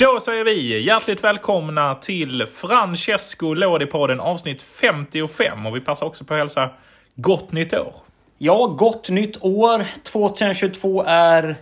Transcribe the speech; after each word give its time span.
Då 0.00 0.20
säger 0.20 0.44
vi 0.44 0.80
hjärtligt 0.80 1.24
välkomna 1.24 1.94
till 1.94 2.46
Francesco 2.54 3.54
Lodi-podden 3.54 4.18
avsnitt 4.18 4.62
55 4.62 5.66
och 5.66 5.76
vi 5.76 5.80
passar 5.80 6.06
också 6.06 6.24
på 6.24 6.34
att 6.34 6.40
hälsa 6.40 6.70
gott 7.14 7.52
nytt 7.52 7.74
år. 7.74 7.94
Ja, 8.38 8.66
gott 8.66 9.08
nytt 9.08 9.42
år. 9.42 9.84
2022 10.02 11.04
är 11.06 11.56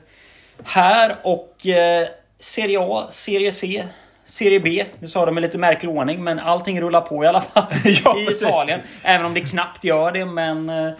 här 0.64 1.16
och 1.22 1.66
eh, 1.66 2.08
Serie 2.40 2.78
A, 2.80 3.06
Serie 3.10 3.52
C, 3.52 3.86
Serie 4.24 4.60
B. 4.60 4.84
Nu 4.98 5.08
sa 5.08 5.26
de 5.26 5.38
i 5.38 5.40
lite 5.40 5.58
märklig 5.58 5.90
ordning, 5.90 6.24
men 6.24 6.38
allting 6.38 6.80
rullar 6.80 7.00
på 7.00 7.24
i 7.24 7.26
alla 7.26 7.40
fall 7.40 7.64
Ja, 7.84 8.18
i 8.18 8.26
precis. 8.26 8.42
Italien. 8.42 8.80
Även 9.02 9.26
om 9.26 9.34
det 9.34 9.40
knappt 9.40 9.84
gör 9.84 10.12
det, 10.12 10.24
men 10.24 10.68
eh, 10.68 10.92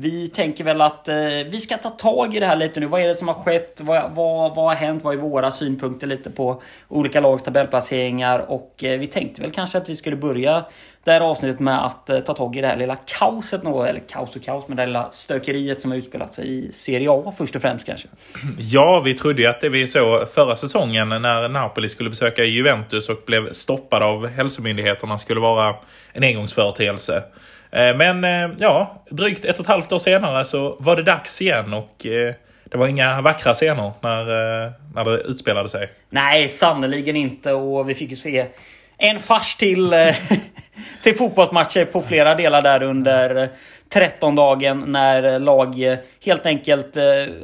vi 0.00 0.28
tänker 0.28 0.64
väl 0.64 0.80
att 0.80 1.08
eh, 1.08 1.16
vi 1.50 1.60
ska 1.60 1.76
ta 1.76 1.90
tag 1.90 2.34
i 2.34 2.40
det 2.40 2.46
här 2.46 2.56
lite 2.56 2.80
nu. 2.80 2.86
Vad 2.86 3.00
är 3.00 3.06
det 3.06 3.14
som 3.14 3.28
har 3.28 3.34
skett? 3.34 3.80
Vad, 3.80 4.10
vad, 4.14 4.54
vad 4.54 4.64
har 4.64 4.74
hänt? 4.74 5.04
Vad 5.04 5.14
är 5.14 5.18
våra 5.18 5.50
synpunkter 5.50 6.06
lite 6.06 6.30
på 6.30 6.62
olika 6.88 7.20
lags 7.20 7.44
tabellplaceringar? 7.44 8.38
Och 8.38 8.84
eh, 8.84 8.98
vi 8.98 9.06
tänkte 9.06 9.42
väl 9.42 9.50
kanske 9.50 9.78
att 9.78 9.88
vi 9.88 9.96
skulle 9.96 10.16
börja 10.16 10.64
det 11.04 11.10
här 11.10 11.20
avsnittet 11.20 11.60
med 11.60 11.86
att 11.86 12.10
eh, 12.10 12.20
ta 12.20 12.34
tag 12.34 12.56
i 12.56 12.60
det 12.60 12.66
här 12.66 12.76
lilla 12.76 12.96
kaoset. 12.96 13.62
Något, 13.62 13.88
eller 13.88 14.00
kaos 14.00 14.36
och 14.36 14.42
kaos, 14.42 14.64
men 14.68 14.76
det 14.76 14.82
här 14.82 14.86
lilla 14.86 15.10
stökeriet 15.10 15.80
som 15.80 15.90
har 15.90 15.98
utspelat 15.98 16.32
sig 16.32 16.58
i 16.58 16.72
Serie 16.72 17.10
A 17.10 17.32
först 17.38 17.56
och 17.56 17.62
främst 17.62 17.86
kanske. 17.86 18.08
Ja, 18.58 19.02
vi 19.04 19.14
trodde 19.14 19.42
ju 19.42 19.48
att 19.48 19.60
det 19.60 19.68
vi 19.68 19.86
såg 19.86 20.28
förra 20.28 20.56
säsongen 20.56 21.08
när 21.08 21.48
Napoli 21.48 21.88
skulle 21.88 22.10
besöka 22.10 22.44
Juventus 22.44 23.08
och 23.08 23.22
blev 23.26 23.52
stoppad 23.52 24.02
av 24.02 24.26
hälsomyndigheterna 24.26 25.18
skulle 25.18 25.40
vara 25.40 25.76
en 26.12 26.24
engångsföreteelse. 26.24 27.22
Eh, 27.70 27.96
men 27.96 28.24
eh, 28.24 28.56
ja, 28.58 29.02
drygt 29.10 29.44
ett 29.44 29.58
och 29.58 29.60
ett 29.60 29.66
halvt 29.66 29.92
år 29.92 29.98
senare 29.98 30.44
så 30.44 30.76
var 30.80 30.96
det 30.96 31.02
dags 31.02 31.42
igen 31.42 31.74
och 31.74 32.06
eh, 32.06 32.34
det 32.64 32.78
var 32.78 32.86
inga 32.86 33.20
vackra 33.20 33.54
scener 33.54 33.92
när, 34.00 34.24
när 34.94 35.04
det 35.04 35.22
utspelade 35.22 35.68
sig. 35.68 35.90
Nej, 36.10 36.48
sannerligen 36.48 37.16
inte. 37.16 37.52
Och 37.52 37.90
vi 37.90 37.94
fick 37.94 38.10
ju 38.10 38.16
se 38.16 38.46
en 38.98 39.18
fars 39.18 39.54
till, 39.54 39.94
till 41.02 41.16
fotbollsmatcher 41.16 41.84
på 41.84 42.02
flera 42.02 42.34
delar 42.34 42.62
där 42.62 42.82
under 42.82 43.48
13-dagen 43.90 44.84
när 44.86 45.38
lag 45.38 45.74
helt 46.24 46.46
enkelt, 46.46 46.96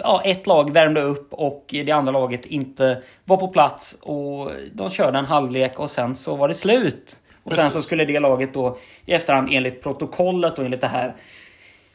ja, 0.02 0.22
ett 0.24 0.46
lag 0.46 0.72
värmde 0.72 1.00
upp 1.00 1.32
och 1.32 1.64
det 1.68 1.90
andra 1.90 2.12
laget 2.12 2.44
inte 2.44 3.02
var 3.24 3.36
på 3.36 3.48
plats. 3.48 3.96
Och 4.00 4.50
de 4.72 4.90
körde 4.90 5.18
en 5.18 5.24
halvlek 5.24 5.78
och 5.78 5.90
sen 5.90 6.16
så 6.16 6.36
var 6.36 6.48
det 6.48 6.54
slut. 6.54 7.16
Och 7.44 7.54
sen 7.54 7.70
så 7.70 7.82
skulle 7.82 8.04
det 8.04 8.20
laget 8.20 8.54
då 8.54 8.78
i 9.06 9.12
efterhand 9.12 9.48
enligt 9.52 9.82
protokollet 9.82 10.58
och 10.58 10.64
enligt 10.64 10.80
det 10.80 10.86
här 10.86 11.14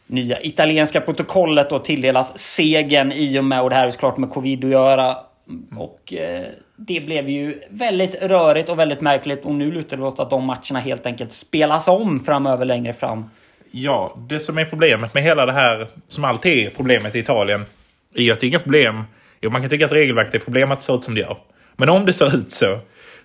nya 0.08 0.42
italienska 0.42 1.02
protokollet 1.02 1.70
då 1.70 1.80
tilldelas 1.80 2.38
segern 2.38 3.12
i 3.12 3.40
och 3.40 3.46
med, 3.46 3.62
och 3.62 3.70
det 3.70 3.76
här 3.76 3.88
är 3.88 3.92
såklart 3.92 4.18
med 4.18 4.30
covid 4.30 4.66
att 4.66 4.72
göra. 4.72 5.18
Och 5.78 6.14
eh, 6.14 6.46
det 6.76 7.00
blev 7.00 7.30
ju 7.30 7.60
väldigt 7.70 8.16
rörigt 8.16 8.70
och 8.70 8.80
väldigt 8.80 9.02
märkligt 9.02 9.46
och 9.46 9.56
nu 9.56 9.72
lutar 9.72 9.98
det 9.98 10.04
åt 10.04 10.20
att 10.20 10.30
de 10.30 10.44
matcherna 10.46 10.80
helt 10.80 11.06
enkelt 11.06 11.32
spelas 11.32 11.88
om 11.88 12.20
framöver 12.20 12.66
längre 12.66 12.94
fram. 12.94 13.30
Ja, 13.72 14.18
det 14.30 14.40
som 14.40 14.58
är 14.58 14.66
problemet 14.66 15.14
med 15.14 15.24
hela 15.24 15.46
det 15.46 15.54
här, 15.54 15.88
som 16.08 16.26
alltid 16.26 16.68
är 16.68 16.70
problemet 16.70 17.16
i 17.16 17.20
Italien, 17.20 17.66
är 18.16 18.32
att 18.32 18.40
det 18.40 18.46
är 18.46 18.48
inga 18.48 18.60
problem. 18.60 19.04
Jo, 19.42 19.50
man 19.50 19.62
kan 19.62 19.70
tycka 19.70 19.86
att 19.86 19.92
regelverket 19.92 20.36
är 20.36 20.40
problem 20.40 20.72
att 20.72 20.80
det 20.80 20.86
ser 20.86 20.96
ut 20.96 21.04
som 21.04 21.16
det 21.16 21.22
gör. 21.22 21.38
Men 21.76 21.90
om 21.90 22.06
det 22.06 22.14
ser 22.14 22.36
ut 22.36 22.52
så, 22.52 22.80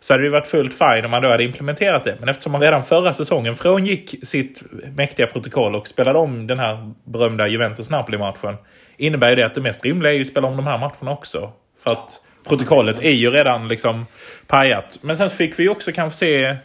så 0.04 0.14
hade 0.14 0.24
det 0.24 0.30
varit 0.30 0.46
fullt 0.46 0.74
fine 0.74 1.04
om 1.04 1.10
man 1.10 1.22
då 1.22 1.28
hade 1.28 1.44
implementerat 1.44 2.04
det. 2.04 2.16
Men 2.20 2.28
eftersom 2.28 2.52
man 2.52 2.60
redan 2.60 2.84
förra 2.84 3.14
säsongen 3.14 3.56
frångick 3.56 4.14
sitt 4.22 4.62
mäktiga 4.96 5.26
protokoll 5.26 5.74
och 5.74 5.88
spelade 5.88 6.18
om 6.18 6.46
den 6.46 6.58
här 6.58 6.92
berömda 7.04 7.46
Juventus-Napoli-matchen, 7.48 8.56
innebär 8.96 9.30
ju 9.30 9.36
det 9.36 9.46
att 9.46 9.54
det 9.54 9.60
mest 9.60 9.84
rimliga 9.84 10.12
är 10.12 10.16
ju 10.16 10.22
att 10.22 10.28
spela 10.28 10.48
om 10.48 10.56
de 10.56 10.66
här 10.66 10.78
matcherna 10.78 11.12
också. 11.12 11.52
För 11.82 11.92
att 11.92 12.20
protokollet 12.48 13.04
är 13.04 13.10
ju 13.10 13.30
redan 13.30 13.68
liksom 13.68 14.06
pajat. 14.46 14.98
Men 15.00 15.16
sen 15.16 15.30
så 15.30 15.36
fick 15.36 15.58
vi 15.58 15.62
ju 15.62 15.68
också 15.68 15.92
kanske 15.92 16.18
se 16.18 16.56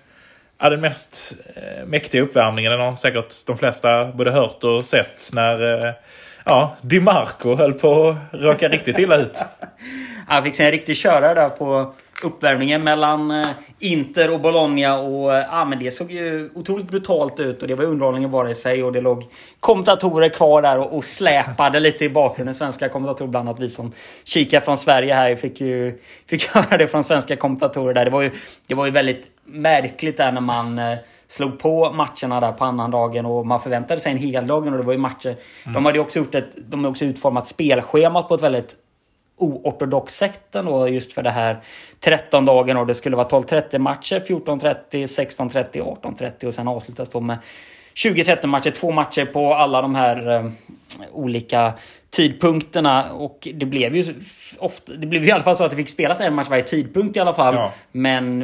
Ja, 0.62 0.70
den 0.70 0.82
mest 0.82 1.34
eh, 1.56 1.86
mäktiga 1.86 2.22
uppvärmningen 2.22 2.72
den 2.72 2.82
har 2.82 2.96
säkert 2.96 3.34
de 3.48 3.58
flesta 3.58 4.06
både 4.06 4.32
hört 4.32 4.64
och 4.64 4.86
sett 4.86 5.30
när 5.34 5.88
eh, 5.88 5.94
ja, 6.46 6.78
Di 6.82 7.00
Marco 7.00 7.56
höll 7.56 7.74
på 7.74 8.10
att 8.10 8.42
råka 8.42 8.70
riktigt 8.70 8.98
illa 8.98 9.18
ut. 9.18 9.46
Han 10.28 10.44
fick 10.44 10.56
sig 10.56 10.66
en 10.66 10.72
riktig 10.72 10.98
körare 10.98 11.34
där 11.34 11.50
på 11.50 11.94
uppvärmningen 12.24 12.84
mellan 12.84 13.32
eh, 13.32 13.48
Inter 13.80 14.32
och 14.34 14.40
Bologna 14.40 15.00
och 15.00 15.36
eh, 15.36 15.46
ja, 15.52 15.66
men 15.66 15.80
det 15.80 15.92
såg 15.92 16.12
ju 16.12 16.50
otroligt 16.54 16.88
brutalt 16.88 17.40
ut 17.40 17.62
och 17.62 17.68
det 17.68 17.76
var 17.76 17.84
underhållningen 17.84 18.32
bara 18.32 18.50
i 18.50 18.56
sig 18.56 18.84
och 18.84 18.92
det 18.92 19.02
låg 19.02 19.24
kommentatorer 19.60 20.30
kvar 20.30 20.62
där 20.62 20.78
och, 20.78 20.98
och 20.98 21.06
släpade 21.06 21.80
lite 21.80 22.06
i 22.06 22.10
bakgrunden. 22.10 22.56
Svenska 22.56 22.90
kommentatorer, 22.90 23.28
bland 23.30 23.50
annat 23.50 23.62
vi 23.62 23.70
som 23.70 23.92
kikar 24.24 24.62
från 24.62 24.78
Sverige 24.78 25.14
här 25.14 25.36
fick 25.36 25.62
ju 25.62 26.00
fick 26.28 26.48
höra 26.54 26.78
det 26.78 26.88
från 26.88 27.04
svenska 27.04 27.36
kommentatorer 27.36 27.94
där. 27.94 28.06
Det 28.06 28.12
var 28.12 28.22
ju, 28.22 28.32
det 28.68 28.76
var 28.76 28.86
ju 28.86 28.92
väldigt 28.92 29.28
märkligt 29.46 30.18
där 30.18 30.32
när 30.32 30.42
man 30.42 30.80
eh, 30.80 30.98
slog 31.28 31.60
på 31.60 31.92
matcherna 31.92 32.40
där 32.40 32.52
på 32.52 32.66
annandagen 32.66 33.26
och 33.26 33.48
man 33.48 33.60
förväntade 33.60 34.00
sig 34.00 34.12
en 34.12 34.18
heldagen 34.18 34.74
och 34.74 34.80
det 34.80 34.86
var 34.86 34.94
ju 34.94 35.00
matcher. 35.00 35.36
De 35.74 35.86
hade 35.86 36.00
också 36.00 36.20
gjort 36.20 36.36
ett, 36.36 36.50
de 36.58 36.84
har 36.84 36.92
också 36.92 37.06
utformat 37.06 37.48
spelschemat 37.48 38.28
på 38.28 38.36
ett 38.36 38.42
väldigt 38.42 38.76
oortodox 39.40 40.18
sätt 40.18 40.56
ändå 40.56 40.88
just 40.88 41.14
för 41.14 41.24
det 41.24 41.32
här 41.32 41.58
13 42.00 42.46
dagen 42.46 42.78
och 42.78 42.88
det 42.88 42.96
skulle 42.96 43.16
vara 43.16 43.28
12.30 43.28 43.78
matcher, 43.80 44.20
14.30, 44.20 44.76
16.30, 44.92 45.98
18.30 46.02 46.46
och 46.46 46.54
sen 46.54 46.68
avslutas 46.68 47.10
då 47.10 47.20
med 47.20 47.38
20-30 47.96 48.48
matcher, 48.48 48.70
två 48.70 48.92
matcher 48.92 49.26
på 49.26 49.54
alla 49.54 49.82
de 49.82 49.96
här 49.96 50.32
eh, 50.36 50.52
olika 51.12 51.74
tidpunkterna 52.10 53.12
och 53.12 53.48
det 53.54 53.66
blev 53.66 53.96
ju 53.96 54.16
ofta, 54.58 54.94
det 54.94 55.08
blev 55.08 55.24
ju 55.24 55.30
i 55.30 55.32
alla 55.32 55.44
fall 55.44 55.56
så 55.56 55.64
att 55.64 55.70
det 55.70 55.78
fick 55.78 55.90
spelas 55.90 56.22
en 56.22 56.34
match 56.34 56.50
varje 56.50 56.64
tidpunkt 56.64 57.18
i 57.18 57.20
alla 57.20 57.34
fall. 57.34 57.56
Ja. 57.56 57.74
Men 57.92 58.40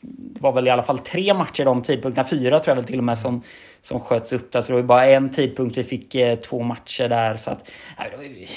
det 0.00 0.40
var 0.40 0.52
väl 0.52 0.66
i 0.66 0.70
alla 0.70 0.82
fall 0.82 0.98
tre 0.98 1.34
matcher 1.34 1.64
de 1.64 1.82
tidpunkterna, 1.82 2.28
fyra 2.28 2.60
tror 2.60 2.70
jag 2.70 2.76
väl 2.76 2.84
till 2.84 2.98
och 2.98 3.04
med 3.04 3.18
som, 3.18 3.42
som 3.82 4.00
sköts 4.00 4.32
upp 4.32 4.52
där. 4.52 4.62
Så 4.62 4.66
det 4.66 4.72
var 4.72 4.80
ju 4.80 4.86
bara 4.86 5.06
en 5.06 5.30
tidpunkt 5.30 5.78
vi 5.78 5.84
fick 5.84 6.14
eh, 6.14 6.36
två 6.36 6.62
matcher 6.62 7.08
där. 7.08 7.36
Så 7.36 7.50
att, 7.50 7.70
nej, 7.98 8.48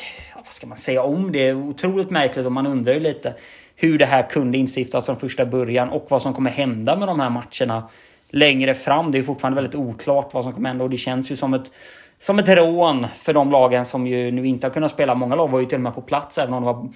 vad 0.49 0.53
ska 0.53 0.67
man 0.67 0.77
säga 0.77 1.03
om 1.03 1.31
det? 1.31 1.53
Otroligt 1.53 2.09
märkligt 2.09 2.45
och 2.45 2.51
man 2.51 2.67
undrar 2.67 2.93
ju 2.93 2.99
lite 2.99 3.33
hur 3.75 3.97
det 3.97 4.05
här 4.05 4.29
kunde 4.29 4.57
instiftas 4.57 5.05
från 5.05 5.17
första 5.17 5.45
början 5.45 5.89
och 5.89 6.05
vad 6.09 6.21
som 6.21 6.33
kommer 6.33 6.51
hända 6.51 6.95
med 6.95 7.07
de 7.07 7.19
här 7.19 7.29
matcherna 7.29 7.89
längre 8.29 8.73
fram. 8.73 9.11
Det 9.11 9.17
är 9.17 9.23
fortfarande 9.23 9.55
väldigt 9.61 9.75
oklart 9.75 10.33
vad 10.33 10.43
som 10.43 10.53
kommer 10.53 10.69
hända 10.69 10.83
och 10.83 10.89
det 10.89 10.97
känns 10.97 11.31
ju 11.31 11.35
som 11.35 11.53
ett 11.53 11.71
som 12.19 12.39
ett 12.39 12.49
rån 12.49 13.07
för 13.15 13.33
de 13.33 13.51
lagen 13.51 13.85
som 13.85 14.07
ju 14.07 14.31
nu 14.31 14.47
inte 14.47 14.67
har 14.67 14.73
kunnat 14.73 14.91
spela. 14.91 15.15
Många 15.15 15.35
lag 15.35 15.47
var 15.47 15.59
ju 15.59 15.65
till 15.65 15.75
och 15.75 15.81
med 15.81 15.95
på 15.95 16.01
plats 16.01 16.37
även 16.37 16.53
om, 16.53 16.63
det 16.63 16.65
var, 16.65 16.89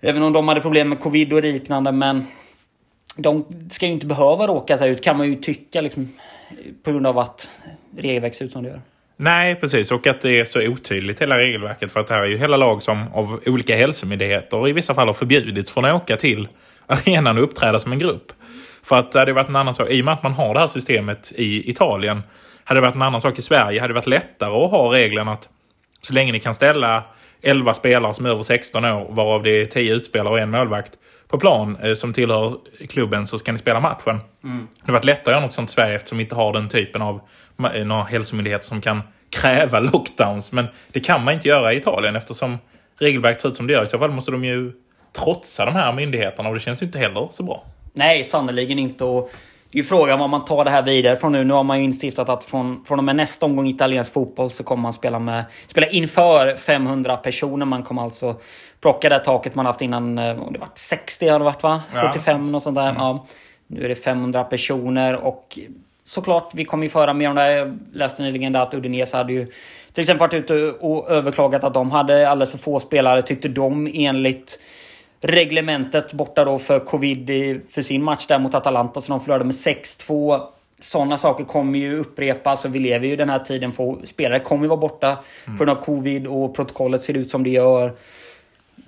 även 0.00 0.22
om 0.22 0.32
de 0.32 0.48
hade 0.48 0.60
problem 0.60 0.88
med 0.88 1.00
covid 1.00 1.32
och 1.32 1.42
liknande. 1.42 1.92
Men 1.92 2.26
de 3.16 3.44
ska 3.70 3.86
ju 3.86 3.92
inte 3.92 4.06
behöva 4.06 4.46
råka 4.46 4.78
sig 4.78 4.90
ut 4.90 5.04
kan 5.04 5.16
man 5.16 5.26
ju 5.26 5.34
tycka 5.34 5.80
liksom, 5.80 6.08
på 6.82 6.92
grund 6.92 7.06
av 7.06 7.18
att 7.18 7.48
regelverket 7.96 8.36
ser 8.36 8.44
ut 8.44 8.52
som 8.52 8.62
det 8.62 8.68
gör. 8.68 8.82
Nej, 9.20 9.54
precis. 9.54 9.90
Och 9.90 10.06
att 10.06 10.20
det 10.20 10.40
är 10.40 10.44
så 10.44 10.66
otydligt 10.68 11.22
hela 11.22 11.38
regelverket. 11.38 11.92
För 11.92 12.00
att 12.00 12.06
det 12.06 12.14
här 12.14 12.22
är 12.22 12.26
ju 12.26 12.38
hela 12.38 12.56
lag 12.56 12.82
som 12.82 13.12
av 13.12 13.40
olika 13.46 13.76
hälsomyndigheter 13.76 14.56
och 14.56 14.68
i 14.68 14.72
vissa 14.72 14.94
fall 14.94 15.06
har 15.06 15.14
förbjudits 15.14 15.70
från 15.70 15.84
att 15.84 16.02
åka 16.02 16.16
till 16.16 16.48
arenan 16.86 17.38
och 17.38 17.44
uppträda 17.44 17.78
som 17.78 17.92
en 17.92 17.98
grupp. 17.98 18.32
För 18.82 18.96
att 18.96 19.12
det 19.12 19.18
hade 19.18 19.32
varit 19.32 19.48
en 19.48 19.56
annan 19.56 19.74
sak. 19.74 19.88
I 19.90 20.00
och 20.00 20.04
med 20.04 20.14
att 20.14 20.22
man 20.22 20.32
har 20.32 20.54
det 20.54 20.60
här 20.60 20.66
systemet 20.66 21.32
i 21.36 21.70
Italien 21.70 22.22
hade 22.64 22.80
det 22.80 22.82
varit 22.82 22.94
en 22.94 23.02
annan 23.02 23.20
sak 23.20 23.38
i 23.38 23.42
Sverige. 23.42 23.80
hade 23.80 23.92
det 23.92 23.94
varit 23.94 24.06
lättare 24.06 24.64
att 24.64 24.70
ha 24.70 24.94
regeln 24.94 25.28
att 25.28 25.48
så 26.00 26.14
länge 26.14 26.32
ni 26.32 26.40
kan 26.40 26.54
ställa 26.54 27.04
11 27.42 27.74
spelare 27.74 28.14
som 28.14 28.26
är 28.26 28.30
över 28.30 28.42
16 28.42 28.84
år, 28.84 29.06
varav 29.10 29.42
det 29.42 29.60
är 29.62 29.66
10 29.66 29.94
utspelare 29.94 30.32
och 30.32 30.38
en 30.38 30.50
målvakt 30.50 30.92
på 31.28 31.38
plan 31.38 31.76
eh, 31.82 31.94
som 31.94 32.12
tillhör 32.12 32.56
klubben 32.88 33.26
så 33.26 33.38
ska 33.38 33.52
ni 33.52 33.58
spela 33.58 33.80
matchen. 33.80 34.18
Det 34.42 34.80
hade 34.80 34.92
varit 34.92 35.04
lättare 35.04 35.34
att 35.34 35.36
göra 35.36 35.40
något 35.40 35.52
sånt 35.52 35.70
i 35.70 35.72
Sverige 35.72 35.94
eftersom 35.94 36.18
vi 36.18 36.24
inte 36.24 36.34
har 36.34 36.52
den 36.52 36.68
typen 36.68 37.02
av 37.02 37.20
eh, 37.74 37.84
några 37.84 38.02
hälsomyndigheter 38.02 38.64
som 38.64 38.80
kan 38.80 39.02
kräva 39.30 39.80
lockdowns. 39.80 40.52
Men 40.52 40.66
det 40.92 41.00
kan 41.00 41.24
man 41.24 41.34
inte 41.34 41.48
göra 41.48 41.72
i 41.72 41.76
Italien 41.76 42.16
eftersom 42.16 42.58
regelverket 42.98 43.40
ser 43.42 43.48
ut 43.48 43.56
som 43.56 43.66
det 43.66 43.72
gör. 43.72 43.84
I 43.84 43.86
så 43.86 43.98
fall 43.98 44.10
måste 44.10 44.30
de 44.30 44.44
ju 44.44 44.72
trotsa 45.12 45.64
de 45.64 45.74
här 45.74 45.92
myndigheterna 45.92 46.48
och 46.48 46.54
det 46.54 46.60
känns 46.60 46.82
ju 46.82 46.86
inte 46.86 46.98
heller 46.98 47.28
så 47.30 47.42
bra. 47.42 47.64
Nej, 47.92 48.24
sannerligen 48.24 48.78
inte. 48.78 49.04
Och 49.04 49.30
det 49.70 49.78
är 49.78 49.82
ju 49.82 49.84
frågan 49.88 50.18
vad 50.18 50.30
man 50.30 50.44
tar 50.44 50.64
det 50.64 50.70
här 50.70 50.82
vidare 50.82 51.16
från 51.16 51.32
nu. 51.32 51.44
Nu 51.44 51.54
har 51.54 51.64
man 51.64 51.78
ju 51.78 51.84
instiftat 51.84 52.28
att 52.28 52.44
från, 52.44 52.84
från 52.84 52.98
och 52.98 53.04
med 53.04 53.16
nästa 53.16 53.46
omgång 53.46 53.68
italiensk 53.68 54.12
fotboll 54.12 54.50
så 54.50 54.64
kommer 54.64 54.82
man 54.82 54.92
spela, 54.92 55.18
med, 55.18 55.44
spela 55.66 55.86
inför 55.86 56.56
500 56.56 57.16
personer. 57.16 57.66
Man 57.66 57.82
kommer 57.82 58.02
alltså 58.02 58.36
plocka 58.80 59.08
det 59.08 59.18
taket 59.18 59.54
man 59.54 59.66
haft 59.66 59.80
innan. 59.80 60.18
eh, 60.18 60.50
det 60.50 60.58
varit 60.58 60.78
60 60.78 61.28
har 61.28 61.38
det 61.38 61.44
varit 61.44 61.62
va? 61.62 61.82
Ja. 61.94 62.12
45 62.12 62.54
och 62.54 62.62
sånt 62.62 62.76
där. 62.76 62.94
Ja. 62.98 63.26
Nu 63.66 63.84
är 63.84 63.88
det 63.88 63.94
500 63.94 64.44
personer 64.44 65.16
och 65.16 65.58
såklart, 66.08 66.50
vi 66.54 66.64
kommer 66.64 66.84
ju 66.84 66.90
föra 66.90 67.14
mer 67.14 67.28
om 67.28 67.34
det. 67.36 67.52
Jag 67.52 67.78
läste 67.92 68.22
nyligen 68.22 68.52
där 68.52 68.60
att 68.62 68.74
Udinese 68.74 69.16
hade 69.16 69.32
ju 69.32 69.46
till 69.92 70.00
exempel 70.00 70.18
varit 70.28 70.34
ute 70.34 70.54
och 70.80 71.10
överklagat 71.10 71.64
att 71.64 71.74
de 71.74 71.90
hade 71.90 72.28
alldeles 72.30 72.50
för 72.50 72.58
få 72.58 72.80
spelare, 72.80 73.22
tyckte 73.22 73.48
de 73.48 73.90
enligt 73.94 74.60
reglementet 75.20 76.12
borta 76.12 76.44
då 76.44 76.58
för 76.58 76.80
covid 76.80 77.30
i- 77.30 77.60
för 77.70 77.82
sin 77.82 78.02
match 78.02 78.26
där 78.26 78.38
mot 78.38 78.54
Atalanta 78.54 79.00
som 79.00 79.12
de 79.18 79.24
förlorade 79.24 79.44
med 79.44 79.54
6-2. 79.54 80.40
Sådana 80.80 81.18
saker 81.18 81.44
kommer 81.44 81.78
ju 81.78 81.98
upprepas 81.98 82.64
och 82.64 82.74
vi 82.74 82.78
lever 82.78 83.06
ju 83.08 83.16
den 83.16 83.30
här 83.30 83.38
tiden 83.38 83.72
för 83.72 83.96
spelare 84.06 84.38
kommer 84.40 84.62
ju 84.64 84.68
vara 84.68 84.80
borta 84.80 85.18
på 85.44 85.64
grund 85.64 85.70
av 85.70 85.74
covid 85.84 86.26
och 86.26 86.54
protokollet 86.56 87.02
ser 87.02 87.16
ut 87.16 87.30
som 87.30 87.44
det 87.44 87.50
gör 87.50 87.92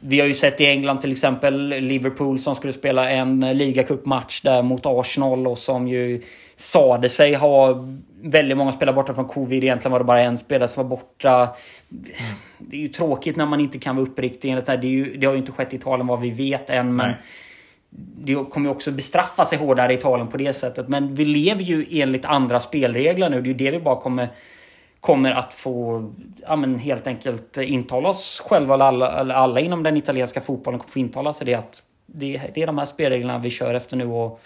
vi 0.00 0.20
har 0.20 0.26
ju 0.26 0.34
sett 0.34 0.60
i 0.60 0.66
England 0.66 1.00
till 1.00 1.12
exempel 1.12 1.68
Liverpool 1.68 2.38
som 2.38 2.54
skulle 2.54 2.72
spela 2.72 3.10
en 3.10 3.40
ligacupmatch 3.40 4.40
där 4.40 4.62
mot 4.62 4.86
Arsenal 4.86 5.46
och 5.46 5.58
som 5.58 5.88
ju 5.88 6.22
sade 6.56 7.08
sig 7.08 7.34
ha 7.34 7.84
väldigt 8.22 8.56
många 8.56 8.72
spelare 8.72 8.94
borta 8.94 9.14
från 9.14 9.28
covid. 9.28 9.64
Egentligen 9.64 9.92
var 9.92 9.98
det 9.98 10.04
bara 10.04 10.20
en 10.20 10.38
spelare 10.38 10.68
som 10.68 10.82
var 10.82 10.96
borta. 10.96 11.48
Det 12.58 12.76
är 12.76 12.80
ju 12.80 12.88
tråkigt 12.88 13.36
när 13.36 13.46
man 13.46 13.60
inte 13.60 13.78
kan 13.78 13.96
vara 13.96 14.06
uppriktig. 14.06 14.56
Det, 14.56 14.68
är 14.68 14.84
ju, 14.84 15.16
det 15.16 15.26
har 15.26 15.32
ju 15.34 15.38
inte 15.38 15.52
skett 15.52 15.72
i 15.72 15.76
Italien 15.76 16.06
vad 16.06 16.20
vi 16.20 16.30
vet 16.30 16.70
än. 16.70 16.96
Men 16.96 17.12
det 18.24 18.34
kommer 18.34 18.66
ju 18.68 18.70
också 18.70 18.90
bestraffa 18.90 19.44
sig 19.44 19.58
hårdare 19.58 19.92
i 19.92 19.96
Italien 19.96 20.28
på 20.28 20.36
det 20.36 20.52
sättet. 20.52 20.88
Men 20.88 21.14
vi 21.14 21.24
lever 21.24 21.62
ju 21.62 21.86
enligt 21.90 22.24
andra 22.24 22.60
spelregler 22.60 23.30
nu. 23.30 23.40
Det 23.40 23.46
är 23.46 23.52
ju 23.52 23.54
det 23.54 23.70
vi 23.70 23.80
bara 23.80 24.00
kommer 24.00 24.28
kommer 25.00 25.32
att 25.32 25.54
få 25.54 26.10
ja, 26.46 26.56
men 26.56 26.78
helt 26.78 27.06
enkelt 27.06 27.58
intala 27.58 28.08
oss 28.08 28.42
själva, 28.46 28.74
eller 28.74 28.84
alla, 28.84 29.20
eller 29.20 29.34
alla 29.34 29.60
inom 29.60 29.82
den 29.82 29.96
italienska 29.96 30.40
fotbollen 30.40 30.80
kommer 30.80 30.92
få 30.92 30.98
intala 30.98 31.32
sig 31.32 31.46
det 31.46 31.54
att 31.54 31.82
det, 32.06 32.40
det 32.54 32.62
är 32.62 32.66
de 32.66 32.78
här 32.78 32.84
spelreglerna 32.84 33.38
vi 33.38 33.50
kör 33.50 33.74
efter 33.74 33.96
nu. 33.96 34.06
Och, 34.06 34.40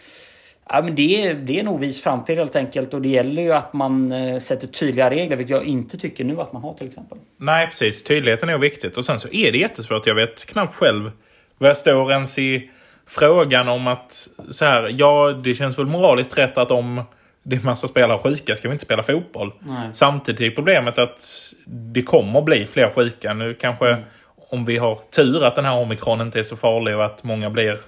ja, 0.69 0.83
men 0.83 0.95
det, 0.95 1.27
är, 1.27 1.35
det 1.35 1.57
är 1.57 1.61
en 1.61 1.69
oviss 1.69 2.03
framtid 2.03 2.39
helt 2.39 2.57
enkelt 2.57 2.95
och 2.95 3.03
det 3.03 3.09
gäller 3.09 3.43
ju 3.43 3.53
att 3.53 3.73
man 3.73 4.13
eh, 4.13 4.41
sätter 4.41 4.67
tydliga 4.67 5.11
regler, 5.11 5.37
vilket 5.37 5.57
jag 5.57 5.65
inte 5.65 5.99
tycker 5.99 6.25
nu 6.25 6.41
att 6.41 6.53
man 6.53 6.63
har 6.63 6.75
till 6.75 6.87
exempel. 6.87 7.19
Nej, 7.37 7.67
precis. 7.67 8.05
Tydligheten 8.05 8.49
är 8.49 8.59
viktigt. 8.59 8.97
Och 8.97 9.05
sen 9.05 9.19
så 9.19 9.29
är 9.33 9.53
det 9.53 9.59
jättesvårt. 9.59 10.07
Jag 10.07 10.15
vet 10.15 10.47
knappt 10.47 10.75
själv 10.75 11.11
vad 11.59 11.71
jag 11.71 11.77
står 11.77 12.13
ens 12.13 12.39
i 12.39 12.71
frågan 13.07 13.69
om 13.69 13.87
att 13.87 14.29
så 14.51 14.65
här, 14.65 14.95
ja, 14.99 15.41
det 15.45 15.55
känns 15.55 15.79
väl 15.79 15.87
moraliskt 15.87 16.39
rätt 16.39 16.59
att 16.59 16.71
om 16.71 17.03
det 17.45 17.57
är 17.57 17.65
massa 17.65 17.89
spelare 17.89 18.19
sjuka 18.19 18.57
ska 18.57 18.69
vi 18.69 18.73
inte 18.73 18.85
spela 18.85 19.03
fotboll. 19.03 19.53
Nej. 19.61 19.89
Samtidigt 19.93 20.41
är 20.41 20.51
problemet 20.51 20.99
att 20.99 21.53
det 21.67 22.03
kommer 22.03 22.43
bli 22.43 22.67
fler 22.67 22.91
sjuka. 22.91 23.35
Nu 23.35 23.55
kanske 23.55 23.89
mm. 23.89 24.05
om 24.51 24.65
vi 24.65 24.79
har 24.79 24.99
tur 25.11 25.45
att 25.45 25.57
den 25.57 25.65
här 25.65 25.79
omikron 25.79 26.21
inte 26.21 26.39
är 26.39 26.43
så 26.43 26.57
farlig 26.57 26.97
och 26.97 27.05
att 27.05 27.25
många 27.25 27.51
blir 27.51 27.79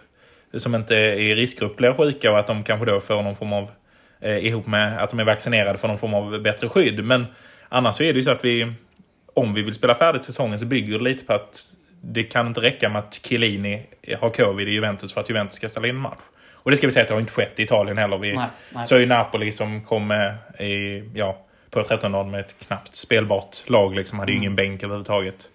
som 0.56 0.74
inte 0.74 0.94
är 0.94 1.12
i 1.12 1.34
riskgrupp 1.34 1.76
blir 1.76 1.92
sjuka 1.92 2.32
och 2.32 2.38
att 2.38 2.46
de 2.46 2.64
kanske 2.64 2.86
då 2.86 3.00
får 3.00 3.22
någon 3.22 3.36
form 3.36 3.52
av 3.52 3.70
eh, 4.20 4.46
ihop 4.46 4.66
med 4.66 5.02
att 5.02 5.10
de 5.10 5.20
är 5.20 5.24
vaccinerade 5.24 5.78
får 5.78 5.88
någon 5.88 5.98
form 5.98 6.14
av 6.14 6.42
bättre 6.42 6.68
skydd. 6.68 7.04
Men 7.04 7.26
annars 7.68 7.94
så 7.96 8.02
är 8.02 8.12
det 8.12 8.18
ju 8.18 8.24
så 8.24 8.30
att 8.30 8.44
vi 8.44 8.72
om 9.34 9.54
vi 9.54 9.62
vill 9.62 9.74
spela 9.74 9.94
färdigt 9.94 10.24
säsongen 10.24 10.58
så 10.58 10.66
bygger 10.66 10.98
det 10.98 11.04
lite 11.04 11.24
på 11.24 11.32
att 11.32 11.62
det 12.00 12.22
kan 12.22 12.46
inte 12.46 12.60
räcka 12.60 12.88
med 12.88 12.98
att 12.98 13.14
Chiellini 13.14 13.86
har 14.20 14.30
covid 14.30 14.68
i 14.68 14.72
Juventus 14.72 15.12
för 15.12 15.20
att 15.20 15.30
Juventus 15.30 15.56
ska 15.56 15.68
ställa 15.68 15.88
in 15.88 15.96
match. 15.96 16.22
Och 16.66 16.70
det 16.70 16.76
ska 16.76 16.86
vi 16.86 16.92
säga 16.92 17.02
att 17.02 17.08
det 17.08 17.14
har 17.14 17.20
inte 17.20 17.32
skett 17.32 17.60
i 17.60 17.62
Italien 17.62 17.98
heller. 17.98 18.18
Vi 18.18 18.32
nej, 18.32 18.46
nej. 18.74 18.86
såg 18.86 19.00
ju 19.00 19.06
Napoli 19.06 19.52
som 19.52 19.80
kom 19.80 20.12
i, 20.58 21.04
ja, 21.14 21.38
på 21.70 21.82
13 21.82 22.12
dagar 22.12 22.30
med 22.30 22.40
ett 22.40 22.54
knappt 22.66 22.96
spelbart 22.96 23.56
lag. 23.66 23.94
Liksom, 23.94 24.18
hade 24.18 24.32
ju 24.32 24.36
mm. 24.36 24.42
ingen 24.42 24.56
bänk 24.56 24.82
överhuvudtaget. 24.82 25.48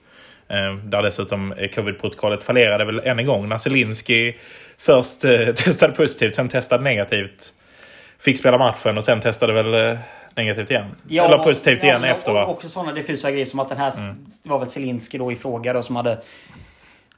Eh, 0.48 0.75
där 0.75 1.04
dessutom 1.04 1.54
covid-protokollet 1.75 2.44
fallerade 2.44 2.86
väl 2.86 3.00
än 3.00 3.19
en 3.19 3.25
gång. 3.25 3.50
När 3.50 3.58
Zelinski 3.58 4.38
först 4.78 5.25
eh, 5.25 5.46
testade 5.56 5.94
positivt, 5.94 6.36
sen 6.36 6.50
testade 6.50 6.84
negativt. 6.84 7.54
Fick 8.19 8.40
spela 8.40 8.58
matchen 8.58 8.98
och 8.98 9.04
sen 9.04 9.22
testade 9.22 9.54
väl 9.54 9.92
eh, 9.92 10.00
negativt 10.36 10.72
igen. 10.72 10.96
Ja, 11.08 11.25
Eller 11.25 11.38
positivt 11.38 11.84
ja, 11.84 11.90
igen 11.90 12.04
efter 12.04 12.34
va? 12.34 12.46
Också 12.46 12.69
sådana 12.69 12.92
diffusa 12.92 13.31
grejer 13.31 13.46
som 13.46 13.60
att 13.60 13.69
den 13.69 13.78
här 13.78 14.00
mm. 14.00 14.25
var 14.44 14.60
väl 14.60 14.69
Zelinski 14.69 15.18
då 15.18 15.31
i 15.31 15.36
fråga 15.36 15.74
då 15.74 15.84
som 15.84 15.96
hade 15.96 16.22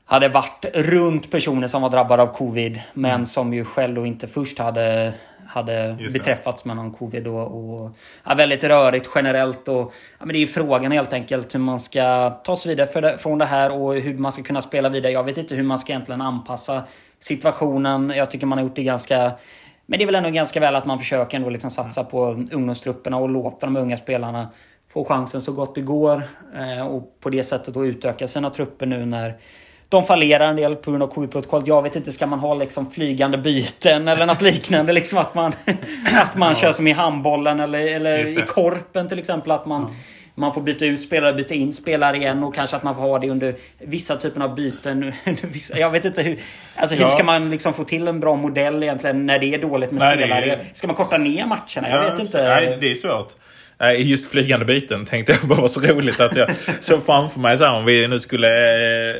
hade 0.05 0.27
varit 0.27 0.65
runt 0.73 1.31
personer 1.31 1.67
som 1.67 1.81
var 1.81 1.89
drabbade 1.89 2.23
av 2.23 2.27
covid. 2.27 2.81
Men 2.93 3.11
mm. 3.11 3.25
som 3.25 3.53
ju 3.53 3.65
själv 3.65 3.95
då 3.95 4.05
inte 4.05 4.27
först 4.27 4.59
hade, 4.59 5.13
hade 5.47 5.97
beträffats 6.13 6.65
med 6.65 6.75
någon 6.75 6.91
covid. 6.91 7.27
Och, 7.27 7.81
och 7.81 7.91
ja, 8.23 8.33
väldigt 8.33 8.63
rörigt 8.63 9.09
generellt. 9.15 9.67
Och, 9.67 9.93
ja, 10.19 10.25
men 10.25 10.27
det 10.27 10.37
är 10.37 10.39
ju 10.39 10.47
frågan 10.47 10.91
helt 10.91 11.13
enkelt 11.13 11.55
hur 11.55 11.59
man 11.59 11.79
ska 11.79 12.29
ta 12.29 12.55
sig 12.55 12.69
vidare 12.69 13.01
det, 13.01 13.17
från 13.17 13.37
det 13.37 13.45
här 13.45 13.71
och 13.71 13.95
hur 13.95 14.17
man 14.17 14.31
ska 14.31 14.43
kunna 14.43 14.61
spela 14.61 14.89
vidare. 14.89 15.11
Jag 15.11 15.23
vet 15.23 15.37
inte 15.37 15.55
hur 15.55 15.63
man 15.63 15.79
ska 15.79 15.93
egentligen 15.93 16.21
anpassa 16.21 16.83
situationen. 17.19 18.13
Jag 18.15 18.31
tycker 18.31 18.45
man 18.45 18.57
har 18.57 18.65
gjort 18.65 18.75
det 18.75 18.83
ganska 18.83 19.31
men 19.85 19.99
det 19.99 20.03
är 20.03 20.05
väl 20.05 20.15
ändå 20.15 20.29
ganska 20.29 20.59
väl 20.59 20.75
att 20.75 20.85
man 20.85 20.99
försöker 20.99 21.37
ändå 21.37 21.49
liksom 21.49 21.71
satsa 21.71 22.01
mm. 22.01 22.11
på 22.11 22.25
ungdomstrupperna 22.51 23.17
och 23.17 23.29
låta 23.29 23.65
de 23.65 23.77
unga 23.77 23.97
spelarna 23.97 24.47
få 24.93 25.05
chansen 25.05 25.41
så 25.41 25.51
gott 25.51 25.75
det 25.75 25.81
går. 25.81 26.23
Eh, 26.55 26.87
och 26.87 27.19
på 27.19 27.29
det 27.29 27.43
sättet 27.43 27.73
då 27.73 27.85
utöka 27.85 28.27
sina 28.27 28.49
trupper 28.49 28.85
nu 28.85 29.05
när 29.05 29.37
de 29.93 30.03
fallerar 30.03 30.47
en 30.47 30.55
del 30.55 30.75
på 30.75 30.91
grund 30.91 31.03
av 31.03 31.07
covid-protokollet. 31.07 31.67
Jag 31.67 31.81
vet 31.81 31.95
inte, 31.95 32.11
ska 32.11 32.27
man 32.27 32.39
ha 32.39 32.53
liksom 32.53 32.91
flygande 32.91 33.37
byten 33.37 34.07
eller 34.07 34.25
något 34.25 34.41
liknande? 34.41 34.93
Liksom 34.93 35.19
att 35.19 35.35
man, 35.35 35.53
att 36.15 36.35
man 36.35 36.49
ja. 36.49 36.55
kör 36.55 36.71
som 36.71 36.87
i 36.87 36.91
handbollen 36.91 37.59
eller, 37.59 37.79
eller 37.79 38.39
i 38.39 38.41
korpen 38.41 39.09
till 39.09 39.19
exempel. 39.19 39.51
Att 39.51 39.65
man, 39.65 39.81
ja. 39.81 39.89
man 40.35 40.53
får 40.53 40.61
byta 40.61 40.85
ut 40.85 41.01
spelare, 41.01 41.33
byta 41.33 41.53
in 41.53 41.73
spelare 41.73 42.17
igen 42.17 42.43
och 42.43 42.55
kanske 42.55 42.75
att 42.75 42.83
man 42.83 42.95
får 42.95 43.01
ha 43.01 43.19
det 43.19 43.29
under 43.29 43.55
vissa 43.79 44.15
typer 44.15 44.41
av 44.41 44.55
byten. 44.55 45.13
jag 45.75 45.89
vet 45.89 46.05
inte 46.05 46.21
hur... 46.21 46.39
Alltså 46.75 46.95
hur 46.95 47.03
ja. 47.03 47.09
ska 47.09 47.23
man 47.23 47.49
liksom 47.49 47.73
få 47.73 47.83
till 47.83 48.07
en 48.07 48.19
bra 48.19 48.35
modell 48.35 48.83
egentligen 48.83 49.25
när 49.25 49.39
det 49.39 49.53
är 49.53 49.57
dåligt 49.57 49.91
med 49.91 50.01
Nej, 50.01 50.17
spelare? 50.17 50.51
Är... 50.51 50.61
Ska 50.73 50.87
man 50.87 50.95
korta 50.95 51.17
ner 51.17 51.45
matcherna? 51.45 51.89
Jag 51.89 52.11
vet 52.11 52.19
inte. 52.19 52.43
Nej, 52.43 52.77
det 52.81 52.91
är 52.91 52.95
svårt. 52.95 53.33
Eh, 53.79 54.07
just 54.07 54.31
flygande 54.31 54.65
byten 54.65 55.05
tänkte 55.05 55.31
jag 55.31 55.41
bara 55.49 55.61
var 55.61 55.67
så 55.67 55.81
roligt 55.81 56.19
att 56.19 56.35
jag 56.35 56.49
såg 56.79 57.05
framför 57.05 57.39
mig 57.39 57.57
så 57.57 57.65
här, 57.65 57.73
om 57.73 57.85
vi 57.85 58.07
nu 58.07 58.19
skulle 58.19 58.47
eh, 58.47 59.15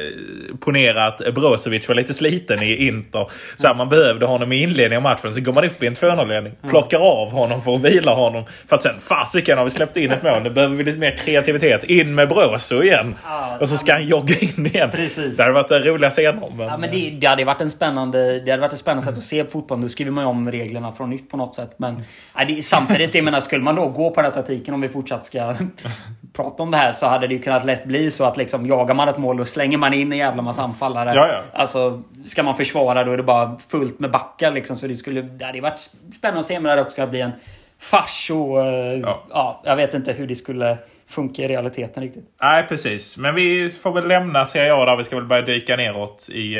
ponera 0.60 1.08
att 1.08 1.34
Brozovic 1.34 1.88
var 1.88 1.96
lite 1.96 2.14
sliten 2.14 2.64
i 2.64 2.88
Inter. 2.88 3.28
Så 3.56 3.68
här, 3.68 3.76
man 3.76 3.90
behövde 3.90 4.26
honom 4.26 4.52
i 4.52 4.64
inledningen 4.64 5.06
av 5.06 5.12
matchen. 5.12 5.34
Så 5.34 5.42
går 5.42 5.54
man 5.54 5.64
upp 5.64 5.84
i 5.84 5.88
en 5.88 5.96
2-0-ledning. 5.96 6.54
Plockar 6.70 7.00
av 7.00 7.32
honom 7.32 7.62
för 7.62 7.76
att 7.76 7.82
vila 7.82 8.14
honom. 8.14 8.44
För 8.68 8.76
att 8.76 8.84
sen, 8.84 9.00
fasiken 9.00 9.58
har 9.58 9.66
vi 9.66 9.72
släppt 9.72 9.98
in 9.98 10.12
ett 10.12 10.24
mål. 10.24 10.44
Nu 10.44 10.50
behöver 10.50 10.76
vi 10.76 10.84
lite 10.84 11.00
mer 11.00 11.18
kreativitet. 11.18 11.84
In 11.84 12.16
med 12.16 12.30
Brozo 12.30 12.84
igen. 12.84 13.16
och 13.60 13.70
så 13.70 13.78
ska 13.78 13.94
han 13.94 14.08
jogga 14.08 14.36
in 14.40 14.66
igen. 14.66 14.90
Precis. 14.92 15.38
Det 15.38 15.44
hade 15.44 15.54
varit 15.54 15.72
en 15.72 15.84
roliga 15.84 16.10
scener. 16.10 16.52
Men, 16.58 16.68
ja, 16.68 16.78
men 16.78 16.92
det, 16.92 17.10
det 17.10 17.28
hade 17.28 17.46
varit 17.46 17.62
en 17.62 17.72
spännande, 17.72 18.40
det 18.40 18.52
hade 18.52 18.62
varit 18.62 18.74
ett 18.74 18.80
spännande 18.80 19.04
sätt 19.06 19.18
att 19.18 19.24
se 19.24 19.46
fotboll. 19.46 19.80
Nu 19.80 19.90
skriver 19.90 20.12
man 20.12 20.24
ju 20.24 20.28
om 20.30 20.52
reglerna 20.52 20.92
från 20.92 21.10
nytt 21.10 21.30
på 21.30 21.38
något 21.38 21.56
sätt. 21.56 21.76
Men 21.78 22.04
ja, 22.36 22.46
det, 22.48 22.64
samtidigt, 22.66 23.16
jag 23.16 23.24
menar, 23.24 23.40
skulle 23.40 23.64
man 23.64 23.76
då 23.76 23.88
gå 23.88 24.12
på 24.12 24.22
den 24.22 24.32
här 24.44 24.56
taktiken 24.56 24.74
om 24.74 24.82
vi 24.82 24.90
fortsatt 24.90 25.26
ska 25.26 25.56
prata 26.34 26.64
om 26.64 26.72
det 26.72 26.78
här 26.78 26.94
så 26.94 27.06
hade 27.06 27.28
det 27.28 27.34
ju 27.34 27.42
kunnat 27.42 27.66
lätt 27.66 27.86
bli 27.86 28.12
så 28.12 28.24
att 28.24 28.38
liksom 28.38 28.66
jagar 28.66 28.96
man 28.96 29.10
ett 29.10 29.18
mål 29.18 29.40
och 29.40 29.48
slänger 29.48 29.78
man 29.78 29.94
in 29.94 30.12
en 30.12 30.18
jävla 30.18 30.42
massa 30.42 30.62
anfallare. 30.62 31.16
Ja, 31.16 31.28
ja. 31.28 31.42
Alltså, 31.54 32.04
ska 32.26 32.44
man 32.44 32.56
försvara 32.56 33.04
då 33.04 33.12
är 33.12 33.18
det 33.18 33.24
bara 33.24 33.58
fullt 33.70 34.00
med 34.00 34.12
backar 34.12 34.52
liksom. 34.52 34.78
Så 34.78 34.88
det 34.88 34.96
skulle... 34.96 35.22
Det 35.22 35.46
hade 35.46 35.62
varit 35.62 35.80
spännande 36.14 36.40
att 36.40 36.46
se 36.46 36.58
om 36.58 36.64
det 36.64 36.82
också 36.82 36.92
ska 36.92 37.08
bli 37.08 37.22
en 37.22 37.32
fars 37.80 38.32
och... 38.32 38.66
Eh, 38.66 39.00
ja. 39.00 39.24
ja, 39.30 39.62
jag 39.66 39.76
vet 39.76 39.94
inte 39.94 40.14
hur 40.14 40.28
det 40.28 40.36
skulle 40.36 40.78
funka 41.08 41.42
i 41.42 41.48
realiteten 41.48 42.04
riktigt. 42.04 42.26
Nej, 42.42 42.64
precis. 42.68 43.18
Men 43.18 43.36
vi 43.36 43.70
får 43.70 43.92
väl 43.92 44.08
lämna 44.08 44.46
Serie 44.46 44.74
A 44.74 44.86
där. 44.86 44.98
Vi 44.98 45.04
ska 45.04 45.16
väl 45.16 45.26
börja 45.26 45.42
dyka 45.42 45.76
neråt 45.76 46.30
i... 46.30 46.56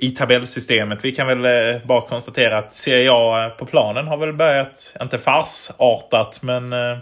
I 0.00 0.10
tabellsystemet. 0.10 1.04
Vi 1.04 1.12
kan 1.12 1.26
väl 1.26 1.44
eh, 1.44 1.86
bara 1.86 2.00
konstatera 2.00 2.58
att 2.58 2.72
Serie 2.72 3.10
A 3.12 3.44
eh, 3.44 3.50
på 3.50 3.66
planen 3.66 4.06
har 4.06 4.16
väl 4.16 4.32
börjat, 4.32 4.96
inte 5.02 5.18
farsartat, 5.18 6.42
men 6.42 6.72
eh, 6.72 6.98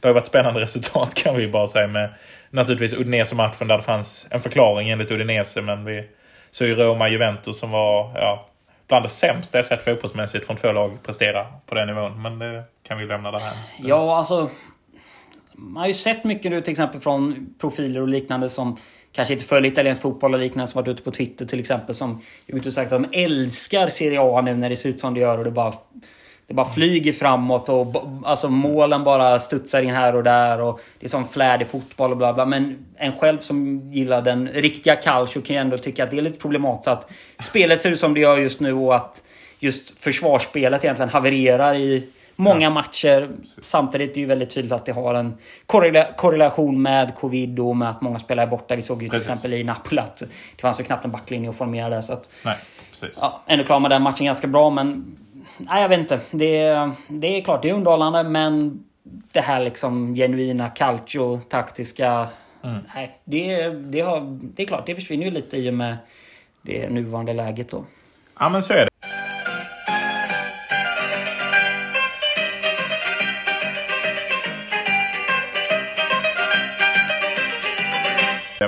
det 0.00 0.08
har 0.08 0.14
varit 0.14 0.26
spännande 0.26 0.60
resultat 0.64 1.14
kan 1.14 1.36
vi 1.36 1.48
bara 1.48 1.66
säga 1.66 1.86
med 1.86 2.14
naturligtvis 2.50 2.94
Udinese-matchen 2.94 3.68
där 3.68 3.76
det 3.76 3.82
fanns 3.82 4.26
en 4.30 4.40
förklaring 4.40 4.90
enligt 4.90 5.10
Udinese. 5.10 5.62
Men 5.62 5.84
vi 5.84 6.04
såg 6.50 6.68
ju 6.68 6.74
Roma-Juventus 6.74 7.58
som 7.58 7.70
var 7.70 8.12
ja, 8.14 8.48
bland 8.88 9.04
det 9.04 9.08
sämsta 9.08 9.58
jag 9.58 9.64
sett 9.64 9.84
fotbollsmässigt 9.84 10.46
från 10.46 10.56
två 10.56 10.72
lag 10.72 11.02
prestera 11.02 11.46
på 11.66 11.74
den 11.74 11.86
nivån. 11.86 12.22
Men 12.22 12.38
det 12.38 12.64
kan 12.82 12.98
vi 12.98 13.06
lämna 13.06 13.30
där 13.30 13.38
här. 13.38 13.54
Ja, 13.78 14.16
alltså. 14.16 14.50
Man 15.54 15.80
har 15.80 15.88
ju 15.88 15.94
sett 15.94 16.24
mycket 16.24 16.50
nu 16.50 16.60
till 16.60 16.70
exempel 16.70 17.00
från 17.00 17.54
profiler 17.60 18.00
och 18.00 18.08
liknande 18.08 18.48
som 18.48 18.76
kanske 19.12 19.34
inte 19.34 19.46
följer 19.46 19.72
italiensk 19.72 20.02
fotboll 20.02 20.34
och 20.34 20.40
liknande 20.40 20.72
som 20.72 20.82
varit 20.82 20.88
ute 20.88 21.02
på 21.02 21.10
Twitter 21.10 21.46
till 21.46 21.60
exempel 21.60 21.94
som 21.94 22.20
ut 22.46 22.66
och 22.66 22.72
sagt 22.72 22.92
att 22.92 23.02
de 23.02 23.24
älskar 23.24 23.88
Serie 23.88 24.20
A 24.20 24.40
nu 24.40 24.54
när 24.54 24.70
det 24.70 24.76
ser 24.76 24.88
ut 24.88 25.00
som 25.00 25.14
det 25.14 25.20
gör 25.20 25.38
och 25.38 25.44
det 25.44 25.50
bara 25.50 25.72
det 26.46 26.54
bara 26.54 26.68
flyger 26.68 27.12
framåt 27.12 27.68
och 27.68 27.96
alltså 28.24 28.48
målen 28.48 29.04
bara 29.04 29.38
studsar 29.38 29.82
in 29.82 29.94
här 29.94 30.16
och 30.16 30.24
där 30.24 30.60
och 30.60 30.80
det 31.00 31.06
är 31.06 31.10
som 31.10 31.28
flärdig 31.28 31.66
fotboll 31.66 32.10
och 32.10 32.16
bla 32.16 32.32
bla. 32.32 32.46
Men 32.46 32.86
en 32.96 33.12
själv 33.12 33.38
som 33.38 33.90
gillar 33.92 34.22
den 34.22 34.48
riktiga 34.48 34.96
calcio 34.96 35.42
kan 35.42 35.56
ju 35.56 35.60
ändå 35.60 35.78
tycka 35.78 36.04
att 36.04 36.10
det 36.10 36.18
är 36.18 36.22
lite 36.22 36.38
problematiskt 36.38 36.88
att 36.88 37.10
spelet 37.40 37.80
ser 37.80 37.90
ut 37.90 38.00
som 38.00 38.14
det 38.14 38.20
gör 38.20 38.38
just 38.38 38.60
nu 38.60 38.72
och 38.72 38.96
att 38.96 39.22
just 39.58 40.00
försvarsspelet 40.00 40.84
egentligen 40.84 41.10
havererar 41.10 41.74
i 41.74 42.08
många 42.42 42.70
matcher. 42.70 43.30
Samtidigt 43.62 44.10
är 44.10 44.14
det 44.14 44.20
ju 44.20 44.26
väldigt 44.26 44.50
tydligt 44.50 44.72
att 44.72 44.86
det 44.86 44.92
har 44.92 45.14
en 45.14 45.34
korrela 45.66 46.04
korrelation 46.04 46.82
med 46.82 47.14
covid 47.14 47.60
och 47.60 47.76
med 47.76 47.90
att 47.90 48.00
många 48.00 48.18
spelare 48.18 48.46
är 48.46 48.50
borta. 48.50 48.76
Vi 48.76 48.82
såg 48.82 49.02
ju 49.02 49.08
till 49.08 49.18
precis. 49.18 49.28
exempel 49.28 49.54
i 49.54 49.64
Napoli 49.64 50.00
att 50.00 50.16
det 50.56 50.60
fanns 50.60 50.80
ju 50.80 50.84
knappt 50.84 51.04
en 51.04 51.10
backlinje 51.10 51.50
att 51.50 51.56
formera 51.56 51.88
där. 51.88 52.00
Så 52.00 52.12
att, 52.12 52.28
Nej, 52.44 52.56
precis. 52.90 53.18
Ja, 53.20 53.42
ändå 53.46 53.64
klarar 53.64 53.80
man 53.80 53.90
den 53.90 54.02
matchen 54.02 54.26
ganska 54.26 54.46
bra 54.46 54.70
men 54.70 55.16
nej, 55.58 55.82
jag 55.82 55.88
vet 55.88 55.98
inte. 55.98 56.20
Det, 56.30 56.90
det 57.08 57.38
är 57.38 57.42
klart, 57.42 57.62
det 57.62 57.70
är 57.70 57.74
underhållande, 57.74 58.22
men 58.22 58.84
det 59.32 59.40
här 59.40 59.60
liksom 59.60 60.14
genuina 60.14 60.68
calcio, 60.68 61.40
taktiska... 61.48 62.26
Mm. 62.64 62.78
Nej, 62.94 63.18
det, 63.24 63.68
det, 63.68 64.00
har, 64.00 64.38
det 64.56 64.62
är 64.62 64.66
klart, 64.66 64.86
det 64.86 64.94
försvinner 64.94 65.24
ju 65.24 65.30
lite 65.30 65.56
i 65.56 65.70
och 65.70 65.74
med 65.74 65.96
det 66.62 66.90
nuvarande 66.90 67.32
läget 67.32 67.70
då. 67.70 67.84
Ja, 68.38 68.48
men 68.48 68.62
så 68.62 68.72
är 68.72 68.78
det. 68.78 69.11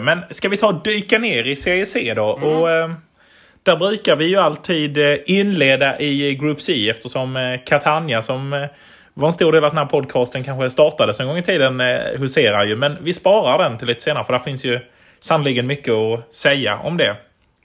Men 0.04 0.22
ska 0.30 0.48
vi 0.48 0.56
ta 0.56 0.66
och 0.66 0.82
dyka 0.82 1.18
ner 1.18 1.48
i 1.48 1.56
Serie 1.56 1.86
C 1.86 2.14
då? 2.16 2.24
Och, 2.24 2.70
eh, 2.70 2.90
där 3.62 3.76
brukar 3.76 4.16
vi 4.16 4.28
ju 4.28 4.36
alltid 4.36 4.98
eh, 4.98 5.16
inleda 5.26 6.00
i 6.00 6.34
Group 6.34 6.60
C 6.60 6.90
eftersom 6.90 7.36
eh, 7.36 7.60
Catania 7.66 8.22
som 8.22 8.52
eh, 8.52 8.66
var 9.14 9.26
en 9.28 9.32
stor 9.32 9.52
del 9.52 9.64
av 9.64 9.70
den 9.70 9.78
här 9.78 9.86
podcasten 9.86 10.44
kanske 10.44 10.70
startades 10.70 11.20
en 11.20 11.26
gång 11.26 11.38
i 11.38 11.42
tiden 11.42 11.80
eh, 11.80 11.96
huserar 12.18 12.64
ju. 12.64 12.76
Men 12.76 12.96
vi 13.00 13.12
sparar 13.12 13.68
den 13.68 13.78
till 13.78 13.86
lite 13.86 14.00
senare 14.00 14.24
för 14.24 14.32
där 14.32 14.40
finns 14.40 14.64
ju 14.64 14.80
sannoliken 15.20 15.66
mycket 15.66 15.94
att 15.94 16.34
säga 16.34 16.78
om 16.78 16.96
det. 16.96 17.16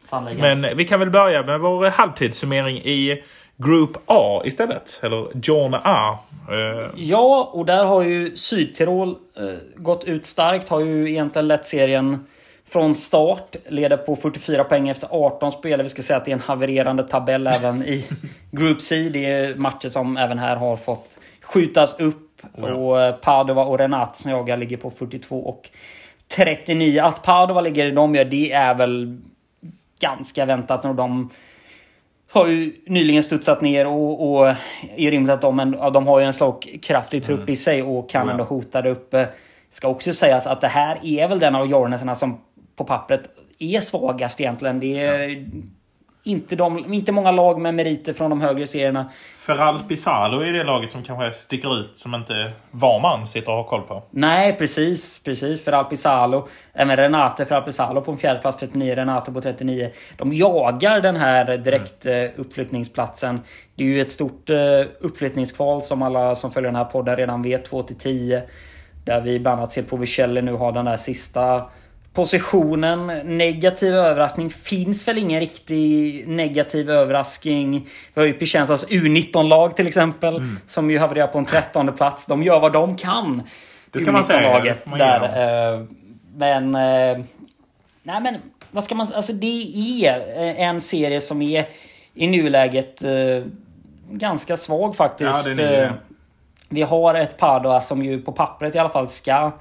Sannoliken. 0.04 0.62
Men 0.62 0.78
vi 0.78 0.86
kan 0.86 1.00
väl 1.00 1.10
börja 1.10 1.44
med 1.44 1.60
vår 1.60 1.90
halvtidssummering 1.90 2.78
i 2.78 3.24
Group 3.64 3.98
A 4.06 4.42
istället. 4.46 5.00
Eller 5.04 5.28
John 5.44 5.74
A. 5.74 6.20
Eh, 6.50 6.90
Ja, 6.96 7.50
och 7.54 7.66
där 7.66 7.86
har 7.86 8.02
ju 8.02 8.38
Sydtirol 8.38 9.16
eh, 9.38 9.44
gått 9.76 10.04
ut 10.04 10.26
starkt. 10.26 10.70
Har 10.70 10.80
ju 10.80 11.10
egentligen 11.10 11.48
lett 11.48 11.66
serien 11.66 12.26
från 12.66 12.96
start. 12.96 13.56
Leder 13.68 13.98
på 13.98 14.16
44 14.16 14.64
poäng 14.64 14.90
efter 14.90 15.08
18 15.12 15.52
spel. 15.52 15.84
Vi 15.84 15.90
ska 15.90 16.02
säga 16.02 16.18
att 16.18 16.26
det 16.26 16.32
är 16.32 16.36
en 16.36 16.42
havererande 16.42 17.04
tabell 17.04 17.48
även 17.56 17.84
i 17.84 18.06
Group 18.52 18.82
C. 18.82 19.10
Det 19.14 19.26
är 19.26 19.56
matcher 19.56 19.90
som 19.90 20.18
även 20.18 20.40
här 20.40 20.56
har 20.56 20.78
fått 20.78 21.20
skjutas 21.42 22.00
upp. 22.00 22.42
Och 22.54 23.02
eh, 23.02 23.16
Padova 23.16 23.64
och 23.64 23.80
Renat 23.80 24.16
som 24.16 24.32
jagar 24.32 24.58
ligger 24.58 24.78
på 24.78 24.92
42 24.92 25.40
och 25.40 25.70
39. 26.36 27.02
Att 27.02 27.24
Padova 27.24 27.62
ligger 27.62 27.86
i 27.86 27.92
de 27.92 28.16
gör, 28.16 28.26
det 28.26 28.52
är 28.52 28.76
väl 28.76 29.18
ganska 30.00 30.46
väntat. 30.46 30.86
Och 30.86 30.96
de 30.96 31.30
har 32.32 32.48
ju 32.48 32.74
nyligen 32.86 33.24
studsat 33.24 33.62
ner 33.62 33.88
och, 33.88 34.32
och 34.32 34.48
är 34.96 35.12
rimligt 35.12 35.32
att 35.32 35.42
de, 35.42 35.76
ja, 35.80 35.90
de 35.90 36.08
har 36.08 36.20
ju 36.20 36.26
en 36.26 36.34
slagkraftig 36.34 37.24
trupp 37.24 37.50
i 37.50 37.56
sig 37.56 37.84
och 37.84 38.10
kan 38.10 38.26
Ja. 38.28 38.32
ändå 38.32 38.44
hota 38.44 38.82
det 38.82 38.90
uppe. 38.90 39.28
Ska 39.70 39.88
också 39.88 40.14
sägas 40.14 40.48
att 40.48 40.62
det 40.62 40.68
här 40.68 40.98
är 41.04 41.28
väl 41.28 41.40
den 41.40 41.56
av 41.56 41.66
Jornesarna 41.68 42.16
som 42.16 42.38
på 42.76 42.84
pappret 42.84 43.22
är 43.60 43.82
svagast 43.82 44.42
egentligen. 44.42 44.80
Det 44.80 45.00
är 45.00 45.46
inte, 46.30 46.56
de, 46.56 46.94
inte 46.94 47.12
många 47.12 47.32
lag 47.32 47.62
med 47.62 47.76
meriter 47.76 48.14
från 48.14 48.30
de 48.30 48.42
högre 48.42 48.68
serierna. 48.68 49.12
Ferral 49.38 49.80
Pisalo 49.80 50.40
är 50.40 50.54
det 50.54 50.64
laget 50.64 50.92
som 50.92 51.04
kanske 51.04 51.34
sticker 51.40 51.80
ut 51.80 51.98
som 51.98 52.16
inte 52.16 52.52
var 52.72 53.00
man 53.00 53.28
sitter 53.28 53.52
och 53.52 53.58
har 53.58 53.64
koll 53.64 53.82
på. 53.82 54.04
Nej, 54.10 54.58
precis. 54.58 55.24
precis 55.24 55.64
för 55.64 55.72
Alpisalo. 55.72 56.48
Även 56.74 56.98
Renate 56.98 57.46
för 57.46 57.56
Alpisalo 57.56 58.02
på 58.02 58.12
en 58.12 58.18
fjärde 58.18 58.40
plats 58.40 58.58
39, 58.58 58.96
Renate 58.96 59.32
på 59.32 59.42
39. 59.42 59.92
De 60.18 60.34
jagar 60.34 61.02
den 61.02 61.16
här 61.16 61.58
direkt 61.58 62.06
eh, 62.06 62.24
uppflyttningsplatsen. 62.36 63.42
Det 63.76 63.84
är 63.84 63.88
ju 63.88 64.02
ett 64.02 64.12
stort 64.12 64.50
eh, 64.50 64.58
uppflyttningskval 65.00 65.82
som 65.82 66.02
alla 66.02 66.36
som 66.36 66.52
följer 66.52 66.72
den 66.72 66.76
här 66.76 66.86
podden 66.86 67.16
redan 67.16 67.42
vet. 67.42 67.66
2 67.66 67.84
till 67.84 67.98
10. 67.98 68.44
Där 69.06 69.22
vi 69.22 69.40
bland 69.40 69.58
annat 69.58 69.72
ser 69.72 69.84
på 69.84 69.98
Vicelli 69.98 70.42
nu 70.42 70.54
har 70.54 70.72
den 70.72 70.86
där 70.86 70.98
sista 70.98 71.62
positionen. 72.14 73.08
Negativ 73.38 73.96
överraskning 73.96 74.50
finns 74.50 75.08
väl 75.08 75.18
ingen 75.18 75.40
riktig 75.40 76.24
negativ 76.28 76.90
överraskning. 76.90 77.88
Vi 78.14 78.22
har 78.22 78.28
ju 78.28 78.34
Piacenzas 78.34 78.88
U19-lag 78.88 79.76
till 79.76 79.88
exempel. 79.88 80.36
Mm. 80.36 80.58
Som 80.68 80.92
ju 80.92 81.00
havererar 81.00 81.28
på 81.28 81.38
en 81.38 81.46
trettonde 81.46 81.92
plats. 81.92 82.26
De 82.26 82.44
gör 82.44 82.60
vad 82.60 82.74
de 82.74 82.98
kan. 82.98 83.44
Det 83.92 84.00
ska 84.00 84.12
man 84.12 84.24
säga, 84.24 84.40
U19-laget 84.40 84.84
får 84.84 84.90
man 84.90 85.00
där. 85.00 85.74
eh, 85.74 85.86
Men... 86.36 86.76
eh, 86.76 87.26
Nej 88.04 88.22
men 88.22 88.36
vad 88.72 88.84
ska 88.84 88.96
man 88.96 89.08
säga? 89.08 89.18
Alltså 89.18 89.34
det 89.34 90.06
är 90.06 90.18
eh, 90.38 90.62
en 90.68 90.82
serie 90.82 91.22
som 91.22 91.42
är 91.42 91.68
i 92.14 92.28
nuläget 92.28 93.04
ganska 94.12 94.58
svag 94.58 94.96
faktiskt. 94.96 95.48
Ja, 95.58 95.90
Vi 96.70 96.82
har 96.82 97.16
ett 97.16 97.38
Padua 97.38 97.82
som 97.82 98.04
ju 98.04 98.22
på 98.22 98.32
pappret 98.32 98.76
i 98.76 98.80
alla 98.80 98.90
fall 98.90 99.08
ska 99.08 99.52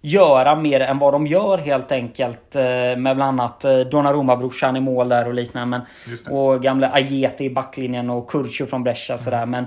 göra 0.00 0.56
mer 0.56 0.80
än 0.80 0.98
vad 0.98 1.12
de 1.14 1.26
gör 1.26 1.58
helt 1.58 1.92
enkelt. 1.92 2.56
eh, 2.56 2.62
Med 2.96 2.98
bland 3.16 3.22
annat 3.22 3.64
eh, 3.64 3.78
Donnarumma-brorsan 3.78 4.76
i 4.76 4.80
mål 4.80 5.08
där 5.08 5.26
och 5.28 5.34
liknande. 5.34 5.80
Men, 6.26 6.34
och 6.34 6.62
gamla 6.62 6.88
Ajeti 6.92 7.44
i 7.44 7.50
backlinjen 7.50 8.10
och 8.10 8.30
Kurcio 8.30 8.66
från 8.66 8.82
Brescia 8.84 9.18
sådär. 9.18 9.46
Men 9.46 9.66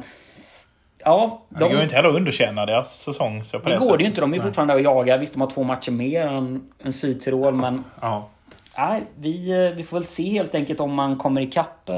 ja, 1.06 1.42
Det 1.50 1.60
går 1.60 1.72
ju 1.72 1.84
inte 1.84 1.96
heller 1.96 2.10
att 2.10 2.16
underkänna 2.16 2.66
deras 2.66 3.00
säsong. 3.02 3.44
Så 3.46 3.60
på 3.60 3.70
det 3.70 3.76
det 3.76 3.80
går 3.80 3.86
sättet. 3.86 3.98
det 3.98 4.04
ju 4.04 4.10
inte. 4.10 4.22
De 4.22 4.34
är 4.34 4.40
fortfarande 4.40 4.74
att 4.74 4.84
jaga. 4.84 5.18
Visst, 5.18 5.34
de 5.34 5.42
har 5.42 5.50
två 5.50 5.64
matcher 5.64 5.92
mer 5.92 6.28
än, 6.28 6.62
än 6.84 6.94
Sydtirol, 6.94 7.54
men 7.54 7.84
Ja. 8.02 8.30
nej, 8.78 9.04
vi, 9.20 9.66
eh, 9.66 9.76
vi 9.76 9.84
får 9.84 9.98
väl 9.98 10.06
se 10.06 10.24
helt 10.30 10.56
enkelt 10.56 10.80
om 10.80 10.94
man 10.94 11.18
kommer 11.18 11.42
ikapp 11.42 11.90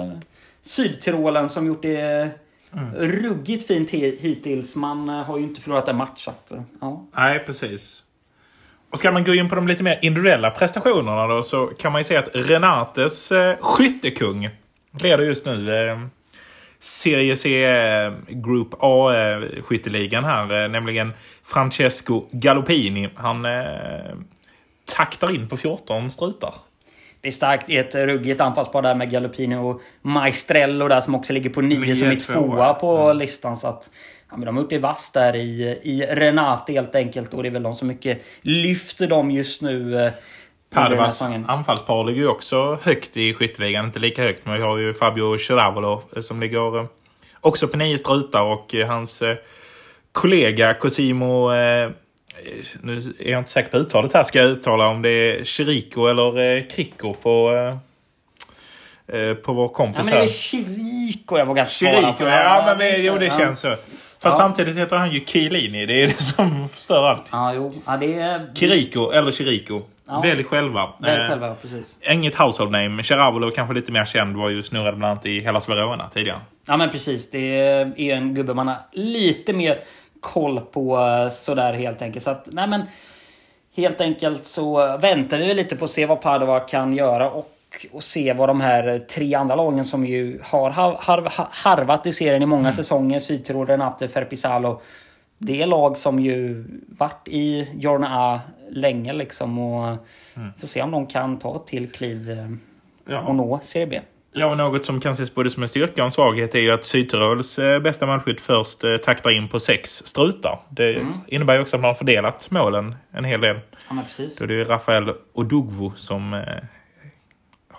Sydtirolen 0.61 1.49
som 1.49 1.67
gjort 1.67 1.81
det 1.81 2.29
Mm. 2.77 2.93
ruggigt 2.95 3.67
fint 3.67 3.91
hi- 3.91 4.17
hittills. 4.19 4.75
Man 4.75 5.09
har 5.09 5.37
ju 5.37 5.43
inte 5.43 5.61
förlorat 5.61 5.87
en 5.87 5.95
match. 5.95 6.23
Så 6.25 6.29
att, 6.31 6.51
ja. 6.81 7.03
Nej, 7.17 7.39
precis. 7.39 8.03
Och 8.93 9.00
ska 9.00 9.12
man 9.12 9.23
gå 9.23 9.33
in 9.33 9.50
på 9.50 9.55
de 9.55 9.67
lite 9.67 9.83
mer 9.83 10.00
individuella 10.01 10.51
prestationerna 10.51 11.27
då 11.27 11.43
så 11.43 11.65
kan 11.67 11.91
man 11.91 12.00
ju 12.00 12.03
säga 12.03 12.19
att 12.19 12.29
Renates 12.33 13.31
eh, 13.31 13.57
skyttekung 13.62 14.50
leder 15.00 15.23
just 15.23 15.45
nu 15.45 15.88
eh, 15.89 16.00
Serie 16.79 17.35
C 17.35 17.63
eh, 17.65 18.13
Group 18.27 18.67
A 18.79 19.13
eh, 19.13 20.23
här, 20.23 20.63
eh, 20.63 20.69
nämligen 20.69 21.13
Francesco 21.43 22.23
Galoppini. 22.31 23.09
Han 23.15 23.45
taktar 24.95 25.35
in 25.35 25.47
på 25.47 25.57
14 25.57 26.12
strutar. 26.12 26.53
Det 27.21 27.27
är 27.27 27.31
starkt 27.31 27.69
i 27.69 27.77
ett 27.77 27.95
ruggigt 27.95 28.41
anfallspar 28.41 28.81
där 28.81 28.95
med 28.95 29.12
Galoppini 29.12 29.55
och 29.55 29.81
Maestrello 30.01 30.88
där 30.88 31.01
som 31.01 31.15
också 31.15 31.33
ligger 31.33 31.50
på 31.50 31.62
nio 31.62 31.79
Nio, 31.79 31.95
som 31.95 32.07
är 32.07 32.15
tvåa. 32.15 32.73
på 32.73 32.95
Ja. 32.97 33.13
listan. 33.13 33.57
Så 33.57 33.67
att, 33.67 33.89
ja, 34.33 34.37
men 34.37 34.45
de 34.45 34.55
har 34.55 34.63
gjort 34.63 34.69
det 34.69 34.77
vass 34.79 35.11
där 35.11 35.35
i, 35.35 35.79
i 35.83 36.05
Renate 36.09 36.73
helt 36.73 36.95
enkelt. 36.95 37.33
Och 37.33 37.43
det 37.43 37.49
är 37.49 37.51
väl 37.51 37.63
de 37.63 37.75
som 37.75 37.87
mycket 37.87 38.23
lyfter 38.41 39.07
dem 39.07 39.31
just 39.31 39.61
nu. 39.61 40.05
eh, 40.05 40.11
säsongen. 41.09 41.45
anfallspar 41.47 42.03
ligger 42.03 42.21
ju 42.21 42.27
också 42.27 42.77
högt 42.83 43.17
i 43.17 43.33
skytteligan. 43.33 43.85
Inte 43.85 43.99
lika 43.99 44.21
högt, 44.21 44.45
men 44.45 44.55
vi 44.55 44.61
har 44.61 44.77
ju 44.77 44.93
Fabio 44.93 45.37
Ceravolo 45.37 46.01
eh, 46.15 46.21
som 46.21 46.39
ligger 46.39 46.77
eh, 46.79 46.85
också 47.41 47.67
på 47.67 47.77
nio 47.77 47.97
strutar 47.97 48.41
och 48.41 48.73
hans 48.87 49.23
kollega 50.11 50.73
Cosimo... 50.73 51.51
Nu 52.81 52.97
är 53.19 53.31
jag 53.31 53.39
inte 53.39 53.51
säker 53.51 53.69
på 53.69 53.77
uttalet 53.77 54.13
här. 54.13 54.23
Ska 54.23 54.39
jag 54.39 54.47
uttala 54.49 54.87
om 54.87 55.01
det 55.01 55.09
är 55.09 55.43
Chirico 55.43 56.07
eller 56.07 56.69
Kricko 56.69 57.13
på, 57.13 57.51
på 59.43 59.53
vår 59.53 59.63
Ja, 59.65 59.73
kompis 59.73 60.05
men 60.09 60.15
det 60.19 60.23
är 60.23 60.27
Chirico 60.27 61.37
jag 61.37 61.45
vågar 61.45 61.65
svara 61.65 61.91
Chirico, 61.93 62.17
på. 62.17 62.23
ja 62.25 62.63
men 62.65 62.77
det, 62.77 62.97
jo, 62.97 63.17
det 63.17 63.25
Ja. 63.25 63.37
känns 63.37 63.59
så. 63.59 63.75
Fast 64.23 64.39
Ja. 64.39 64.43
samtidigt 64.43 64.77
heter 64.77 64.95
han 64.97 65.11
ju 65.11 65.25
Chiellini. 65.25 65.85
Det 65.85 66.03
är 66.03 66.07
det 66.07 66.23
som 66.23 66.69
förstör 66.69 67.03
allt. 67.03 67.29
Ja, 67.31 67.53
jo. 67.53 67.73
Ja, 67.85 67.97
det 67.97 68.13
är... 68.13 68.55
Kiriko 68.55 69.11
eller 69.11 69.31
Chirico. 69.31 69.81
Ja. 70.07 70.21
Välj 70.21 70.43
själva. 70.43 70.89
Välj 70.99 71.21
Eh, 71.21 71.29
själva, 71.29 71.55
precis. 71.55 71.97
Inget 72.11 72.35
household 72.35 72.71
name. 72.71 73.03
Ceravolo 73.03 73.51
kanske 73.51 73.73
lite 73.73 73.91
mer 73.91 74.05
känd. 74.05 74.35
Var 74.37 74.49
ju 74.49 74.63
snurrade 74.63 74.97
bland 74.97 75.11
annat 75.11 75.25
i 75.25 75.39
Hellas 75.41 75.69
Verona 75.69 76.09
tidigare. 76.09 76.41
Ja, 76.67 76.77
men 76.77 76.89
precis. 76.89 77.31
Det 77.31 77.59
är 77.59 77.93
ju 77.97 78.11
en 78.11 78.33
gubbe 78.35 78.53
man 78.53 78.67
har 78.67 78.77
lite 78.91 79.53
mer 79.53 79.79
koll 80.19 80.59
på 80.59 80.97
eh, 80.99 81.29
sådär 81.29 81.73
helt 81.73 82.01
enkelt. 82.01 82.23
Så 82.23 82.31
att, 82.31 82.47
nej 82.51 82.67
men... 82.67 82.81
Helt 83.75 84.01
enkelt 84.01 84.45
så 84.45 84.97
väntar 84.97 85.37
vi 85.37 85.53
lite 85.53 85.75
på 85.75 85.85
att 85.85 85.91
se 85.91 86.05
vad 86.05 86.21
Padova 86.21 86.59
kan 86.59 86.93
göra 86.93 87.29
och, 87.29 87.47
och 87.91 88.03
se 88.03 88.33
vad 88.33 88.49
de 88.49 88.61
här 88.61 88.99
tre 88.99 89.33
andra 89.35 89.55
lagen 89.55 89.85
som 89.85 90.05
ju 90.05 90.39
har 90.43 90.69
har, 90.69 90.91
har, 91.01 91.47
harvat 91.51 92.05
i 92.05 92.13
serien 92.13 92.41
i 92.41 92.45
många 92.45 92.71
säsonger, 92.71 93.19
Sydtirol, 93.19 93.67
Renate, 93.67 94.07
Ferpisalo. 94.07 94.81
Det 95.37 95.61
är 95.61 95.67
lag 95.67 95.97
som 95.97 96.19
ju 96.19 96.65
varit 96.99 97.27
i 97.27 97.69
Jorna 97.79 98.07
A 98.11 98.41
länge 98.69 99.13
liksom 99.13 99.59
och 99.59 99.97
får 100.59 100.67
se 100.67 100.81
om 100.81 100.91
de 100.91 101.07
kan 101.07 101.39
ta 101.39 101.55
ett 101.55 101.65
till 101.67 101.91
kliv 101.91 102.29
eh, 102.31 102.45
och 103.05 103.13
Ja. 103.13 103.33
nå 103.33 103.59
Serie 103.63 103.87
B. 103.87 104.01
ja, 104.33 104.45
och 104.47 104.57
något 104.57 104.85
som 104.85 105.01
kan 105.01 105.11
ses 105.11 105.35
både 105.35 105.49
som 105.49 105.63
en 105.63 105.69
styrka 105.69 106.01
och 106.01 106.05
en 106.05 106.11
svaghet 106.11 106.55
är 106.55 106.59
ju 106.59 106.71
att 106.71 106.85
Sydtirols 106.85 107.59
eh, 107.59 107.79
bästa 107.79 108.05
målskytt 108.05 108.41
först 108.41 108.83
eh, 108.83 108.97
taktar 108.97 109.37
in 109.37 109.49
på 109.49 109.59
sex 109.59 109.89
strutar. 109.89 110.59
Det 110.69 111.05
innebär 111.27 111.55
ju 111.55 111.61
också 111.61 111.75
att 111.75 111.81
man 111.81 111.87
har 111.87 111.95
fördelat 111.95 112.51
målen 112.51 112.95
en 113.11 113.23
hel 113.23 113.41
del. 113.41 113.59
Ja, 113.87 113.93
men 113.93 114.03
precis. 114.03 114.35
Då 114.37 114.43
är 114.43 114.47
det 114.47 114.53
ju 114.53 114.63
Rafael 114.63 115.13
Odugvo 115.33 115.91
som 115.95 116.33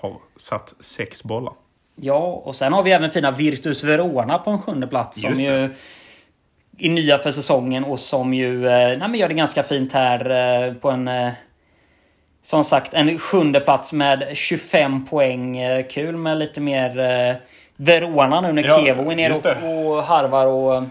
har 0.05 0.21
satt 0.37 0.75
sex 0.81 1.23
bollar. 1.23 1.53
Ja, 1.97 2.43
och 2.45 2.57
sen 2.57 2.73
har 2.73 2.83
vi 2.83 2.93
även 2.93 3.11
fina 3.11 3.31
Virtus 3.31 3.85
Verona 3.85 4.39
på 4.39 4.51
en 4.51 4.59
sjunde 4.59 4.87
plats. 4.87 5.21
Som 5.21 5.35
ju 5.35 5.75
är 6.79 6.89
nya 6.89 7.19
för 7.19 7.31
säsongen 7.31 7.85
och 7.85 8.01
som 8.01 8.35
ju 8.35 8.67
eh, 8.67 8.99
nej, 8.99 9.09
men 9.09 9.15
gör 9.15 9.29
det 9.29 9.35
ganska 9.35 9.63
fint 9.63 9.93
här 9.93 10.31
eh, 10.67 10.75
på 10.75 10.91
en... 10.91 11.09
Eh, 11.09 11.33
som 12.43 12.65
sagt, 12.65 12.95
en 12.95 13.19
sjunde 13.19 13.61
plats 13.61 13.93
med 13.93 14.31
25 14.33 15.07
poäng. 15.07 15.59
Kul 15.91 16.17
med 16.17 16.39
lite 16.39 16.61
mer 16.61 17.41
Verona 17.77 18.41
nu 18.41 18.53
när 18.53 18.63
Ja, 18.63 18.85
Kevo 18.85 19.11
är 19.11 19.17
nere 19.17 19.33
och, 19.33 19.97
och 19.97 20.03
harvar 20.03 20.47
och... 20.47 20.83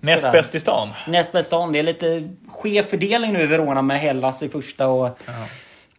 Näst 0.00 0.32
bäst 0.32 0.54
i 0.54 0.60
stan. 0.60 0.88
Näst 1.08 1.32
bäst 1.32 1.46
stan. 1.46 1.72
Det 1.72 1.78
är 1.78 1.82
lite 1.82 2.28
skev 2.48 2.82
fördelning 2.82 3.32
nu 3.32 3.42
i 3.42 3.46
Verona 3.46 3.82
med 3.82 4.00
Hellas 4.00 4.42
i 4.42 4.48
första 4.48 4.86
och 4.86 5.18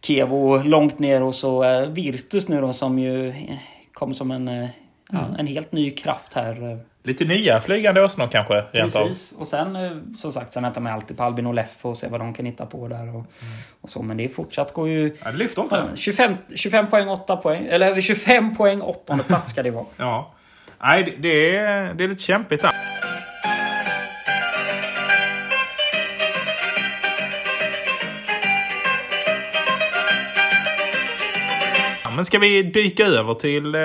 Kevo 0.06 0.62
långt 0.62 0.98
ner 0.98 1.22
och 1.22 1.34
så 1.34 1.86
Virtus 1.86 2.48
nu 2.48 2.60
då 2.60 2.72
som 2.72 2.98
ju 2.98 3.34
kom 3.92 4.14
som 4.14 4.30
en... 4.30 4.48
eh, 4.48 4.68
ja, 5.10 5.26
en 5.38 5.46
helt 5.46 5.72
ny 5.72 5.90
kraft 5.90 6.34
här. 6.34 6.70
eh, 6.72 6.78
Lite 7.04 7.24
nya 7.24 7.60
flygande 7.60 8.02
åsnor 8.04 8.26
kanske, 8.28 8.54
rent 8.72 8.96
av. 8.96 9.06
Precis. 9.06 9.32
Och 9.38 9.46
sen 9.46 9.76
eh, 9.76 9.90
som 10.16 10.32
sagt, 10.32 10.52
sen 10.52 10.62
väntar 10.62 10.80
man 10.80 10.92
alltid 10.92 11.16
på 11.16 11.22
Albin 11.22 11.46
och 11.46 11.54
Leffe 11.54 11.88
och 11.88 11.98
se 11.98 12.08
vad 12.08 12.20
de 12.20 12.34
kan 12.34 12.46
hitta 12.46 12.66
på 12.66 12.88
där. 12.88 13.16
Och, 13.16 13.24
och 13.80 13.90
så. 13.90 14.02
Men 14.02 14.16
det 14.16 14.24
är 14.24 14.28
fortsatt 14.28 14.72
går 14.74 14.88
ju... 14.88 15.16
Ja, 15.24 15.30
det 15.30 15.36
lyfter 15.36 15.62
inte. 15.62 15.82
25, 15.94 16.34
25 16.54 16.86
poäng, 16.86 17.08
8 17.08 17.36
poäng. 17.36 17.66
Eller 17.70 18.00
25 18.00 18.56
poäng, 18.56 18.80
åttonde 18.82 19.24
plats 19.24 19.50
ska 19.50 19.62
det 19.62 19.70
vara. 19.70 19.86
Ja. 19.96 20.34
Nej, 20.82 21.02
det- 21.04 21.16
det 21.28 21.56
är, 21.56 21.94
det 21.94 22.04
är 22.04 22.08
lite 22.08 22.22
kämpigt 22.22 22.62
där. 22.62 22.70
Men 32.22 32.26
ska 32.26 32.38
vi 32.38 32.62
dyka 32.62 33.06
över 33.06 33.34
till 33.34 33.74
eh, 33.74 33.80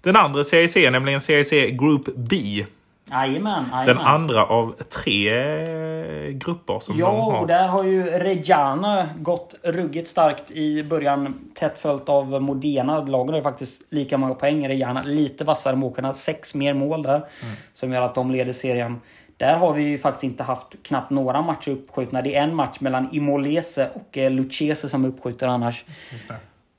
den 0.00 0.16
andra 0.16 0.44
CIC, 0.44 0.76
nämligen 0.76 1.20
CIC 1.20 1.50
Group 1.50 2.04
B. 2.16 2.64
Jajamän, 3.10 3.64
Den 3.86 3.98
andra 3.98 4.44
av 4.46 4.74
tre 5.02 5.28
eh, 5.34 6.30
grupper 6.30 6.78
som 6.80 6.94
de 6.96 7.00
Ja, 7.00 7.10
har. 7.10 7.40
och 7.40 7.46
där 7.46 7.68
har 7.68 7.84
ju 7.84 8.02
Reggiana 8.04 9.08
gått 9.18 9.54
ruggigt 9.62 10.08
starkt 10.08 10.50
i 10.50 10.82
början. 10.82 11.34
Tätt 11.54 11.78
följt 11.78 12.08
av 12.08 12.42
Modena. 12.42 13.00
Lagen 13.04 13.28
har 13.28 13.36
ju 13.36 13.42
faktiskt 13.42 13.82
lika 13.92 14.18
många 14.18 14.34
poäng. 14.34 14.68
Reggiana 14.68 15.02
lite 15.02 15.44
vassare 15.44 15.76
måkarna. 15.76 16.14
Sex 16.14 16.54
mer 16.54 16.74
mål 16.74 17.02
där. 17.02 17.24
Som 17.72 17.92
gör 17.92 18.02
att 18.02 18.14
de 18.14 18.30
leder 18.30 18.52
serien. 18.52 19.00
Där 19.36 19.56
har 19.56 19.72
vi 19.72 19.82
ju 19.82 19.98
faktiskt 19.98 20.24
inte 20.24 20.42
haft 20.42 20.66
knappt 20.82 21.10
några 21.10 21.42
matcher 21.42 21.70
uppskjutna. 21.70 22.22
Det 22.22 22.34
är 22.36 22.42
en 22.42 22.54
match 22.54 22.80
mellan 22.80 23.08
Imolese 23.12 23.90
och 23.94 24.18
eh, 24.18 24.30
Lucchese 24.30 24.88
som 24.88 25.04
är 25.04 25.08
uppskjuten 25.08 25.50
annars. 25.50 25.84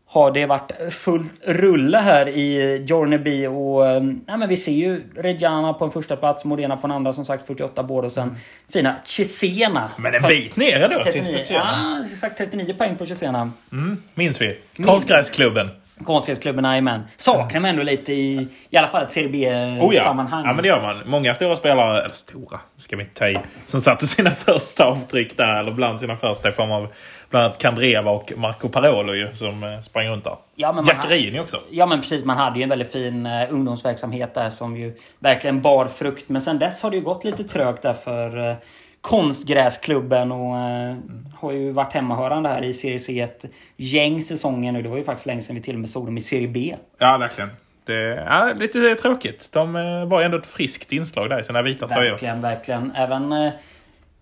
Har 0.09 0.31
det 0.31 0.45
varit 0.45 0.71
fullt 0.93 1.47
rulle 1.47 1.97
här 1.97 2.27
i 2.27 2.77
Jorneby 2.87 3.47
och 3.47 3.87
eh, 3.87 4.01
nej, 4.01 4.37
men 4.37 4.49
vi 4.49 4.57
ser 4.57 4.71
ju 4.71 5.01
Reggiana 5.15 5.73
på 5.73 5.85
en 5.85 5.91
första 5.91 6.15
plats, 6.15 6.45
Modena 6.45 6.77
på 6.77 6.87
en 6.87 6.91
andra 6.91 7.13
som 7.13 7.25
sagt 7.25 7.47
48 7.47 7.83
båda 7.83 8.05
och 8.05 8.11
sen 8.11 8.35
fina 8.73 8.95
Cesena. 9.05 9.89
Men 9.97 10.15
en 10.15 10.21
bit 10.27 10.55
ner 10.55 10.79
då 10.79 11.03
till 11.03 11.13
39, 11.13 11.23
systemet. 11.23 11.49
ja, 11.49 12.03
exakt 12.13 12.37
39 12.37 12.73
poäng 12.77 12.95
på 12.95 13.05
Cesena. 13.05 13.51
Mm, 13.71 13.97
minns 14.13 14.41
vi. 14.41 14.57
Konstgräsklubben. 14.83 15.69
Konstgräsklubben, 16.05 16.65
jajamän. 16.65 17.03
Saknar 17.17 17.59
man 17.59 17.69
ändå 17.69 17.83
lite 17.83 18.13
i, 18.13 18.47
i 18.69 18.77
alla 18.77 18.87
fall 18.87 19.03
ett 19.03 19.11
Serie 19.11 19.79
Oh 19.81 19.95
ja. 19.95 20.03
Ja, 20.31 20.53
men 20.53 20.57
det 20.61 20.67
gör 20.67 20.81
man. 20.81 21.01
Många 21.05 21.33
stora 21.35 21.55
spelare, 21.55 21.99
eller 21.99 22.13
stora, 22.13 22.59
ska 22.75 22.95
vi 22.95 23.03
inte 23.03 23.19
ta 23.19 23.27
i, 23.27 23.37
som 23.65 23.81
satte 23.81 24.07
sina 24.07 24.29
första 24.45 24.85
avtryck 24.85 25.37
där, 25.37 25.59
eller 25.59 25.71
bland 25.71 25.99
sina 25.99 26.17
första 26.17 26.49
i 26.49 26.51
form 26.51 26.71
av 26.71 26.87
bland 27.29 27.45
annat 27.45 27.57
Kandreva 27.57 28.11
och 28.11 28.33
Marco 28.35 28.69
Parolo 28.69 29.13
ju, 29.13 29.35
som 29.35 29.63
eh, 29.63 29.81
sprang 29.81 30.07
runt 30.07 30.23
där. 30.23 30.35
Ja, 30.55 30.67
men 30.67 30.75
man- 30.75 30.95
Jackerini 30.95 31.39
också. 31.39 31.57
Ja 31.71 31.85
men 31.85 32.01
precis, 32.01 32.25
man 32.25 32.37
hade 32.37 32.57
ju 32.59 32.63
en 32.63 32.69
väldigt 32.69 32.91
fin 32.91 33.25
eh, 33.25 33.53
ungdomsverksamhet 33.53 34.33
där 34.33 34.49
som 34.49 34.77
ju 34.77 34.97
verkligen 35.19 35.61
bar 35.61 35.87
frukt. 35.87 36.29
Men 36.29 36.41
sen 36.41 36.59
dess 36.59 36.81
har 36.81 36.89
det 36.91 36.97
ju 36.97 37.03
gått 37.03 37.23
lite 37.23 37.43
trögt 37.43 37.81
där 37.81 37.93
för 37.93 38.49
eh, 38.49 38.55
konstgräsklubben 39.01 40.31
och 40.31 40.57
eh, 40.57 40.95
har 41.39 41.51
ju 41.51 41.71
varit 41.71 41.93
hemmahörande 41.93 42.49
här 42.49 42.61
i 42.63 42.73
Serie 42.73 42.99
C 42.99 43.19
ett 43.19 43.45
gäng 43.77 44.21
säsonger 44.21 44.71
nu. 44.71 44.81
Det 44.81 44.89
var 44.89 44.97
ju 44.97 45.03
faktiskt 45.03 45.25
länge 45.25 45.41
sedan 45.41 45.55
vi 45.55 45.61
till 45.61 45.73
och 45.73 45.79
med 45.79 45.89
såg 45.89 46.05
dem 46.05 46.17
i 46.17 46.21
Serie 46.21 46.47
B. 46.47 46.75
Ja, 46.97 47.17
verkligen. 47.17 47.49
Det 47.85 48.15
är 48.15 48.55
lite 48.55 48.95
tråkigt. 48.95 49.49
De 49.53 49.75
eh, 49.75 50.05
var 50.05 50.21
ändå 50.21 50.37
ett 50.37 50.47
friskt 50.47 50.91
inslag 50.91 51.29
där 51.29 51.39
i 51.39 51.43
sina 51.43 51.61
vita 51.61 51.87
tröjor. 51.87 52.11
Verkligen, 52.11 52.41
verkligen. 52.41 52.91
Även 52.95 53.31
eh, 53.31 53.51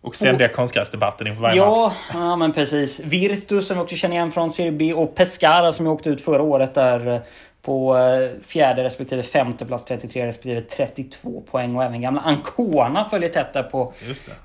Och 0.02 0.16
ständiga 0.16 0.48
konstgräsdebatten 0.48 1.28
inför 1.28 1.42
varje 1.42 1.60
match. 1.60 1.68
Ja, 1.68 1.94
ja 2.14 2.36
men 2.36 2.54
precis. 2.54 3.00
Virtus 3.00 3.68
som 3.68 3.78
vi 3.78 3.84
också 3.84 3.96
känner 3.96 4.16
igen 4.16 4.32
från 4.32 4.50
Serie 4.52 4.72
B 4.72 4.94
och 4.94 5.16
Pescara 5.16 5.72
som 5.72 5.86
ju 5.86 5.92
åkte 5.92 6.10
ut 6.10 6.22
förra 6.22 6.42
året 6.42 6.74
där 6.74 7.22
på 7.66 7.98
eh, 7.98 8.42
fjärde 8.42 8.84
respektive 8.84 9.24
femte 9.24 9.66
plats 9.66 9.86
33 9.86 10.26
respektive 10.26 10.62
32 10.62 11.42
poäng 11.42 11.76
och 11.76 11.84
även 11.84 12.02
gamla 12.02 12.22
Ancona 12.22 13.06
följer 13.06 13.30
tätt 13.30 13.54
där 13.54 13.64
på 13.64 13.94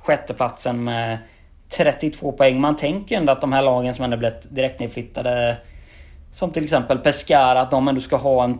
sjätteplatsen 0.00 0.84
med 0.84 1.18
32 1.68 2.32
poäng. 2.32 2.60
Man 2.60 2.76
tänker 2.76 3.16
ändå 3.16 3.32
att 3.32 3.40
de 3.40 3.52
här 3.52 3.62
lagen 3.62 3.94
som 3.94 4.04
ändå 4.04 4.16
blivit 4.16 4.54
direkt 4.54 4.80
nedflyttade 4.80 5.56
som 6.32 6.50
till 6.50 6.64
exempel 6.64 6.98
Pescara, 6.98 7.60
att 7.60 7.70
de 7.70 7.88
ändå 7.88 8.00
ska 8.00 8.16
ha 8.16 8.44
en, 8.44 8.58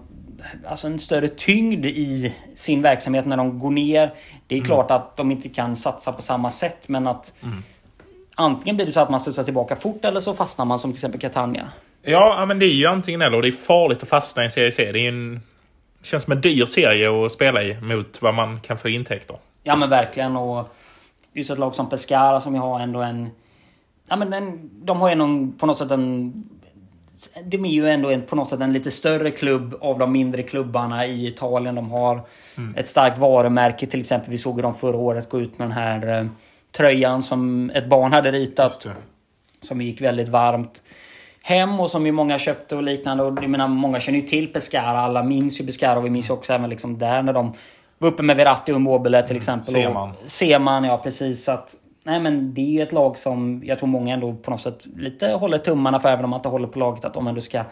alltså 0.67 0.87
en 0.87 0.99
större 0.99 1.29
tyngd 1.29 1.87
i 1.87 2.35
sin 2.55 2.83
verksamhet 2.83 3.27
när 3.27 3.37
de 3.37 3.59
går 3.59 3.71
ner. 3.71 4.15
Det 4.47 4.59
är 4.59 4.61
klart 4.61 4.91
att 4.91 5.17
de 5.17 5.31
inte 5.31 5.49
kan 5.49 5.77
satsa 5.77 6.13
på 6.13 6.23
samma 6.23 6.51
sätt 6.51 6.89
men 6.89 7.07
att 7.07 7.35
antingen 8.35 8.77
blir 8.77 8.87
det 8.87 8.93
så 8.93 9.01
att 9.01 9.11
man 9.11 9.21
studsar 9.21 9.43
tillbaka 9.43 9.77
fort 9.77 10.05
eller 10.05 10.21
så 10.21 10.35
fastnar 10.35 10.65
man 10.65 10.79
som 10.79 10.91
till 10.93 10.97
exempel 10.97 11.21
Catania. 11.21 11.71
Ja, 12.03 12.45
men 12.49 12.59
det 12.59 12.67
är 12.67 12.75
ju 12.75 12.87
antingen 12.87 13.23
eller. 13.23 13.37
och 13.37 13.43
Det 13.43 13.49
är 13.49 13.53
farligt 13.53 14.03
att 14.03 14.09
fastna 14.09 14.43
i 14.43 14.45
en 14.45 14.51
serie 14.51 14.73
C. 14.73 14.93
Det 14.93 14.99
är 14.99 15.09
en... 15.09 15.41
Det 15.99 16.07
känns 16.07 16.23
som 16.23 16.33
en 16.33 16.41
dyr 16.41 16.65
serie 16.65 17.25
att 17.27 17.33
spela 17.33 17.63
i 17.63 17.81
mot 17.81 18.23
vad 18.23 18.35
man 18.35 18.61
kan 18.61 18.79
få 18.79 18.89
intäkter. 18.89 19.37
Ja 19.63 19.77
men 19.77 19.91
verkligen 19.91 20.37
och 20.37 20.75
just 21.33 21.51
ett 21.51 21.59
lag 21.59 21.75
som 21.75 21.89
Pescara 21.89 22.41
som 22.41 22.55
ju 22.55 22.61
har 22.61 22.81
ändå 22.81 23.03
en... 23.03 23.31
Ja 24.09 24.17
men 24.17 24.33
en, 24.33 24.71
de 24.73 25.01
har 25.01 25.09
ju 25.09 25.13
ändå 25.13 25.53
på 25.59 25.67
något 25.67 25.79
sätt 25.79 25.91
en... 25.91 26.33
De 27.45 27.65
är 27.65 27.71
ju 27.71 27.89
ändå 27.89 28.11
en, 28.11 28.23
på 28.23 28.37
något 28.37 28.49
sätt 28.49 28.61
en 28.61 28.73
lite 28.73 28.91
större 28.91 29.31
klubb 29.31 29.75
av 29.81 29.99
de 29.99 30.13
mindre 30.13 30.43
klubbarna 30.43 31.07
i 31.07 31.27
Italien. 31.27 31.75
De 31.75 31.91
har 31.91 32.21
ett 32.77 32.89
starkt 32.89 33.19
varumärke 33.19 33.87
till 33.87 34.01
exempel. 34.01 34.31
Vi 34.31 34.39
såg 34.39 34.57
ju 34.57 34.63
dem 34.63 34.75
förra 34.75 34.97
året 34.97 35.29
gå 35.29 35.41
ut 35.41 35.59
med 35.59 35.69
den 35.69 35.77
här 35.77 36.19
eh, 36.19 36.27
tröjan 36.73 37.23
som 37.23 37.71
ett 37.71 37.89
barn 37.89 38.13
hade 38.13 38.33
ritat. 38.33 38.87
Som 39.61 39.81
gick 39.81 40.01
väldigt 40.01 40.29
varmt 40.29 40.83
hem 41.43 41.81
och 41.81 41.91
som 41.91 42.07
ju 42.07 42.13
många 42.13 42.39
köpte 42.39 42.77
och 42.77 42.83
liknande. 42.83 43.23
Och 43.23 43.39
jag 43.43 43.51
menar, 43.51 43.69
många 43.69 44.01
känner 44.01 44.19
ju 44.19 44.27
till 44.27 44.53
Pescara. 44.53 45.01
Alla 45.01 45.23
minns 45.23 45.61
ju 45.61 45.67
Pescara 45.67 45.99
och 45.99 46.05
vi 46.05 46.11
minns 46.11 46.31
ju 46.31 46.35
också 46.35 46.53
även 46.53 46.71
liksom 46.71 46.99
där 46.99 47.23
när 47.23 47.33
de 47.33 47.53
var 47.99 48.09
uppe 48.09 48.23
med 48.23 48.37
Verratti 48.37 48.73
och 48.73 48.77
Immobile 48.77 49.23
till 49.23 49.37
exempel. 49.37 49.75
Seman. 49.75 50.11
Och 50.11 50.31
Seman, 50.31 50.85
ja 50.85 50.99
precis. 50.99 51.49
Att, 51.49 51.75
nej 52.03 52.21
men 52.21 52.55
det 52.55 52.61
är 52.61 52.71
ju 52.71 52.83
ett 52.83 52.93
lag 52.93 53.19
som 53.19 53.63
jag 53.65 53.79
tror 53.79 53.89
många 53.89 54.15
ändå 54.15 54.35
på 54.35 54.51
något 54.51 54.61
sätt 54.61 54.87
lite 54.97 55.27
håller 55.33 55.59
tummarna 55.59 56.01
för. 56.01 56.09
Även 56.09 56.25
om 56.25 56.31
man 56.31 56.39
inte 56.39 56.49
håller 56.49 56.69
på 56.69 56.79
laget. 56.79 57.05
Att 57.05 57.15
de 57.15 57.27
ändå 57.27 57.41
ska 57.41 57.65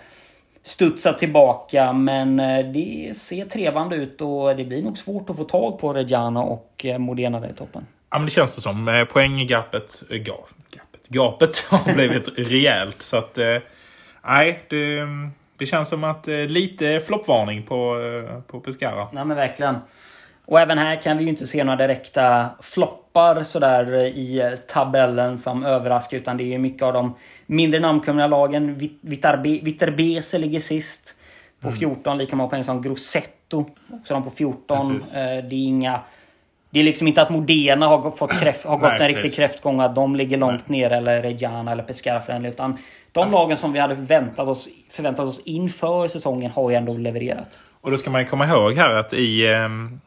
studsa 0.62 1.12
tillbaka. 1.12 1.92
Men 1.92 2.40
eh, 2.40 2.66
det 2.66 3.16
ser 3.16 3.44
trevande 3.44 3.96
ut 3.96 4.20
och 4.20 4.56
det 4.56 4.64
blir 4.64 4.82
nog 4.82 4.98
svårt 4.98 5.30
att 5.30 5.36
få 5.36 5.44
tag 5.44 5.78
på 5.78 5.92
Reggiana 5.92 6.42
och 6.42 6.84
eh, 6.84 6.98
Modena 6.98 7.40
där 7.40 7.48
i 7.48 7.54
toppen. 7.54 7.86
Ja, 8.10 8.18
men 8.18 8.24
det 8.24 8.32
känns 8.32 8.54
det 8.54 8.60
som. 8.60 8.88
Eh, 8.88 9.04
Poänggapet, 9.04 10.02
äh, 10.10 10.16
ga, 10.16 10.34
gapet, 11.08 11.58
har 11.70 11.94
blivit 11.94 12.28
rejält. 12.36 13.02
Så 13.02 13.16
att, 13.16 13.38
eh, 13.38 13.56
nej, 14.24 14.62
det, 14.68 15.06
det 15.58 15.66
känns 15.66 15.88
som 15.88 16.04
att 16.04 16.28
eh, 16.28 16.36
lite 16.36 17.00
floppvarning 17.00 17.62
på, 17.62 18.00
eh, 18.00 18.40
på 18.40 18.60
Pescara. 18.60 19.08
Nej 19.12 19.24
men 19.24 19.36
verkligen. 19.36 19.76
Och 20.44 20.60
även 20.60 20.78
här 20.78 21.02
kan 21.02 21.18
vi 21.18 21.24
ju 21.24 21.30
inte 21.30 21.46
se 21.46 21.64
några 21.64 21.76
direkta 21.76 22.46
floppar 22.60 23.42
sådär 23.42 23.96
i 23.96 24.56
tabellen 24.68 25.38
som 25.38 25.64
överraskar. 25.64 26.16
Utan 26.16 26.36
det 26.36 26.44
är 26.44 26.48
ju 26.48 26.58
mycket 26.58 26.82
av 26.82 26.92
de 26.92 27.16
mindre 27.46 27.80
namnkunniga 27.80 28.26
lagen. 28.26 28.78
Viterbese 29.00 30.38
ligger 30.38 30.60
sist. 30.60 31.14
På 31.60 31.70
14, 31.70 32.18
lika 32.18 32.36
många 32.36 32.50
poäng 32.50 32.64
som 32.64 32.82
Grossetto. 32.82 33.70
Också 33.92 34.14
de 34.14 34.22
på 34.22 34.30
14. 34.30 34.98
Precis. 34.98 35.12
Det 35.12 35.18
är 35.18 35.52
inga... 35.52 36.00
Det 36.70 36.80
är 36.80 36.84
liksom 36.84 37.08
inte 37.08 37.22
att 37.22 37.30
Modena 37.30 37.86
har, 37.86 38.10
fått 38.10 38.40
kräft, 38.40 38.64
har 38.64 38.76
gått 38.76 38.82
Nej, 38.82 38.92
en 38.92 38.98
precis. 38.98 39.16
riktig 39.16 39.34
kräftgång. 39.34 39.80
Att 39.80 39.94
de 39.94 40.16
ligger 40.16 40.38
långt 40.38 40.68
ner. 40.68 40.90
Eller 40.90 41.22
Reggiana 41.22 41.72
eller 41.72 41.82
Pescara 41.82 42.48
Utan 42.48 42.78
de 43.12 43.30
lagen 43.32 43.56
som 43.56 43.72
vi 43.72 43.78
hade 43.78 43.96
förväntat 43.96 44.48
oss, 44.48 44.68
förväntat 44.90 45.26
oss 45.26 45.42
inför 45.44 46.08
säsongen 46.08 46.50
har 46.50 46.70
ju 46.70 46.76
ändå 46.76 46.96
levererat. 46.96 47.58
Och 47.80 47.90
då 47.90 47.96
ska 47.96 48.10
man 48.10 48.20
ju 48.20 48.26
komma 48.26 48.46
ihåg 48.46 48.72
här 48.72 48.90
att 48.94 49.12
i, 49.12 49.46
ehm, 49.46 50.00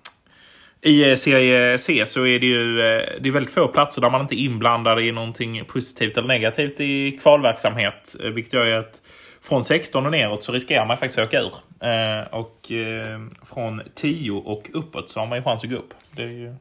i 0.81 1.09
eh, 1.09 1.15
serie 1.15 1.77
C 1.77 2.03
så 2.05 2.25
är 2.25 2.39
det 2.39 2.45
ju 2.45 2.79
eh, 2.79 3.03
det 3.21 3.29
är 3.29 3.31
väldigt 3.31 3.53
få 3.53 3.67
platser 3.67 4.01
där 4.01 4.09
man 4.09 4.21
inte 4.21 4.35
är 4.35 4.45
inblandad 4.45 4.99
i 4.99 5.11
någonting 5.11 5.65
positivt 5.65 6.17
eller 6.17 6.27
negativt 6.27 6.79
i 6.79 7.11
kvalverksamhet. 7.21 8.15
eh, 8.23 8.29
Vilket 8.29 8.53
gör 8.53 8.65
ju 8.65 8.73
att 8.73 9.01
från 9.43 9.63
16 9.63 10.05
och 10.05 10.11
neråt 10.11 10.43
så 10.43 10.51
riskerar 10.51 10.85
man 10.85 10.97
faktiskt 10.97 11.19
att 11.19 11.27
åka 11.27 11.39
ur. 11.39 11.53
Eh, 11.79 12.27
Och 12.39 12.71
eh, 12.71 13.19
från 13.53 13.81
10 13.95 14.31
och 14.31 14.69
uppåt 14.73 15.09
så 15.09 15.19
har 15.19 15.27
man 15.27 15.37
ju 15.37 15.43
chans 15.43 15.63
att 15.63 15.69
gå 15.69 15.75
upp. 15.75 15.93
Det 16.11 16.23
är 16.23 16.27
ju... 16.27 16.55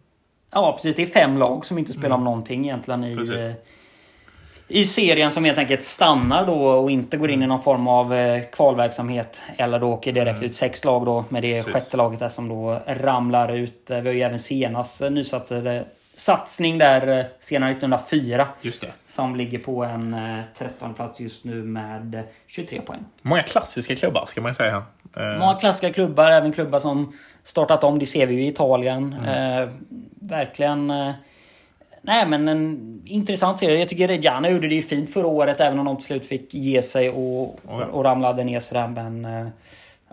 Ja, 0.53 0.73
precis. 0.77 0.97
Det 0.97 1.03
är 1.03 1.07
fem 1.07 1.39
lag 1.39 1.67
som 1.67 1.79
inte 1.79 1.93
spelar 1.93 2.17
om 2.17 2.25
någonting 2.25 2.65
egentligen 2.65 3.05
i, 3.05 3.17
Precis. 3.17 3.43
eh, 3.47 3.53
i 4.69 4.85
serien 4.85 5.31
som 5.31 5.45
helt 5.45 5.59
enkelt 5.59 5.83
stannar 5.83 6.47
då 6.47 6.55
och 6.69 6.91
inte 6.91 7.17
går 7.17 7.31
in 7.31 7.43
i 7.43 7.47
någon 7.47 7.63
form 7.63 7.89
av 7.89 8.15
kvalverksamhet. 8.53 9.43
Eller 9.57 9.79
då 9.79 9.87
åker 9.93 10.13
direkt 10.13 10.43
ut 10.43 10.55
sex 10.55 10.85
lag 10.85 11.07
då 11.07 11.25
med 11.29 11.43
det 11.43 11.55
Precis. 11.55 11.73
sjätte 11.73 11.97
laget 11.97 12.21
där 12.21 12.29
som 12.29 12.49
då 12.49 12.81
ramlar 12.87 13.53
ut. 13.53 13.83
Vi 13.87 13.95
har 13.95 14.03
ju 14.13 14.21
även 14.23 14.39
senast 14.39 15.01
nysatsade 15.01 15.85
satsning 16.21 16.79
där 16.79 17.19
eh, 17.19 17.25
senare 17.41 17.71
1904 17.71 18.49
Just 18.61 18.81
det. 18.81 18.93
som 19.07 19.37
ligger 19.37 19.59
på 19.59 19.85
en 19.85 20.15
eh, 20.15 20.41
13 20.59 20.95
plats 20.95 21.21
just 21.21 21.45
nu 21.45 21.63
med 21.63 22.15
eh, 22.15 22.21
23 22.47 22.81
poäng. 22.81 23.05
Många 23.23 23.43
klassiska 23.43 23.97
klubbar 23.97 24.25
ska 24.27 24.41
man 24.41 24.55
säga. 24.55 24.83
Eh, 25.17 25.39
Många 25.39 25.55
klassiska 25.55 25.93
klubbar, 25.93 26.31
även 26.31 26.53
klubbar 26.53 26.81
som 26.81 27.13
startat 27.45 27.85
om. 27.85 27.99
Det 27.99 28.07
ser 28.07 28.27
vi 28.27 28.35
ju 28.35 28.43
i 28.43 28.49
Italien. 28.49 29.13
Mm. 29.13 29.63
Eh, 29.63 29.69
verkligen... 30.21 30.91
Eh, 30.91 31.13
nej 32.03 32.27
men 32.27 32.49
en 32.49 33.03
intressant 33.07 33.59
serie. 33.59 33.79
Jag 33.79 33.89
tycker 33.89 34.09
Reggiana 34.09 34.51
gjorde 34.51 34.69
det 34.69 34.75
ju 34.75 34.83
fint 34.83 35.13
förra 35.13 35.27
året 35.27 35.61
även 35.61 35.79
om 35.79 35.85
de 35.85 35.97
till 35.97 36.07
slut 36.07 36.27
fick 36.27 36.55
ge 36.55 36.83
sig 36.83 37.11
och, 37.11 37.61
ja. 37.69 37.85
och 37.85 38.05
ramlade 38.05 38.45
ner 38.45 38.61
sådär. 38.61 38.89
Men 38.89 39.25
eh, 39.25 39.49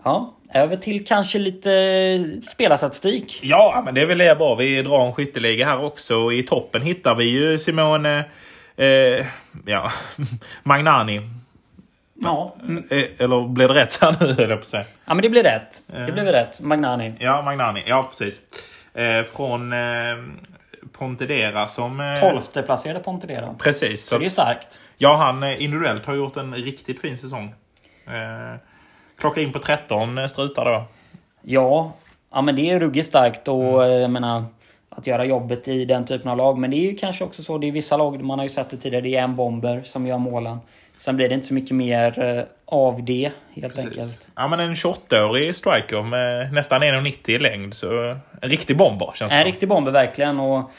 Ja, 0.04 0.34
över 0.54 0.76
till 0.76 1.06
kanske 1.06 1.38
lite 1.38 2.40
spelarstatistik. 2.50 3.40
Ja, 3.42 3.82
men 3.84 3.94
det 3.94 4.00
är 4.02 4.06
väl 4.06 4.18
det 4.18 4.38
bra. 4.38 4.54
Vi 4.54 4.82
drar 4.82 5.06
en 5.06 5.12
skytteliga 5.12 5.66
här 5.66 5.84
också. 5.84 6.32
I 6.32 6.42
toppen 6.42 6.82
hittar 6.82 7.14
vi 7.14 7.24
ju 7.24 7.58
Simone 7.58 8.24
eh, 8.76 9.26
ja, 9.66 9.90
Magnani. 10.62 11.20
Ja. 12.14 12.56
Eh, 12.90 12.98
Eller 13.18 13.48
blev 13.48 13.68
det 13.68 13.74
rätt 13.74 13.98
här 14.02 14.16
nu, 14.20 14.26
höll 14.38 14.38
jag 14.38 14.48
på 14.48 14.54
att 14.62 14.66
säga. 14.66 14.84
ja, 15.04 15.14
men 15.14 15.22
det 15.22 15.28
blir 15.28 15.42
rätt. 15.42 15.82
Det 15.86 16.12
blev 16.12 16.26
rätt. 16.26 16.60
Magnani. 16.60 17.14
Ja, 17.18 17.42
Magnani. 17.42 17.82
Ja, 17.86 18.02
precis. 18.02 18.40
Eh, 18.94 19.22
från 19.36 19.72
eh, 19.72 19.78
Pontedera 20.92 21.68
som... 21.68 22.00
Eh, 22.00 22.20
Tolfte 22.20 22.62
placerade 22.62 23.00
Pontedera. 23.00 23.54
Precis. 23.58 24.06
Så 24.06 24.18
det 24.18 24.26
är 24.26 24.30
starkt. 24.30 24.78
Ja, 24.96 25.16
han 25.16 25.42
eh, 25.42 25.62
individuellt 25.62 26.06
har 26.06 26.14
gjort 26.14 26.36
en 26.36 26.54
riktigt 26.54 27.00
fin 27.00 27.18
säsong. 27.18 27.54
Eh, 28.06 28.60
klockar 29.18 29.40
in 29.40 29.52
på 29.52 29.58
13 29.58 30.28
strutar 30.28 30.64
då. 30.64 30.84
Ja, 31.42 31.92
ja 32.32 32.42
men 32.42 32.56
det 32.56 32.70
är 32.70 32.80
ruggigt 32.80 33.06
starkt 33.06 33.48
och 33.48 33.84
mm. 33.84 34.00
jag 34.00 34.10
menar 34.10 34.44
att 34.88 35.06
göra 35.06 35.24
jobbet 35.24 35.68
i 35.68 35.84
den 35.84 36.06
typen 36.06 36.30
av 36.30 36.36
lag. 36.36 36.58
Men 36.58 36.70
det 36.70 36.76
är 36.76 36.90
ju 36.90 36.94
kanske 36.94 37.24
också 37.24 37.42
så. 37.42 37.58
Det 37.58 37.68
är 37.68 37.72
vissa 37.72 37.96
lag, 37.96 38.22
man 38.22 38.38
har 38.38 38.46
ju 38.46 38.48
sett 38.48 38.70
det 38.70 38.76
tidigare, 38.76 39.02
det 39.02 39.16
är 39.16 39.22
en 39.22 39.36
bomber 39.36 39.82
som 39.84 40.06
gör 40.06 40.18
målen. 40.18 40.58
Sen 40.98 41.16
blir 41.16 41.28
det 41.28 41.34
inte 41.34 41.46
så 41.46 41.54
mycket 41.54 41.76
mer 41.76 42.18
eh, 42.18 42.44
av 42.64 43.04
det 43.04 43.30
helt 43.54 43.74
Precis. 43.74 43.84
enkelt. 43.84 44.28
Ja, 44.34 44.48
men 44.48 44.60
en 44.60 44.74
28-årig 44.74 45.56
striker 45.56 46.02
med 46.02 46.52
nästan 46.52 46.82
1,90 46.82 47.30
i 47.30 47.38
längd. 47.38 47.74
Så 47.74 48.16
en 48.40 48.48
riktig 48.48 48.76
bomber 48.76 49.12
känns 49.14 49.32
det 49.32 49.36
En 49.36 49.42
som. 49.42 49.52
riktig 49.52 49.68
bomber 49.68 49.90
verkligen. 49.90 50.40
Och, 50.40 50.70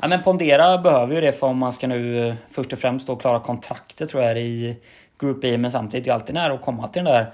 ja, 0.00 0.08
men 0.08 0.22
Pondera 0.22 0.78
behöver 0.78 1.14
ju 1.14 1.20
det 1.20 1.32
för 1.32 1.46
om 1.46 1.58
man 1.58 1.72
ska 1.72 1.86
nu 1.86 2.28
eh, 2.28 2.34
först 2.50 2.72
och 2.72 2.78
främst 2.78 3.06
då 3.06 3.16
klara 3.16 3.40
kontraktet 3.40 4.10
tror 4.10 4.22
jag 4.22 4.38
i 4.38 4.76
Group 5.20 5.44
E. 5.44 5.58
Men 5.58 5.70
samtidigt 5.70 6.06
är 6.06 6.10
det 6.10 6.14
alltid 6.14 6.34
nära 6.34 6.52
att 6.52 6.62
komma 6.62 6.88
till 6.88 7.04
den 7.04 7.14
där 7.14 7.26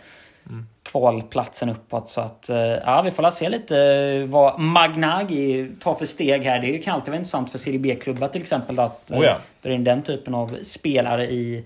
kvalplatsen 0.90 1.68
uppåt. 1.68 2.08
Så 2.08 2.20
att 2.20 2.48
eh, 2.48 2.56
ja, 2.58 3.02
vi 3.02 3.10
får 3.10 3.30
se 3.30 3.48
lite 3.48 3.78
eh, 3.78 4.28
vad 4.28 4.60
Magnagi 4.60 5.70
tar 5.80 5.94
för 5.94 6.06
steg 6.06 6.44
här. 6.44 6.58
Det 6.58 6.78
kan 6.78 6.94
alltid 6.94 7.08
vara 7.08 7.16
intressant 7.16 7.50
för 7.50 7.58
Serie 7.58 7.78
B-klubbar 7.78 8.28
till 8.28 8.42
exempel 8.42 8.78
att 8.78 9.10
eh, 9.10 9.18
Oh 9.18 9.24
ja. 9.24 9.38
dra 9.62 9.72
in 9.72 9.84
den 9.84 10.02
typen 10.02 10.34
av 10.34 10.58
spelare 10.62 11.30
i 11.30 11.64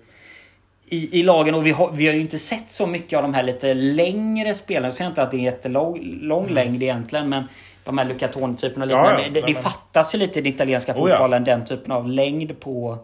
i, 0.86 1.20
i 1.20 1.22
lagen 1.22 1.54
och 1.54 1.66
vi 1.66 1.70
har, 1.70 1.90
vi 1.92 2.06
har 2.06 2.14
ju 2.14 2.20
inte 2.20 2.38
sett 2.38 2.70
så 2.70 2.86
mycket 2.86 3.16
av 3.16 3.22
de 3.22 3.34
här 3.34 3.42
lite 3.42 3.74
längre 3.74 4.54
spelarna. 4.54 4.86
Jag 4.86 4.94
säger 4.94 5.10
inte 5.10 5.22
att 5.22 5.30
det 5.30 5.36
är 5.36 5.40
jättelång 5.40 6.18
lång 6.20 6.48
längd 6.48 6.82
egentligen 6.82 7.28
men 7.28 7.44
de 7.84 7.98
här 7.98 8.04
Luca 8.04 8.28
Toni-typerna 8.28 8.84
och 8.84 8.90
Mm. 8.90 9.04
Ja, 9.04 9.20
ja, 9.22 9.30
det, 9.30 9.40
det 9.40 9.54
fattas 9.54 10.14
ju 10.14 10.18
lite 10.18 10.38
i 10.38 10.42
den 10.42 10.52
italienska 10.52 10.92
Oh 10.92 11.10
ja. 11.10 11.16
fotbollen 11.16 11.44
den 11.44 11.64
typen 11.64 11.92
av 11.92 12.08
längd 12.08 12.60
på 12.60 12.98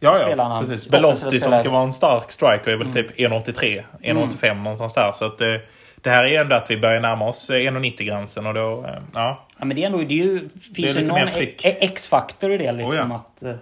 Ja, 0.00 0.30
ja, 0.36 0.58
precis. 0.60 0.88
Belotti 0.88 1.40
som 1.40 1.58
ska 1.58 1.70
vara 1.70 1.82
en 1.82 1.92
stark 1.92 2.30
striker 2.30 2.70
är 2.70 2.76
väl 2.76 2.92
typ 2.92 3.18
1,83. 3.18 3.84
1,85 4.02 4.62
någonstans 4.62 4.94
där. 4.94 5.12
Så 5.12 5.24
att, 5.24 5.40
eh, 5.40 5.48
det 5.96 6.10
här 6.10 6.24
är 6.24 6.28
ju 6.28 6.36
ändå 6.36 6.56
att 6.56 6.70
vi 6.70 6.76
börjar 6.76 7.00
närma 7.00 7.28
oss 7.28 7.50
eh, 7.50 7.54
1,90-gränsen 7.54 8.46
och 8.46 8.54
då... 8.54 8.84
Eh, 8.88 9.02
ja. 9.14 9.46
Ja 9.58 9.64
men 9.64 9.76
det 9.76 9.82
är 9.82 9.86
ändå, 9.86 9.98
det 9.98 10.04
är 10.04 10.24
ju, 10.24 10.48
finns 10.74 10.78
ju 10.78 10.82
lite 10.86 11.02
någon 11.02 11.14
mer 11.14 11.26
tryck. 11.26 11.64
e- 11.64 11.76
X-faktor 11.80 12.52
i 12.52 12.58
det 12.58 12.72
liksom. 12.72 13.12
Oh 13.12 13.16
ja. 13.16 13.16
att, 13.16 13.42
eh, 13.42 13.54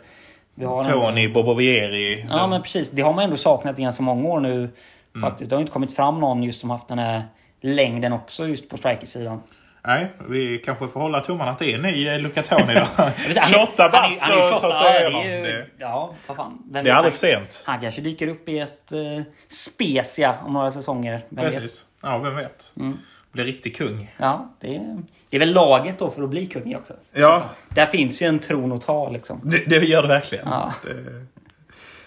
vi 0.55 0.65
har 0.65 0.83
Tony, 0.83 1.29
Bobovieri. 1.29 2.27
Ja 2.31 2.47
men 2.47 2.63
precis, 2.63 2.91
det 2.91 3.03
har 3.03 3.13
man 3.13 3.25
ändå 3.25 3.37
saknat 3.37 3.79
i 3.79 3.83
ganska 3.83 4.03
många 4.03 4.29
år 4.29 4.41
nu. 4.41 4.55
Mm. 4.55 5.31
Faktiskt. 5.31 5.51
Det 5.51 5.57
har 5.57 5.61
inte 5.61 5.73
kommit 5.73 5.97
fram 5.97 6.21
någon 6.21 6.43
just 6.43 6.61
som 6.61 6.71
haft 6.71 6.89
den 6.89 6.99
här 6.99 7.23
längden 7.61 8.13
också 8.13 8.47
just 8.47 8.69
på 8.69 8.77
strikersidan. 8.77 9.43
Nej, 9.87 10.13
vi 10.29 10.59
kanske 10.59 10.89
får 10.89 11.01
hålla 11.01 11.21
tummarna 11.21 11.51
att 11.51 11.59
det 11.59 11.71
är 11.73 11.75
en 11.75 11.83
ny 11.83 12.09
eh, 12.09 12.19
Luca 12.19 12.43
Toni 12.43 12.75
då. 12.75 12.81
Han 12.97 13.07
är- 13.07 13.49
28 13.51 13.73
han 13.77 13.87
är- 13.87 13.91
bast 13.93 14.21
han 14.21 14.33
är 14.33 14.39
och 14.39 14.45
28, 14.45 14.61
tar 14.61 14.71
sig 14.73 14.93
ja, 15.03 15.09
igenom. 15.09 15.23
det 15.23 15.51
är 15.51 15.57
ju- 15.57 15.71
Ja, 15.79 16.15
vad 16.27 16.37
fan. 16.37 16.63
Vem 16.65 16.73
Det 16.73 16.91
är 16.91 16.95
vet, 16.95 16.95
aldrig 16.95 17.15
för 17.15 17.35
han- 17.35 17.45
sent. 17.47 17.63
Han 17.67 17.81
kanske 17.81 18.01
dyker 18.01 18.29
upp 18.29 18.49
i 18.49 18.59
ett 18.59 18.93
eh, 18.93 18.99
Spezia 19.49 20.35
om 20.47 20.53
några 20.53 20.71
säsonger. 20.71 21.21
Vem 21.29 21.45
vet? 21.45 21.55
Precis. 21.55 21.85
Ja, 22.03 22.19
vem 22.19 22.37
vet. 22.37 22.73
Mm. 22.81 22.99
Blir 23.33 23.45
riktig 23.45 23.77
kung. 23.77 24.15
Ja, 24.17 24.55
det 24.61 24.77
är, 24.77 24.97
det 25.31 25.37
är 25.37 25.41
väl 25.41 25.53
laget 25.53 25.99
då 25.99 26.11
för 26.11 26.23
att 26.23 26.29
bli 26.31 26.47
kung 26.47 26.77
också. 26.77 26.95
Ja. 27.13 27.43
Där 27.69 27.87
finns 27.87 28.23
ju 28.23 28.27
en 28.27 28.39
tron 28.39 28.73
att 28.73 28.83
ta 28.83 29.11
liksom. 29.11 29.41
Det, 29.45 29.59
det 29.67 29.77
gör 29.77 30.03
det 30.03 30.09
verkligen. 30.09 30.49
Ja. 30.51 30.73
Det, 30.85 31.25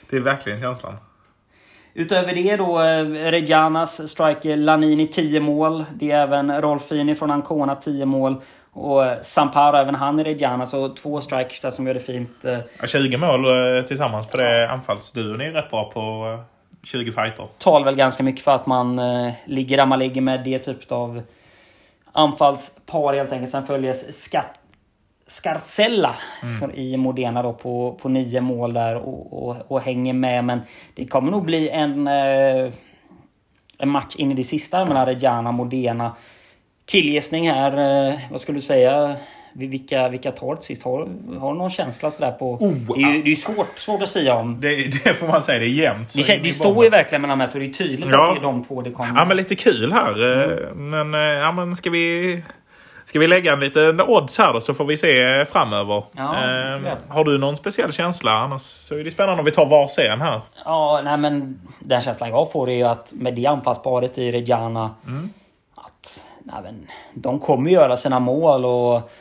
det 0.09 0.15
är 0.15 0.19
verkligen 0.21 0.59
känslan. 0.59 0.95
Utöver 1.99 2.33
det 2.35 2.55
då, 2.55 2.79
eh, 2.81 3.31
Reggianas 3.31 4.09
striker 4.09 4.55
Lanini 4.57 5.07
10 5.07 5.39
mål. 5.39 5.85
Det 5.93 6.11
är 6.11 6.21
även 6.21 6.61
Rolfini 6.61 7.15
från 7.15 7.31
Ancona 7.31 7.75
10 7.75 8.05
mål. 8.05 8.35
Och 8.73 9.05
eh, 9.05 9.21
Sampara, 9.21 9.81
även 9.81 9.95
han 9.95 10.19
i 10.19 10.23
Reggiana. 10.23 10.65
Så 10.65 10.89
två 10.89 11.21
strikers 11.21 11.59
där 11.59 11.69
som 11.69 11.87
gör 11.87 11.93
det 11.93 11.99
fint. 11.99 12.45
eh, 12.45 12.57
Ja, 12.81 12.87
20 12.87 13.17
mål 13.17 13.45
eh, 13.45 13.85
tillsammans 13.85 14.27
på 14.27 14.37
det 14.37 14.69
anfallsduon 14.69 15.41
är 15.41 15.51
rätt 15.51 15.69
bra 15.69 15.91
på 15.91 15.99
eh, 16.33 16.39
20 16.83 17.11
fighter. 17.11 17.47
Talar 17.57 17.85
väl 17.85 17.95
ganska 17.95 18.23
mycket 18.23 18.43
för 18.43 18.51
att 18.51 18.65
man 18.65 19.01
ligger 19.45 19.77
där 19.77 19.85
man 19.85 19.99
ligger 19.99 20.21
med 20.21 20.43
det 20.43 20.59
typet 20.59 20.91
av 20.91 21.21
anfallspar 22.11 23.13
helt 23.13 23.31
enkelt. 23.31 23.51
Sen 23.51 23.65
följer 23.65 23.93
Scat 24.11 24.47
Scarcella 25.27 26.15
för- 26.59 26.75
i 26.79 26.97
Modena 26.97 27.41
då 27.43 27.53
på, 27.53 27.97
på 28.01 28.09
nio 28.09 28.41
mål 28.41 28.73
där 28.73 28.95
och, 28.95 29.47
och, 29.47 29.55
och 29.67 29.81
hänger 29.81 30.13
med. 30.13 30.43
Men 30.45 30.61
det 30.95 31.05
kommer 31.07 31.31
nog 31.31 31.45
bli 31.45 31.69
en, 31.69 32.07
eh, 32.07 32.73
en 33.77 33.89
match 33.89 34.15
in 34.15 34.31
i 34.31 34.35
det 34.35 34.43
sista 34.43 34.85
mellan 34.85 35.05
Reggiana 35.05 35.49
och 35.49 35.55
Modena. 35.55 36.15
Killgissning 36.85 37.49
här. 37.51 38.07
Eh, 38.09 38.19
vad 38.31 38.41
skulle 38.41 38.57
du 38.57 38.61
säga? 38.61 39.15
Vilka, 39.53 40.09
vilka 40.09 40.31
tar 40.31 40.55
det 40.55 40.61
sist? 40.61 40.83
Har, 40.83 40.99
har 41.39 41.53
du 41.53 41.57
någon 41.59 41.69
känsla 41.69 42.11
sådär 42.11 42.31
på... 42.31 42.53
Oh, 42.53 42.73
det 42.95 43.03
är 43.03 43.13
ju 43.15 43.21
det 43.23 43.31
är 43.31 43.35
svårt, 43.35 43.67
svårt 43.79 44.01
att 44.03 44.09
säga 44.09 44.35
om. 44.35 44.61
Det, 44.61 44.87
det 45.03 45.13
får 45.13 45.27
man 45.27 45.41
säga, 45.41 45.59
det 45.59 45.65
är 45.65 45.69
jämnt. 45.69 46.13
Det, 46.15 46.37
det 46.43 46.49
i 46.49 46.51
står 46.51 46.83
ju 46.83 46.89
verkligen 46.89 47.21
mellan 47.21 47.37
de 47.39 47.43
här 47.45 47.51
två. 47.51 47.59
Det 47.59 47.65
är 47.65 47.69
tydligt 47.73 48.11
Ja. 48.11 48.29
att 48.29 48.35
det 48.35 48.39
är 48.41 48.43
de 48.43 48.63
två 48.63 48.81
det 48.81 48.91
kommer. 48.91 49.15
Ja, 49.15 49.25
men 49.25 49.37
lite 49.37 49.55
kul 49.55 49.93
här. 49.93 50.09
eh, 50.11 50.73
Men, 50.75 51.13
eh, 51.13 51.19
ja, 51.19 51.51
men 51.51 51.75
ska 51.75 51.89
vi... 51.89 52.43
Ska 53.09 53.19
vi 53.19 53.27
lägga 53.27 53.53
en 53.53 53.59
liten 53.59 54.01
odds 54.01 54.37
här 54.37 54.53
då 54.53 54.61
så 54.61 54.73
får 54.73 54.85
vi 54.85 54.97
se 54.97 55.45
framöver. 55.45 56.03
Ja, 56.11 56.23
Eh, 56.35 56.79
klart. 56.81 56.97
har 57.09 57.23
du 57.23 57.37
någon 57.37 57.55
speciell 57.55 57.91
känsla? 57.91 58.31
Annars 58.31 58.61
så 58.61 58.95
är 58.99 59.03
det 59.03 59.11
spännande 59.11 59.39
om 59.39 59.45
vi 59.45 59.51
tar 59.51 59.65
varsin 59.65 60.21
här. 60.21 60.41
Ja, 60.65 61.01
nej 61.03 61.17
men 61.17 61.59
den 61.79 62.01
känslan 62.01 62.29
jag 62.29 62.51
får 62.51 62.69
är 62.69 62.73
ju 62.75 62.83
att 62.83 63.13
med 63.13 63.33
det 63.33 63.45
anfallsparet 63.47 64.17
i 64.17 64.31
Reggiana 64.31 64.95
Mm. 65.07 65.29
att 65.75 66.19
nej, 66.43 66.55
men, 66.63 66.87
de 67.13 67.39
kommer 67.39 67.69
göra 67.69 67.97
sina 67.97 68.19
mål 68.19 68.65
och 68.65 69.11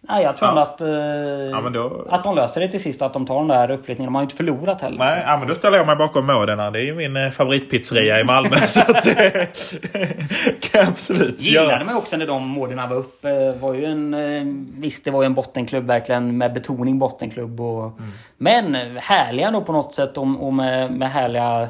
nej, 0.00 0.22
jag 0.22 0.36
tror 0.36 0.46
Ja. 0.48 0.50
ändå 0.50 0.60
att, 0.62 0.80
eh, 0.80 1.62
men 1.62 1.72
då- 1.72 2.06
att 2.10 2.24
de 2.24 2.36
löser 2.36 2.60
det 2.60 2.68
till 2.68 2.82
sist 2.82 3.00
och 3.00 3.06
att 3.06 3.12
de 3.12 3.26
tar 3.26 3.38
den 3.38 3.48
där 3.48 3.70
uppflyttningen. 3.70 4.06
De 4.08 4.14
har 4.14 4.22
ju 4.22 4.24
inte 4.24 4.36
förlorat 4.36 4.80
heller. 4.82 4.98
Nej, 4.98 5.24
ja, 5.26 5.36
men 5.38 5.48
då 5.48 5.54
ställer 5.54 5.76
jag 5.78 5.86
mig 5.86 5.96
bakom 5.96 6.26
Modena. 6.26 6.70
Det 6.70 6.78
är 6.80 6.84
ju 6.84 6.94
min 6.94 7.16
eh, 7.16 7.30
favoritpizzeria 7.30 8.20
i 8.20 8.24
Malmö. 8.24 8.56
så 8.66 8.80
att, 8.80 9.06
eh, 9.06 9.14
kan 10.60 10.80
jag 10.80 10.88
absolut 10.88 11.42
Gillade 11.42 11.66
göra. 11.72 11.84
mig 11.84 11.94
också 11.94 12.16
när 12.16 12.26
de 12.26 12.48
målen 12.48 12.88
var 12.88 12.96
uppe. 12.96 13.52
Var 13.52 13.74
ju 13.74 13.84
en, 13.84 14.14
eh, 14.14 14.42
visst, 14.80 15.04
det 15.04 15.10
var 15.10 15.22
ju 15.22 15.26
en 15.26 15.34
bottenklubb 15.34 15.86
verkligen 15.86 16.38
med 16.38 16.52
betoning 16.52 16.98
bottenklubb. 16.98 17.60
Och, 17.60 17.84
Mm. 17.84 18.10
Men 18.36 18.74
härliga 18.96 19.50
då 19.50 19.60
på 19.60 19.72
något 19.72 19.94
sätt 19.94 20.18
och, 20.18 20.26
och 20.46 20.52
med, 20.54 20.90
med 20.92 21.10
härliga, 21.10 21.68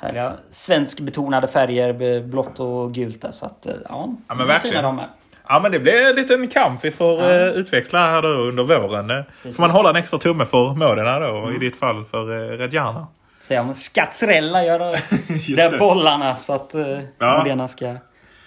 härliga 0.00 0.32
svenskbetonade 0.50 1.46
färger. 1.46 2.02
eh, 2.16 2.22
Blått 2.22 2.60
och 2.60 2.92
gult 2.94 3.22
där. 3.22 3.30
Så 3.30 3.46
att, 3.46 3.66
eh, 3.66 3.72
ja, 3.88 4.08
men 4.28 4.46
verkligen. 4.46 4.60
Fina 4.76 4.82
de 4.82 4.98
är. 4.98 5.06
Ja, 5.52 5.60
men 5.60 5.72
det 5.72 5.78
blir 5.80 6.06
en 6.10 6.16
liten 6.16 6.48
kamp 6.48 6.84
vi 6.84 6.90
får 6.90 7.22
Ja. 7.22 7.30
eh, 7.30 7.46
utväxla 7.48 7.98
här 8.10 8.22
då 8.22 8.28
under 8.28 8.62
våren. 8.64 9.10
Eh, 9.10 9.22
Får 9.42 9.60
man 9.60 9.70
hålla 9.70 9.90
en 9.90 9.96
extra 9.96 10.18
tumme 10.18 10.44
för 10.46 10.74
Modena 10.74 11.18
då. 11.20 11.38
Mm. 11.38 11.54
I 11.54 11.58
ditt 11.58 11.76
fall 11.78 12.04
för 12.04 12.52
eh, 12.52 12.56
Reggiana. 12.56 13.06
Säger 13.40 13.60
om 13.60 13.74
Skatzrella 13.74 14.64
gör 14.64 14.78
det. 15.70 15.78
bollarna 15.78 16.36
så 16.36 16.52
att 16.52 16.74
eh, 16.74 16.98
Ja. 17.18 17.38
Modena 17.38 17.68
ska 17.68 17.96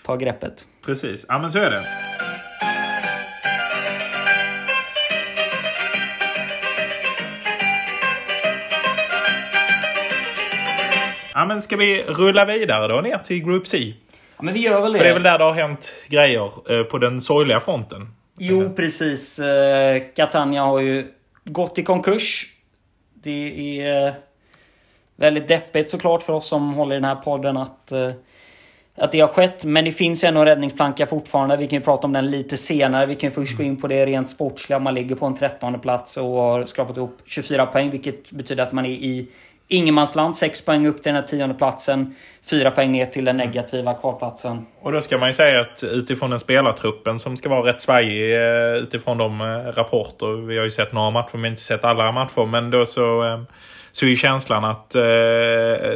ta 0.06 0.16
greppet. 0.16 0.66
Precis, 0.86 1.26
ja 1.30 1.40
men 1.40 1.52
så 1.52 1.60
är 1.60 1.70
det. 1.72 1.82
Ja 11.34 11.46
men 11.46 11.62
ska 11.62 11.76
vi 11.78 12.04
rulla 12.04 12.46
vidare 12.46 12.88
då 12.88 13.02
ner 13.02 13.18
till 13.18 13.44
Group 13.46 13.68
C? 13.68 13.94
Men 14.44 14.54
vi 14.54 14.60
gör 14.60 14.82
väl 14.82 14.94
det. 14.94 14.98
För 14.98 15.06
det 15.06 15.10
är 15.10 15.14
väl 15.14 15.24
där 15.24 15.38
det 15.38 15.44
har 15.44 15.54
hänt 15.54 15.94
grejer 16.08 16.52
eh, 16.72 16.84
på 16.84 16.98
den 16.98 17.22
sorgliga 17.22 17.60
fronten. 17.60 18.08
Jo, 18.38 18.70
precis. 18.76 19.40
Eh, 19.40 20.02
Catania 20.16 20.64
har 20.64 20.80
ju 20.80 21.08
gått 21.44 21.78
i 21.78 21.84
konkurs. 21.84 22.48
Det 23.14 23.80
är 23.82 24.08
eh, 24.08 24.14
väldigt 25.16 25.48
deppigt 25.48 25.90
såklart 25.90 26.24
för 26.24 26.34
oss 26.34 26.48
som 26.48 26.74
håller 26.74 26.96
i 26.96 26.98
den 26.98 27.04
här 27.04 27.16
podden 27.16 27.58
att, 27.58 27.92
att 28.96 29.12
det 29.12 29.20
har 29.20 29.28
skett. 29.28 29.66
Men 29.66 29.86
det 29.86 29.92
finns 29.92 30.24
ju 30.24 30.28
ändå 30.28 30.46
räddningsplanka 30.46 31.06
fortfarande. 31.06 31.58
Vi 31.58 31.68
kan 31.68 31.80
ju 31.80 31.86
prata 31.86 32.08
om 32.08 32.14
den 32.14 32.32
lite 32.32 32.58
senare. 32.58 33.06
Vi 33.06 33.16
kan 33.16 33.30
ju 33.30 33.34
först 33.34 33.58
gå 33.58 33.64
in 33.64 33.82
på 33.82 33.88
det 33.88 34.06
rent 34.06 34.30
sportsliga. 34.30 34.80
Man 34.80 34.94
ligger 34.94 35.16
på 35.16 35.26
en 35.26 35.36
trettonde 35.36 35.80
plats 35.80 36.18
och 36.18 36.26
har 36.26 36.66
skrapat 36.66 36.98
ihop 36.98 37.18
24 37.26 37.66
poäng. 37.66 37.90
Vilket 37.90 38.32
betyder 38.32 38.64
att 38.64 38.72
man 38.72 38.86
är 38.86 38.90
i 38.90 39.28
ingenmansland. 39.68 40.36
6 40.36 40.66
poäng 40.66 40.88
upp 40.88 41.02
till 41.02 41.10
den 41.14 41.16
här 41.22 41.28
tionde 41.28 41.56
platsen. 41.56 42.16
4 42.50 42.72
poäng 42.72 42.92
ner 42.92 43.06
till 43.06 43.26
den 43.26 43.38
negativa 43.38 43.94
kvalplatsen. 43.94 44.66
Och 44.82 44.92
då 44.92 45.02
ska 45.02 45.18
man 45.18 45.30
ju 45.30 45.34
säga 45.34 45.62
att 45.62 45.84
utifrån 45.84 46.30
den 46.30 46.40
spelartruppen 46.40 47.20
som 47.20 47.38
ska 47.38 47.50
vara 47.50 47.70
rätt 47.70 47.82
svajig 47.82 48.36
eh, 48.36 48.74
utifrån 48.76 49.18
de 49.18 49.42
eh, 49.42 49.46
rapporter. 49.72 50.48
Vi 50.48 50.58
har 50.58 50.66
ju 50.66 50.72
sett 50.72 50.94
några 50.94 51.12
matcher 51.12 51.38
men 51.38 51.52
inte 51.52 51.62
sett 51.62 51.84
alla 51.86 52.12
matcher. 52.12 52.46
Men 52.46 52.72
då 52.72 52.86
så, 52.86 53.24
eh, 53.24 53.42
så 53.92 54.06
är 54.06 54.10
ju 54.10 54.16
känslan 54.16 54.66
att, 54.66 54.96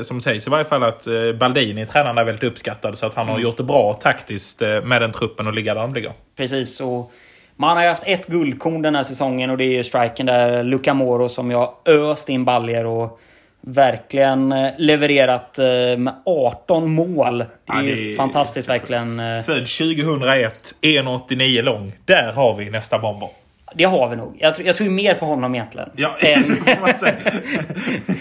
som 0.05 0.21
sägs 0.21 0.47
i 0.47 0.49
varje 0.49 0.65
fall, 0.65 0.83
att 0.83 1.07
Baldini, 1.39 1.85
tränaren, 1.85 2.17
är 2.17 2.23
väldigt 2.23 2.43
uppskattad. 2.43 2.97
Så 2.97 3.05
att 3.05 3.13
han 3.13 3.23
Mm. 3.25 3.33
har 3.33 3.41
gjort 3.41 3.57
det 3.57 3.63
bra 3.63 3.93
taktiskt 3.93 4.61
med 4.61 5.01
den 5.01 5.11
truppen 5.11 5.47
och 5.47 5.53
ligga 5.53 5.73
där 5.73 5.81
de 5.81 5.93
ligger. 5.93 6.11
Precis. 6.37 6.81
Och 6.81 7.11
man 7.55 7.77
har 7.77 7.83
ju 7.83 7.89
haft 7.89 8.03
ett 8.05 8.27
guldkorn 8.27 8.81
den 8.81 8.95
här 8.95 9.03
säsongen 9.03 9.49
och 9.49 9.57
det 9.57 9.63
är 9.63 9.71
ju 9.77 9.83
striken 9.83 10.25
där. 10.25 10.63
Luca 10.63 10.93
Moro 10.93 11.29
som 11.29 11.51
jag 11.51 11.73
öst 11.85 12.29
in 12.29 12.45
baljer 12.45 12.85
och 12.85 13.19
verkligen 13.67 14.51
eh, 14.51 14.71
levererat 14.77 15.59
eh, 15.59 15.65
med 15.97 16.13
18 16.25 16.91
mål. 16.91 17.37
Det 17.37 17.43
är 17.43 17.75
Ja, 17.75 17.81
det 17.81 17.91
är- 18.13 18.15
fantastiskt 18.15 18.69
verkligen. 18.69 19.19
eh, 19.19 19.41
Född 19.43 19.67
2001, 19.67 20.73
1,89 20.81 21.61
lång. 21.61 21.93
Där 22.05 22.33
har 22.33 22.53
vi 22.53 22.69
nästa 22.69 22.99
bomber. 22.99 23.29
Det 23.75 23.83
har 23.83 24.09
vi 24.09 24.15
nog. 24.15 24.35
Jag, 24.39 24.55
tror- 24.55 24.67
jag 24.67 24.75
tror 24.75 24.89
mer 24.89 25.13
på 25.13 25.25
honom 25.25 25.55
egentligen. 25.55 25.89
Ja, 25.95 26.17
Än, 26.21 26.43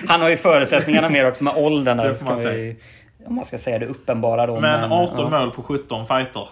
han 0.09 0.21
har 0.23 0.29
ju 0.29 0.37
förutsättningarna 0.37 1.09
mer 1.09 1.29
också 1.29 1.45
med 1.45 1.55
åldern. 1.57 1.97
Där, 1.97 2.15
man 2.25 2.39
vi, 2.39 2.77
om 3.27 3.35
man 3.35 3.45
ska 3.45 3.59
säga 3.59 3.79
det 3.79 3.87
uppenbara 3.87 4.47
då. 4.47 4.61
Men 4.61 4.93
18 4.93 5.33
ja. 5.33 5.39
mål 5.41 5.51
på 5.51 5.63
17 5.63 6.07
fighter. 6.07 6.49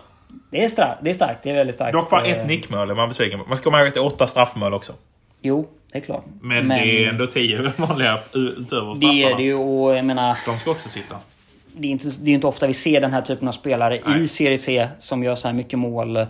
det, 0.50 0.64
är 0.64 0.68
starkt, 0.68 0.98
det 1.02 1.11
är 1.11 1.14
starkt. 1.14 1.42
Det 1.42 1.50
är 1.50 1.54
väldigt 1.54 1.74
starkt. 1.74 1.92
Dock 1.92 2.11
var 2.12 2.22
ett 2.24 2.46
nickmål 2.46 2.90
är 2.90 2.94
man 2.94 3.09
besviken 3.09 3.38
på. 3.40 3.44
Man 3.48 3.57
ska 3.57 3.64
komma 3.64 3.78
ihåg 3.78 3.88
att 3.88 3.94
det 3.94 4.00
är 4.00 4.07
åtta 4.07 4.26
straffmål 4.26 4.74
också. 4.74 4.92
Jo, 5.42 5.68
det 5.94 5.98
är 5.98 6.02
klart. 6.02 6.24
Men, 6.40 6.68
det 6.68 6.74
är 7.04 7.09
ändå 7.09 7.26
10 7.26 7.72
vanliga 7.76 8.18
utöver 8.33 8.57
det 8.90 8.96
straffarna. 8.96 9.12
är 9.12 9.37
det 9.37 9.42
ju. 9.42 9.54
Och 9.54 9.94
jag 9.96 10.04
menar, 10.04 10.38
De 10.46 10.59
ska 10.59 10.70
också 10.70 10.88
sitta. 10.88 11.16
det 11.72 11.87
är 11.88 11.90
inte, 11.90 12.07
det 12.20 12.30
är 12.30 12.35
inte 12.35 12.46
ofta 12.46 12.66
vi 12.66 12.72
ser 12.72 13.00
den 13.00 13.12
här 13.12 13.22
typen 13.22 13.48
av 13.48 13.52
spelare 13.52 14.00
Nej. 14.07 14.22
i 14.22 14.26
Serie 14.28 14.59
C 14.59 14.88
som 14.98 15.22
gör 15.24 15.35
så 15.35 15.48
här 15.48 15.54
mycket 15.54 15.78
mål. 15.78 16.26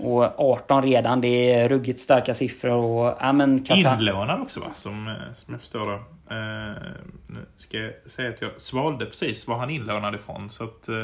Och 0.00 0.40
18 0.40 0.82
redan, 0.82 1.20
det 1.20 1.52
är 1.52 1.68
ruggigt 1.68 2.00
starka 2.00 2.34
siffror. 2.34 2.70
Och, 2.72 3.16
ja, 3.20 3.32
men 3.32 3.64
Katan- 3.64 3.98
Inlånad 3.98 4.40
också 4.40 4.60
va? 4.60 4.66
Som, 4.74 5.08
eh, 5.08 5.14
som 5.34 5.54
jag 5.54 5.60
förstår 5.60 5.90
det. 5.90 5.98
Eh, 6.30 6.82
nu 7.26 7.38
ska 7.56 7.78
jag 7.78 7.92
säga 8.06 8.28
att 8.28 8.40
jag 8.40 8.50
svalde 8.56 9.06
precis 9.06 9.48
var 9.48 9.56
han 9.58 9.70
inlånad 9.70 10.14
ifrån. 10.14 10.50
Så 10.50 10.64
att, 10.64 10.88
eh, 10.88 10.94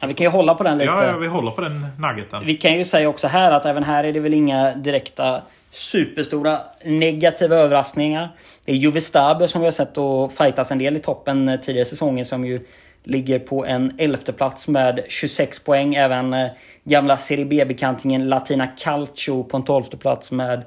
ja, 0.00 0.06
vi 0.06 0.14
kan 0.14 0.24
ju 0.24 0.30
hålla 0.30 0.54
på 0.54 0.62
den 0.62 0.78
lite. 0.78 0.90
ja, 0.90 1.04
ja, 1.04 1.16
vi 1.16 1.26
håller 1.26 1.50
på 1.50 1.60
den 1.60 1.86
nuggeten. 1.98 2.42
Vi 2.46 2.54
kan 2.56 2.78
ju 2.78 2.84
säga 2.84 3.08
också 3.08 3.28
här 3.28 3.52
att 3.52 3.66
även 3.66 3.84
här 3.84 4.04
är 4.04 4.12
det 4.12 4.20
väl 4.20 4.34
inga 4.34 4.74
direkta 4.74 5.42
superstora 5.70 6.60
negativa 6.84 7.56
överraskningar. 7.56 8.36
Det 8.64 8.72
är 8.72 8.76
Juve 8.76 9.00
Stabio 9.00 9.46
som 9.46 9.60
vi 9.60 9.66
har 9.66 9.72
sett 9.72 9.98
och 9.98 10.32
fightas 10.32 10.72
en 10.72 10.78
del 10.78 10.96
i 10.96 10.98
toppen 10.98 11.48
eh, 11.48 11.60
tidigare 11.60 11.84
säsonger 11.84 12.24
som 12.24 12.44
ju 12.46 12.58
ligger 13.04 13.38
på 13.38 13.66
en 13.66 13.94
elfte 13.98 14.32
plats 14.32 14.68
med 14.68 15.04
26 15.08 15.58
poäng. 15.60 15.94
Även 15.94 16.34
eh, 16.34 16.48
gamla 16.84 17.16
Serie 17.16 17.44
B-bekantingen 17.44 18.28
Latina 18.28 18.66
Calcio 18.66 19.44
på 19.44 19.56
en 19.56 19.64
tolfte 19.64 19.96
plats 19.96 20.32
med 20.32 20.62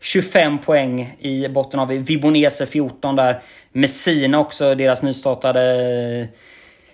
25 0.00 0.58
poäng. 0.58 1.16
I 1.18 1.48
botten 1.48 1.80
har 1.80 1.86
vi 1.86 1.98
Vibonese 1.98 2.66
14 2.66 3.16
där. 3.16 3.42
Messina 3.72 4.38
också, 4.40 4.74
deras 4.74 5.02
nystartade... 5.02 5.60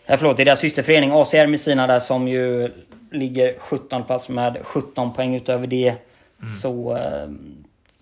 Eh, 0.07 0.19
förlåt, 0.19 0.37
det 0.37 0.43
är 0.43 0.45
deras 0.45 0.61
systerförening 0.61 1.11
ACR 1.13 1.47
Messina 1.47 1.87
där 1.87 1.99
som 1.99 2.29
ju 2.29 2.71
ligger 3.13 3.55
17 3.59 4.05
plats 4.05 4.29
med 4.29 4.59
17 4.63 5.13
poäng 5.13 5.35
utöver 5.35 5.67
det. 5.67 5.95
Så... 6.62 6.96
Eh, 6.96 7.29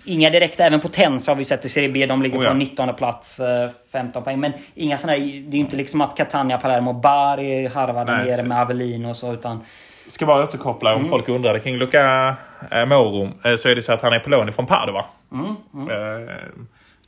inga 0.04 0.30
direkta, 0.30 0.64
även 0.64 0.80
på 0.80 0.88
Tens 0.88 1.26
har 1.26 1.34
vi 1.34 1.44
sett 1.44 1.64
i 1.64 1.68
Serie 1.68 1.88
B. 1.88 2.06
De 2.06 2.22
ligger 2.22 2.38
Oh 2.38 2.44
ja. 2.44 2.50
på 2.50 2.56
19 2.56 2.94
plats, 2.94 3.40
eh, 3.40 3.70
15 3.92 4.22
poäng. 4.24 4.40
Men 4.40 4.52
inga 4.74 4.98
sådana 4.98 5.18
här, 5.18 5.26
Det 5.26 5.26
är 5.50 5.54
ju 5.54 5.58
inte 5.58 5.76
liksom 5.76 6.00
att 6.00 6.16
Catania, 6.16 6.58
Palermo, 6.58 6.92
Bari 6.92 7.66
harvar 7.66 8.04
där 8.04 8.16
nere 8.24 8.42
med 8.42 8.60
Avelin 8.60 9.04
och 9.04 9.16
så. 9.16 9.32
Utan 9.32 9.60
Ska 10.08 10.26
bara 10.26 10.42
återkoppla 10.42 10.90
Mm. 10.92 11.02
om 11.04 11.08
folk 11.10 11.28
undrade 11.28 11.60
kring 11.60 11.76
Luca 11.76 12.34
eh, 12.70 12.86
Moro. 12.86 13.30
Så 13.56 13.68
är 13.68 13.74
det 13.74 13.82
så 13.82 13.92
att 13.92 14.02
han 14.02 14.12
är 14.12 14.18
på 14.20 14.30
lån 14.30 14.52
från 14.52 14.66
Padova. 14.66 15.04
Mm, 15.32 15.56
Eh, 15.90 16.34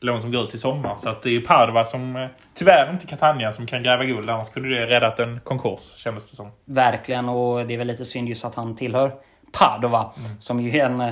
lån 0.01 0.21
som 0.21 0.33
går 0.33 0.45
ut 0.45 0.55
i 0.55 0.59
sommar. 0.59 0.97
Så 0.99 1.09
att 1.09 1.23
det 1.23 1.37
är 1.37 1.41
Padova 1.41 1.85
som... 1.85 2.29
Tyvärr 2.55 2.91
inte 2.91 3.07
Catania 3.07 3.53
som 3.53 3.67
kan 3.67 3.83
gräva 3.83 4.05
guld. 4.05 4.31
Annars 4.31 4.51
kunde 4.51 4.69
det 4.69 4.87
räddat 4.87 5.19
en 5.21 5.41
konkurs 5.45 5.95
kändes 5.97 6.31
det 6.31 6.37
som. 6.37 6.51
Verkligen, 6.65 7.29
och 7.29 7.67
det 7.67 7.75
är 7.75 7.79
väl 7.79 7.87
lite 7.87 8.05
synd 8.05 8.29
just 8.29 8.45
att 8.45 8.55
han 8.55 8.77
tillhör 8.77 9.13
Padova. 9.53 10.13
Mm. 10.19 10.31
Som 10.41 10.61
ju 10.61 10.79
är 10.79 10.85
en, 10.85 11.01
eh, 11.01 11.11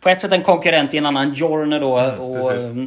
på 0.00 0.08
ett 0.08 0.20
sätt 0.20 0.32
en 0.32 0.42
konkurrent 0.42 0.94
i 0.94 0.98
en 0.98 1.06
annan 1.06 1.34
Giorne 1.34 1.78
då. 1.78 1.92
och, 2.00 2.50
precis. 2.50 2.76
eh, 2.76 2.86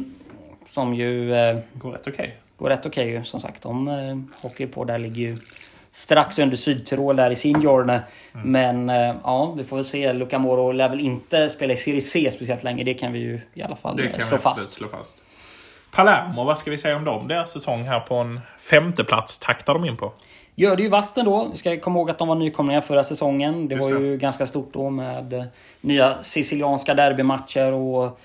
som 0.64 0.94
ju 0.94 1.34
eh, 1.34 1.58
Går 1.72 1.92
rätt 1.92 2.06
okej. 2.06 2.36
går 2.56 2.68
rätt 2.68 2.86
okej 2.86 3.08
ju. 3.08 3.24
Som 3.24 3.40
sagt, 3.40 3.62
de 3.62 3.88
eh, 3.88 4.40
hockey 4.42 4.66
på 4.66 4.84
där 4.84 4.98
ligger 4.98 5.22
ju 5.22 5.38
strax 5.92 6.38
under 6.38 6.56
Sydtirol 6.56 7.16
där 7.16 7.30
i 7.30 7.36
sin 7.36 7.60
Giorne. 7.60 8.02
Mm. 8.34 8.52
Men 8.52 8.90
eh, 8.90 9.16
ja, 9.24 9.54
vi 9.56 9.64
får 9.64 9.76
väl 9.76 9.84
se. 9.84 10.12
Luca 10.12 10.38
Moro 10.38 10.72
lär 10.72 10.88
väl 10.88 11.00
inte 11.00 11.48
spela 11.48 11.72
i 11.72 11.76
Serie 11.76 12.00
C 12.00 12.30
speciellt 12.34 12.62
länge. 12.62 12.84
Det 12.84 12.94
kan 12.94 13.12
vi 13.12 13.18
ju 13.18 13.40
i 13.54 13.62
alla 13.62 13.76
fall 13.76 14.00
slå 14.18 14.38
fast. 14.38 14.72
slå 14.72 14.88
fast. 14.88 15.18
Palermo, 15.92 16.44
vad 16.44 16.58
ska 16.58 16.70
vi 16.70 16.78
säga 16.78 16.96
om 16.96 17.04
dem? 17.04 17.28
Deras 17.28 17.50
säsong 17.52 17.82
här 17.82 18.00
på 18.00 18.14
en 18.14 18.40
femte 18.58 19.04
plats 19.04 19.38
taktar 19.38 19.74
de 19.74 19.84
in 19.84 19.96
på. 19.96 20.12
Gör 20.54 20.76
det 20.76 20.82
ju 20.82 20.88
vasst 20.88 21.18
ändå. 21.18 21.48
Vi 21.50 21.56
ska 21.56 21.80
komma 21.80 21.98
ihåg 21.98 22.10
att 22.10 22.18
de 22.18 22.28
var 22.28 22.34
nykomlingar 22.34 22.80
förra 22.80 23.04
säsongen. 23.04 23.68
Det 23.68 23.74
Just 23.74 23.90
var 23.90 23.98
det. 23.98 24.06
ju 24.06 24.16
ganska 24.16 24.46
stort 24.46 24.72
då 24.72 24.90
med 24.90 25.32
eh, 25.32 25.44
nya 25.80 26.22
sicilianska 26.22 26.94
derbymatcher 26.94 27.72
och 27.72 28.20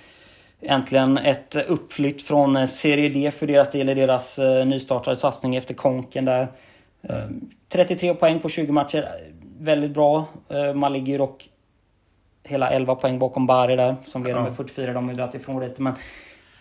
äntligen 0.62 1.18
ett 1.18 1.56
uppflytt 1.68 2.22
från 2.22 2.56
eh, 2.56 2.66
Serie 2.66 3.10
D 3.10 3.32
för 3.32 3.48
deras 3.48 3.72
del 3.72 3.90
i 3.90 3.94
deras 3.94 4.40
eh, 4.40 4.66
nystartade 4.66 5.16
satsning 5.16 5.56
efter 5.56 5.74
konken 5.74 6.26
där. 6.26 6.48
Eh, 7.02 7.16
33 7.70 8.14
poäng 8.14 8.40
på 8.40 8.50
20 8.50 8.72
matcher. 8.72 9.04
eh, 9.04 9.10
Väldigt 9.60 9.92
bra. 9.92 10.26
Eh, 10.50 10.74
Man 10.74 10.94
ligger 10.94 11.12
ju 11.12 11.18
dock 11.18 11.50
hela 12.44 12.70
11 12.70 12.96
poäng 12.96 13.20
bakom 13.20 13.46
Bari 13.48 13.76
där 13.76 13.96
som 14.06 14.24
leder 14.24 14.38
Ja. 14.38 14.44
med 14.44 14.56
44. 14.56 14.94
De 14.94 15.08
vill 15.08 15.18
dragit 15.18 15.36
ifrån 15.36 15.60
lite 15.62 15.82
men... 15.82 15.94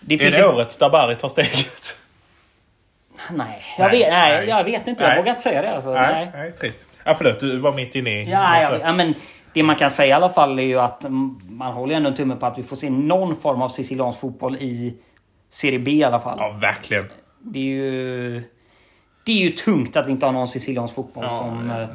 Det 0.06 0.14
Är 0.14 0.30
det 0.30 0.36
ju... 0.36 0.44
året 0.44 0.78
där 0.78 0.90
Barry 0.90 1.16
tar 1.16 1.28
steget? 1.28 2.00
Nej, 3.30 3.62
jag, 3.78 3.90
Nej, 3.90 3.98
vet, 4.00 4.10
nej, 4.12 4.36
nej. 4.38 4.48
jag 4.48 4.64
vet 4.64 4.88
inte. 4.88 5.02
Jag 5.04 5.08
Nej. 5.10 5.18
vågar 5.18 5.30
inte 5.30 5.42
säga 5.42 5.62
det. 5.62 5.74
Alltså. 5.74 5.92
Nej, 5.92 6.12
Nej. 6.12 6.30
nej, 6.34 6.52
trist. 6.52 6.86
Ja, 7.04 7.14
förlåt, 7.14 7.40
du 7.40 7.56
var 7.58 7.72
mitt 7.72 7.94
inne 7.94 8.10
i... 8.22 8.30
Ja, 8.30 8.60
ja, 8.60 8.78
ja, 8.82 8.92
men 8.92 9.14
det 9.52 9.62
man 9.62 9.76
kan 9.76 9.90
säga 9.90 10.08
i 10.08 10.12
alla 10.12 10.28
fall 10.28 10.58
är 10.58 10.62
ju 10.62 10.80
att 10.80 11.04
man 11.48 11.72
håller 11.72 11.94
ändå 11.94 12.08
en 12.08 12.16
tumme 12.16 12.36
på 12.36 12.46
att 12.46 12.58
vi 12.58 12.62
får 12.62 12.76
se 12.76 12.90
någon 12.90 13.36
form 13.36 13.62
av 13.62 13.68
siciliansk 13.68 14.20
fotboll 14.20 14.56
i 14.56 14.94
Serie 15.50 15.78
B 15.78 15.90
i 15.90 16.04
alla 16.04 16.20
fall. 16.20 16.36
ja 16.40 16.50
verkligen. 16.60 17.04
Det 17.42 17.58
är 17.58 17.64
ju... 17.64 18.42
Det 19.26 19.32
är 19.32 19.36
ju 19.44 19.50
tungt 19.50 19.96
att 19.96 20.06
vi 20.06 20.10
inte 20.10 20.26
har 20.26 20.32
någon 20.32 20.48
siciliansk 20.48 20.94
fotboll 20.94 21.24
Ja, 21.28 21.38
som, 21.38 21.70
eh, 21.70 21.88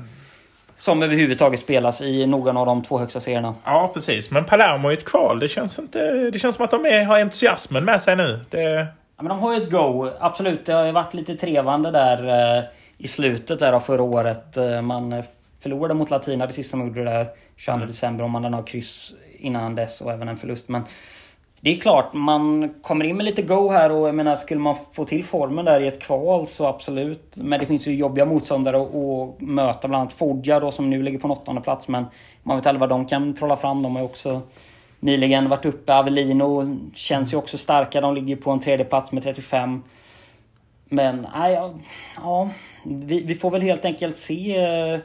som 0.79 1.03
överhuvudtaget 1.03 1.59
spelas 1.59 2.01
i 2.01 2.25
någon 2.25 2.57
av 2.57 2.65
de 2.65 2.83
två 2.83 2.97
högsta 2.97 3.19
serierna. 3.19 3.55
Ja, 3.65 3.91
precis. 3.93 4.31
Men 4.31 4.45
Palermo 4.45 4.89
är 4.89 4.93
ett 4.93 5.05
kval. 5.05 5.39
Det 5.39 5.47
känns, 5.47 5.79
inte, 5.79 5.99
det 6.33 6.39
känns 6.39 6.55
som 6.55 6.65
att 6.65 6.71
de 6.71 6.85
är, 6.85 7.03
har 7.05 7.19
entusiasmen 7.19 7.85
med 7.85 8.01
sig 8.01 8.15
nu. 8.15 8.39
Det, 8.49 8.87
Ja, 9.17 9.23
men 9.23 9.29
de 9.29 9.39
har 9.39 9.53
ju 9.55 9.61
ett 9.61 9.71
go. 9.71 10.09
Absolut, 10.19 10.65
det 10.65 10.73
har 10.73 10.85
ju 10.85 10.91
varit 10.91 11.13
lite 11.13 11.35
trevande 11.35 11.91
där 11.91 12.57
eh, 12.57 12.63
i 12.97 13.07
slutet 13.07 13.59
där 13.59 13.73
av 13.73 13.79
förra 13.79 14.03
året. 14.03 14.57
Eh, 14.57 14.81
man 14.81 15.23
förlorade 15.63 15.93
mot 15.93 16.09
Latina 16.09 16.45
det 16.47 16.53
sista 16.53 16.77
man 16.77 16.87
gjorde 16.87 17.03
där 17.03 17.27
22 17.57 17.75
Mm. 17.75 17.87
december. 17.87 18.23
Om 18.23 18.31
man 18.31 18.43
hade 18.43 18.51
några 18.51 18.65
kryss 18.65 19.13
innan 19.39 19.75
dess 19.75 20.01
och 20.01 20.11
även 20.11 20.27
en 20.27 20.37
förlust. 20.37 20.69
Men 20.69 20.83
det 21.61 21.69
är 21.69 21.77
klart, 21.77 22.13
man 22.13 22.73
kommer 22.81 23.05
in 23.05 23.17
med 23.17 23.25
lite 23.25 23.41
go 23.41 23.69
här 23.69 23.91
och 23.91 24.07
jag 24.07 24.15
menar, 24.15 24.35
skulle 24.35 24.59
man 24.59 24.75
få 24.91 25.05
till 25.05 25.25
formen 25.25 25.65
där 25.65 25.79
i 25.79 25.87
ett 25.87 26.01
kval 26.01 26.47
så 26.47 26.65
absolut. 26.65 27.33
Men 27.35 27.59
det 27.59 27.65
finns 27.65 27.87
ju 27.87 27.95
jobbiga 27.95 28.25
motståndare 28.25 28.77
att, 28.77 29.41
möta. 29.41 29.87
Bland 29.87 30.01
annat 30.01 30.13
Foggia 30.13 30.59
då 30.59 30.71
som 30.71 30.89
nu 30.89 31.03
ligger 31.03 31.19
på 31.19 31.27
en 31.27 31.31
åttonde 31.31 31.61
plats. 31.61 31.87
Men 31.87 32.05
man 32.43 32.57
vet 32.57 32.65
aldrig 32.65 32.79
vad 32.79 32.89
de 32.89 33.05
kan 33.05 33.33
trolla 33.33 33.57
fram. 33.57 33.83
De 33.83 33.95
har 33.95 34.01
ju 34.01 34.05
också 34.05 34.41
nyligen 34.99 35.49
varit 35.49 35.65
uppe. 35.65 35.93
Avelino 35.93 36.77
känns 36.95 37.33
ju 37.33 37.37
också 37.37 37.57
starka. 37.57 38.01
De 38.01 38.15
ligger 38.15 38.35
på 38.35 38.51
en 38.51 38.59
tredje 38.59 38.85
plats 38.85 39.11
med 39.11 39.23
35. 39.23 39.83
Men 40.85 41.27
nej, 41.35 41.53
ja, 41.53 41.73
ja 42.15 42.49
vi, 42.83 43.23
vi 43.23 43.35
får 43.35 43.51
väl 43.51 43.61
helt 43.61 43.85
enkelt 43.85 44.17
se 44.17 44.57
eh, 44.57 44.99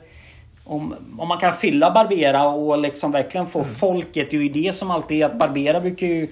om, 0.65 0.95
om 1.19 1.29
man 1.29 1.39
kan 1.39 1.53
fylla 1.53 1.91
Barbera 1.91 2.47
och 2.49 2.79
liksom 2.79 3.13
verkligen 3.13 3.47
få 3.47 3.65
folket. 3.65 4.31
Det 4.31 4.37
är 4.37 4.41
ju 4.41 4.49
det 4.49 4.77
som 4.77 4.91
alltid 4.91 5.23
är 5.23 5.27
att 5.27 5.39
Barbera 5.39 5.81
brukar 5.81 6.07
ju... 6.07 6.29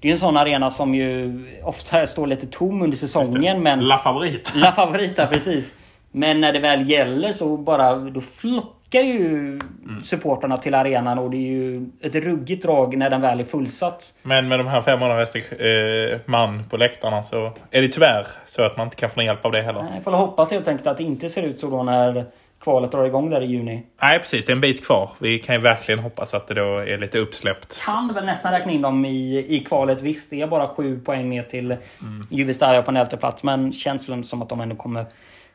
Det 0.00 0.08
är 0.08 0.12
en 0.12 0.18
sån 0.18 0.36
arena 0.36 0.70
som 0.70 0.94
ju 0.94 1.44
ofta 1.64 2.06
står 2.06 2.26
lite 2.26 2.46
tom 2.46 2.82
under 2.82 2.96
säsongen. 2.96 3.62
Men 3.62 3.80
La 3.80 3.98
Favorit. 3.98 4.52
La 4.56 4.72
Favorita, 4.72 5.26
precis. 5.26 5.74
Men 6.12 6.40
när 6.40 6.52
det 6.52 6.58
väl 6.58 6.90
gäller 6.90 7.32
så 7.32 7.56
bara 7.56 7.94
då 7.94 8.20
flockar 8.20 9.00
ju 9.00 9.60
supporterna 10.04 10.56
till 10.56 10.74
arenan 10.74 11.18
och 11.18 11.30
det 11.30 11.36
är 11.36 11.50
ju 11.50 11.90
ett 12.02 12.14
ruggigt 12.14 12.62
drag 12.62 12.96
när 12.96 13.10
den 13.10 13.20
väl 13.20 13.40
är 13.40 13.44
fullsatt. 13.44 14.14
Men 14.22 14.48
med 14.48 14.58
de 14.58 14.66
här 14.66 14.80
500 14.80 15.20
restrik- 15.24 15.52
eh, 15.52 16.20
man 16.26 16.64
på 16.68 16.76
läktarna 16.76 17.22
så 17.22 17.52
är 17.70 17.82
det 17.82 17.88
tyvärr 17.88 18.26
så 18.46 18.64
att 18.64 18.76
man 18.76 18.86
inte 18.86 18.96
kan 18.96 19.10
få 19.10 19.20
någon 19.20 19.26
hjälp 19.26 19.44
av 19.44 19.52
det 19.52 19.62
heller. 19.62 19.86
Jag 19.94 20.04
får 20.04 20.10
hoppas 20.12 20.50
helt 20.50 20.68
enkelt 20.68 20.86
att 20.86 20.98
det 20.98 21.04
inte 21.04 21.28
ser 21.28 21.42
ut 21.42 21.60
så 21.60 21.70
då 21.70 21.82
när 21.82 22.24
kvalet 22.60 22.92
drar 22.92 23.04
igång 23.04 23.30
där 23.30 23.40
i 23.40 23.46
juni. 23.46 23.82
Nej, 24.02 24.18
precis. 24.18 24.46
Det 24.46 24.52
är 24.52 24.54
en 24.54 24.60
bit 24.60 24.86
kvar. 24.86 25.10
Vi 25.18 25.38
kan 25.38 25.54
ju 25.54 25.60
verkligen 25.60 25.98
hoppas 25.98 26.34
att 26.34 26.46
det 26.46 26.54
då 26.54 26.78
är 26.78 26.98
lite 26.98 27.18
uppsläppt. 27.18 27.80
Kan 27.84 28.14
väl 28.14 28.24
nästan 28.24 28.52
räkna 28.52 28.72
in 28.72 28.82
dem 28.82 29.04
i, 29.04 29.46
i 29.48 29.60
kvalet. 29.60 30.02
Visst, 30.02 30.30
det 30.30 30.40
är 30.40 30.46
bara 30.46 30.68
sju 30.68 31.00
poäng 31.00 31.30
ner 31.30 31.42
till 31.42 31.70
mm. 31.72 32.84
På 32.84 32.90
en 32.90 32.96
elfte 32.96 33.16
plats 33.16 33.42
Men 33.42 33.72
känns 33.72 34.08
väl 34.08 34.24
som 34.24 34.42
att 34.42 34.48
de 34.48 34.60
ändå 34.60 34.76
kommer, 34.76 35.06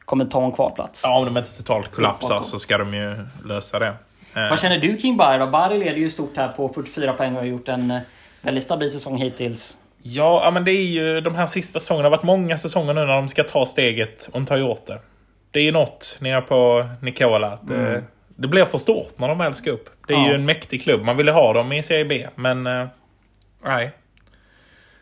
kommer 0.06 0.26
ta 0.26 0.46
en 0.46 0.52
kvalplats. 0.52 1.02
Ja, 1.06 1.18
om 1.20 1.26
de 1.26 1.38
inte 1.38 1.58
totalt 1.58 1.92
kollapsar 1.92 2.42
så 2.44 2.60
ska 2.60 2.78
de 2.78 2.94
ju 2.94 3.16
lösa 3.46 3.80
det. 3.80 3.94
Eh, 4.34 4.50
Vad 4.50 4.60
känner 4.60 4.78
du 4.78 4.98
kring 4.98 5.18
Bari 5.18 5.38
då? 5.38 5.48
Bari 5.48 5.78
leder 5.78 5.98
ju 5.98 6.10
stort 6.10 6.38
här 6.38 6.48
på 6.48 6.70
44 6.70 7.14
poäng 7.14 7.32
och 7.32 7.40
har 7.40 7.48
gjort 7.48 7.68
en 7.68 8.00
väldigt 8.42 8.64
stabil 8.64 8.92
säsong 8.92 9.18
hittills. 9.18 9.78
Ja, 10.04 10.42
ja, 10.44 10.52
men 10.52 10.66
det 10.66 10.72
är 10.72 10.84
ju 10.84 11.22
de 11.22 11.36
här 11.36 11.48
sista 11.48 11.80
säsongerna. 11.80 12.10
Det 12.10 12.16
har 12.16 12.18
varit 12.18 12.26
många 12.26 12.58
säsonger 12.58 12.94
nu 12.94 13.06
när 13.06 13.16
de 13.16 13.28
ska 13.28 13.44
ta 13.44 13.66
steget 13.66 14.30
och 14.32 14.40
inte 14.40 14.54
har 14.54 14.60
gjort 14.60 14.86
det. 14.86 15.00
Det 15.52 15.60
är 15.60 15.64
ju 15.64 15.72
något 15.72 16.18
nere 16.20 16.42
på 16.42 16.86
Nicola. 17.02 17.48
Att 17.48 17.68
det, 17.68 17.76
Mm. 17.76 18.04
det 18.36 18.48
blir 18.48 18.66
för 18.66 18.78
stort 18.78 19.20
när 19.20 19.28
de 19.28 19.38
väl 19.38 19.56
ska 19.56 19.72
upp. 19.72 19.90
Det 20.08 20.14
är 20.14 20.18
Ja. 20.18 20.28
ju 20.30 20.34
en 20.36 20.46
mäktig 20.46 20.84
klubb. 20.84 21.02
Man 21.04 21.18
ville 21.18 21.32
ha 21.32 21.54
dem 21.54 21.72
i 21.72 21.84
Serie 21.84 22.06
B, 22.06 22.28
men... 22.36 22.68
eh, 22.68 22.88
nej. 23.64 23.92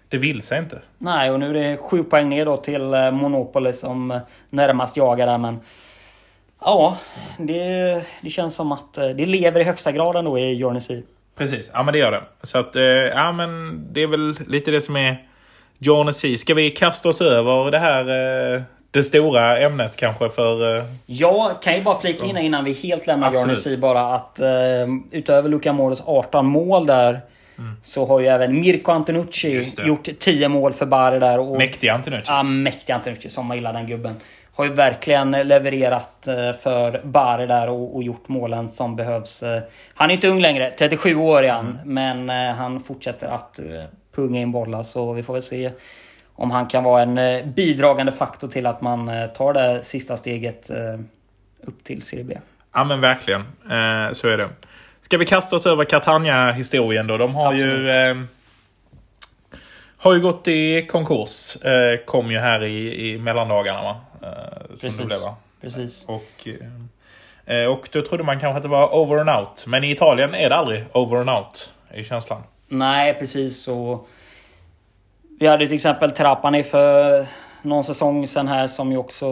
Det 0.10 0.18
vill 0.18 0.42
sig 0.42 0.60
inte. 0.60 0.80
Nej, 0.98 1.32
och 1.32 1.40
nu 1.40 1.50
är 1.50 1.54
det 1.70 1.78
sju 1.78 2.04
poäng 2.04 2.30
ner 2.30 2.46
då 2.46 2.58
till 2.58 2.94
eh, 2.94 3.12
Monopoly 3.12 3.74
som 3.74 4.12
eh, 4.12 4.20
närmast 4.50 4.98
jagar 4.98 5.28
där, 5.28 5.38
men... 5.38 5.60
Ja, 6.62 6.98
det, 7.38 8.04
det 8.22 8.30
känns 8.30 8.56
som 8.56 8.72
att 8.72 8.98
eh, 8.98 9.08
det 9.10 9.26
lever 9.26 9.60
i 9.60 9.64
högsta 9.64 9.92
grad 9.92 10.16
ändå 10.16 10.40
i 10.40 10.60
Journey 10.64 10.82
Precis, 11.38 11.72
ja 11.74 11.84
men 11.84 11.92
det 11.94 11.98
gör 12.00 12.12
det. 12.12 12.24
Så 12.44 12.58
att, 12.58 12.76
eh, 12.76 12.82
ja 12.84 13.32
men 13.32 13.82
det 13.94 14.04
är 14.04 14.08
väl 14.08 14.36
lite 14.48 14.72
det 14.72 14.82
som 14.82 14.96
är 14.96 15.26
C. 16.14 16.38
Ska 16.38 16.54
vi 16.54 16.72
kasta 16.72 17.10
oss 17.10 17.22
över 17.22 17.72
det 17.72 17.80
här, 17.80 18.02
eh, 18.56 18.62
det 18.91 19.04
stora 19.04 19.60
ämnet 19.60 19.95
kanske 19.95 20.30
för... 20.30 20.78
Eh, 20.78 20.84
Jag 21.06 21.62
kan 21.62 21.75
ju 21.75 21.82
bara 21.82 21.99
flika 21.99 22.25
in 22.25 22.38
innan 22.38 22.63
vi 22.65 22.73
helt 22.73 23.08
lämnar 23.08 23.28
Absolut. 23.28 23.63
Journey 23.63 23.78
bara 23.78 24.15
att 24.15 24.39
eh, 24.39 24.47
utöver 25.12 25.49
Luka 25.49 25.73
Modric 25.73 26.02
18 26.06 26.45
mål 26.45 26.86
där 26.86 27.19
så 27.84 28.06
har 28.06 28.19
ju 28.19 28.28
även 28.28 28.60
Mirko 28.60 28.91
Antonucci 28.91 29.52
Mm. 29.78 29.88
Gjort 29.88 30.10
10 30.19 30.49
mål 30.49 30.73
för 30.73 30.86
Bari 30.86 31.19
där. 31.19 31.39
Och, 31.39 31.58
mäktig 31.58 31.89
Antonucci. 31.89 32.23
Ja, 32.28 32.43
mäktig 32.43 32.93
Antonucci 32.93 33.30
som 33.30 33.45
man 33.45 33.58
gillar 33.58 33.73
den 33.73 33.88
gubben. 33.88 34.15
Har 34.54 34.65
ju 34.65 34.73
verkligen 34.73 35.32
levererat 35.32 36.28
eh, 36.28 36.54
för 36.54 37.02
Bari 37.04 37.47
där 37.47 37.69
och, 37.69 37.95
och 37.95 38.04
gjort 38.04 38.28
målen 38.28 38.69
som 38.69 38.95
behövs. 38.95 39.43
Eh, 39.43 39.62
Han 39.93 40.10
är 40.10 40.13
inte 40.13 40.28
ung 40.28 40.39
längre, 40.41 40.71
37 40.80 41.15
år 41.15 41.43
är 41.43 41.52
han. 41.52 41.80
Men 41.86 42.30
eh, 42.30 42.56
han 42.56 42.80
fortsätter 42.80 43.28
att 43.28 43.60
punga 44.15 44.39
in 44.39 44.52
bollar 44.52 44.84
så 44.84 45.13
vi 45.13 45.23
får 45.23 45.34
väl 45.34 45.41
se 45.43 45.71
om 46.39 46.52
han 46.52 46.67
kan 46.67 46.84
vara 46.84 47.02
en 47.02 47.17
eh, 47.17 47.45
bidragande 47.45 48.12
faktor 48.12 48.47
till 48.47 48.65
att 48.65 48.82
man 48.82 49.10
eh, 49.10 49.28
tar 49.28 49.54
det 49.54 49.84
sista 49.84 50.17
steget 50.17 50.69
eh, 50.69 50.99
upp 51.63 51.84
till 51.84 52.02
Serie 52.02 52.23
B. 52.23 52.38
Ja 52.73 52.84
men 52.84 53.02
verkligen. 53.02 53.43
Så 54.13 54.28
är 54.28 54.38
det. 54.38 54.49
Ska 55.02 55.17
vi 55.17 55.25
kasta 55.25 55.56
oss 55.56 55.67
över 55.67 55.86
Catania-historien 55.86 57.08
då? 57.08 57.17
De 57.17 57.36
har 57.36 57.54
ju... 57.54 57.89
Eh, 57.89 58.17
har 59.97 60.13
ju 60.13 60.21
gått 60.21 60.47
i 60.47 60.88
konkurs. 60.88 61.58
Kom 62.06 62.32
ju 62.32 62.39
här 62.39 62.63
i, 62.63 63.10
i 63.10 63.17
mellandagarna 63.17 63.82
va? 63.82 64.02
Som 64.19 64.69
Precis. 64.69 64.97
det 64.97 65.06
blev 65.06 65.19
va? 65.19 65.36
Precis. 65.62 66.06
Och, 66.06 66.47
och 67.69 67.89
då 67.91 68.02
trodde 68.02 68.23
man 68.23 68.39
kanske 68.39 68.58
att 68.58 68.63
det 68.63 68.69
var 68.69 68.95
over 68.95 69.17
and 69.17 69.30
out. 69.30 69.65
Men 69.67 69.84
i 69.84 69.91
Italien 69.91 70.36
är 70.36 70.49
det 70.49 70.56
aldrig 70.56 70.86
over 70.93 71.17
and 71.17 71.30
out. 71.30 71.73
I 71.93 72.04
känslan. 72.04 72.43
Nej, 72.67 73.13
precis. 73.13 73.67
Och 73.67 74.08
vi 75.39 75.47
hade 75.47 75.65
till 75.65 75.75
exempel 75.75 76.12
Trapani 76.12 76.63
för 76.63 77.28
någon 77.62 77.84
säsong 77.84 78.28
sen 78.28 78.47
här 78.47 78.67
som 78.67 78.91
ju 78.91 78.97
också 78.97 79.28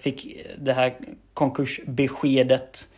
fick 0.00 0.46
det 0.58 0.72
här 0.72 0.94
konkursbeskedet. 1.34 2.88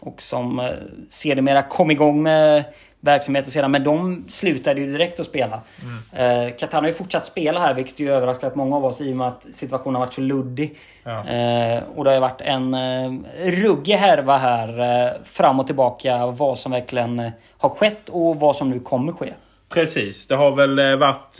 Och 0.00 0.22
som 0.22 0.60
eh, 0.60 0.70
sedermera 1.08 1.62
kom 1.62 1.90
igång 1.90 2.22
med 2.22 2.64
verksamheten 3.00 3.50
sedan. 3.50 3.70
Men 3.70 3.84
de 3.84 4.24
slutade 4.28 4.80
ju 4.80 4.86
direkt 4.86 5.20
att 5.20 5.26
spela. 5.26 5.60
Mm. 5.82 6.48
Eh, 6.48 6.56
Catania 6.56 6.82
har 6.82 6.88
ju 6.88 6.94
fortsatt 6.94 7.24
spela 7.24 7.60
här 7.60 7.74
vilket 7.74 8.00
ju 8.00 8.12
överraskat 8.12 8.54
många 8.54 8.76
av 8.76 8.84
oss 8.84 9.00
i 9.00 9.12
och 9.12 9.16
med 9.16 9.26
att 9.26 9.46
situationen 9.50 9.94
har 9.94 10.00
varit 10.00 10.12
så 10.12 10.20
luddig. 10.20 10.78
Ja. 11.04 11.28
Eh, 11.28 11.82
och 11.94 12.04
det 12.04 12.10
har 12.10 12.14
ju 12.14 12.20
varit 12.20 12.40
en 12.40 12.74
eh, 12.74 13.12
ruggig 13.44 13.94
härva 13.94 14.38
här 14.38 14.80
eh, 14.80 15.12
fram 15.24 15.60
och 15.60 15.66
tillbaka. 15.66 16.26
Vad 16.26 16.58
som 16.58 16.72
verkligen 16.72 17.18
eh, 17.18 17.32
har 17.58 17.68
skett 17.68 18.08
och 18.08 18.40
vad 18.40 18.56
som 18.56 18.70
nu 18.70 18.80
kommer 18.80 19.12
ske. 19.12 19.32
Precis, 19.68 20.26
det 20.26 20.34
har 20.34 20.56
väl 20.56 20.78
eh, 20.78 20.96
varit 20.96 21.38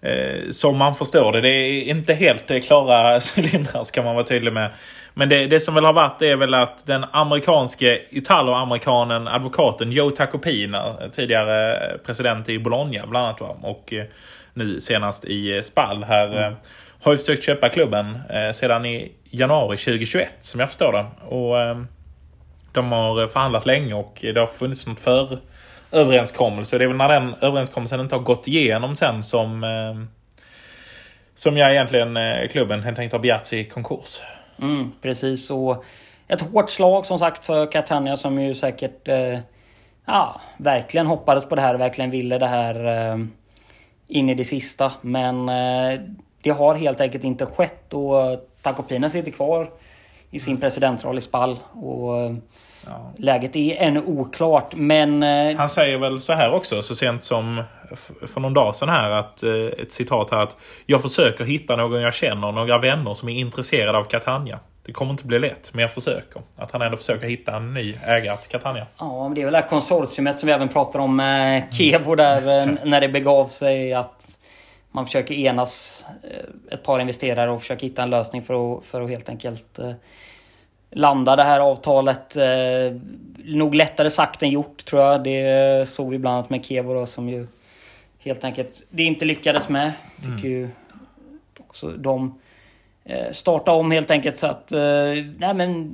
eh, 0.00 0.50
som 0.50 0.76
man 0.76 0.94
förstår 0.94 1.32
det. 1.32 1.40
Det 1.40 1.48
är 1.48 1.82
inte 1.82 2.14
helt 2.14 2.64
klara 2.66 3.20
cylindrar 3.36 3.84
ska 3.84 4.02
man 4.02 4.14
vara 4.14 4.26
tydlig 4.26 4.52
med. 4.52 4.70
Men 5.14 5.28
det, 5.28 5.46
det 5.46 5.60
som 5.60 5.74
väl 5.74 5.84
har 5.84 5.92
varit 5.92 6.22
är 6.22 6.36
väl 6.36 6.54
att 6.54 6.86
den 6.86 7.04
amerikanske 7.10 8.00
italo-amerikanen 8.10 9.28
advokaten 9.28 9.92
Joe 9.92 10.10
Tacopina, 10.10 10.96
tidigare 11.12 11.98
president 12.06 12.48
i 12.48 12.58
Bologna 12.58 13.06
bland 13.06 13.26
annat 13.26 13.40
va? 13.40 13.56
och 13.62 13.92
eh, 13.92 14.04
nu 14.54 14.80
senast 14.80 15.24
i 15.24 15.62
Spal 15.62 16.04
här. 16.04 16.46
Eh, 16.46 16.52
har 17.02 17.12
ju 17.12 17.18
försökt 17.18 17.44
köpa 17.44 17.68
klubben 17.68 18.18
eh, 18.30 18.52
sedan 18.52 18.86
i 18.86 19.12
januari 19.24 19.76
2021 19.76 20.28
som 20.40 20.60
jag 20.60 20.68
förstår 20.68 20.92
det. 20.92 21.34
Och 21.34 21.86
de 22.72 22.92
har 22.92 23.26
förhandlat 23.26 23.66
länge 23.66 23.94
och 23.94 24.18
det 24.20 24.40
har 24.40 24.46
funnits 24.46 24.86
något 24.86 25.00
för 25.00 25.38
överenskommelse. 25.92 26.78
Det 26.78 26.84
är 26.84 26.88
väl 26.88 26.96
när 26.96 27.08
den 27.08 27.34
överenskommelsen 27.40 28.00
inte 28.00 28.14
har 28.14 28.22
gått 28.22 28.48
igenom 28.48 28.96
sen 28.96 29.22
som 29.22 29.64
eh, 29.64 30.08
som 31.34 31.56
jag 31.56 31.72
egentligen 31.72 32.16
eh, 32.16 32.48
klubben 32.50 32.82
helt 32.82 32.98
enkelt 32.98 33.12
har 33.12 33.20
begärt 33.20 33.46
sig 33.46 33.60
i 33.60 33.64
konkurs. 33.64 34.20
Mm, 34.62 34.92
precis. 35.02 35.50
Och 35.50 35.84
ett 36.28 36.40
hårt 36.40 36.70
slag 36.70 37.06
som 37.06 37.18
sagt 37.18 37.44
för 37.44 37.72
Catania 37.72 38.16
som 38.16 38.42
ju 38.42 38.54
säkert 38.54 39.08
eh, 39.08 39.38
ja, 40.04 40.40
verkligen 40.56 41.06
hoppades 41.06 41.48
på 41.48 41.54
det 41.54 41.60
här 41.60 41.74
och 41.74 41.80
verkligen 41.80 42.10
ville 42.10 42.38
det 42.38 42.46
här 42.46 42.86
eh, 42.86 43.18
in 44.06 44.28
i 44.28 44.34
det 44.34 44.44
sista. 44.44 44.92
Men 45.00 45.48
eh, 45.48 46.00
det 46.42 46.50
har 46.50 46.74
helt 46.74 47.00
enkelt 47.00 47.24
inte 47.24 47.46
skett 47.46 47.94
och 47.94 48.48
Tacopina 48.62 49.10
sitter 49.10 49.30
kvar 49.30 49.70
i 50.30 50.38
sin 50.38 50.60
presidentroll 50.60 51.18
i 51.18 51.20
Spall. 51.20 51.58
Och 51.72 52.18
eh, 52.20 52.32
Ja. 52.86 53.12
läget 53.16 53.56
är 53.56 53.76
ännu 53.76 54.00
oklart. 54.06 54.74
Men 54.76 55.22
eh, 55.22 55.56
Han 55.56 55.68
säger 55.68 55.98
väl 55.98 56.20
så 56.20 56.32
här 56.32 56.52
också, 56.52 56.82
så 56.82 56.94
sent 56.94 57.24
som 57.24 57.62
för 58.26 58.40
någon 58.40 58.54
dag 58.54 58.74
sedan 58.74 58.88
här, 58.88 59.10
att, 59.10 59.42
eh, 59.42 59.50
ett 59.82 59.92
citat 59.92 60.30
här 60.30 60.38
att 60.42 60.56
Jag 60.86 61.02
försöker 61.02 61.44
hitta 61.44 61.76
någon 61.76 62.00
jag 62.02 62.14
känner, 62.14 62.52
några 62.52 62.78
vänner 62.78 63.14
som 63.14 63.28
är 63.28 63.32
intresserade 63.32 63.98
av 63.98 64.04
Catania. 64.04 64.58
Det 64.86 64.92
kommer 64.92 65.10
inte 65.10 65.24
bli 65.26 65.38
lätt, 65.38 65.70
men 65.74 65.82
jag 65.82 65.92
försöker. 65.92 66.42
Att 66.56 66.70
han 66.70 66.82
ändå 66.82 66.96
försöker 66.96 67.26
hitta 67.26 67.56
en 67.56 67.74
ny 67.74 67.98
ägare 68.04 68.36
till 68.36 68.50
Catania. 68.50 68.86
Ja, 68.98 69.22
men 69.22 69.34
det 69.34 69.40
är 69.40 69.44
väl 69.44 69.52
det 69.52 69.58
här 69.60 69.68
konsortiumet 69.68 70.38
som 70.38 70.46
vi 70.46 70.52
även 70.52 70.68
pratar 70.68 70.98
om 70.98 71.16
med 71.16 71.74
Kevo 71.74 72.14
där 72.14 72.36
eh, 72.36 72.74
när 72.84 73.00
det 73.00 73.08
begav 73.08 73.46
sig 73.46 73.94
att 73.94 74.37
man 74.98 75.06
försöker 75.06 75.34
enas 75.34 76.04
eh, 76.22 76.74
ett 76.74 76.82
par 76.82 77.00
investerare 77.00 77.50
och 77.50 77.60
försöker 77.60 77.86
hitta 77.86 78.02
en 78.02 78.10
lösning 78.10 78.42
för 78.42 78.78
att, 78.78 78.86
för 78.86 79.00
att 79.00 79.10
helt 79.10 79.28
enkelt 79.28 79.78
eh, 79.78 79.92
landa 80.90 81.36
det 81.36 81.42
här 81.42 81.60
avtalet. 81.60 82.36
Eh, 82.36 82.96
nog 83.44 83.74
lättare 83.74 84.10
sagt 84.10 84.42
än 84.42 84.50
gjort 84.50 84.84
tror 84.84 85.02
jag. 85.02 85.24
Det 85.24 85.88
såg 85.88 86.10
vi 86.10 86.18
bland 86.18 86.36
annat 86.36 86.50
med 86.50 86.64
Kevo 86.64 86.94
då 86.94 87.06
som 87.06 87.28
ju 87.28 87.46
helt 88.18 88.44
enkelt 88.44 88.82
det 88.90 89.02
inte 89.02 89.24
lyckades 89.24 89.68
med. 89.68 89.92
Fick 90.16 90.44
ju 90.44 90.68
också 91.58 91.88
de 91.88 92.40
starta 93.32 93.72
om 93.72 93.90
helt 93.90 94.10
enkelt 94.10 94.38
så 94.38 94.46
att 94.46 94.70
nej 95.38 95.54
men 95.54 95.92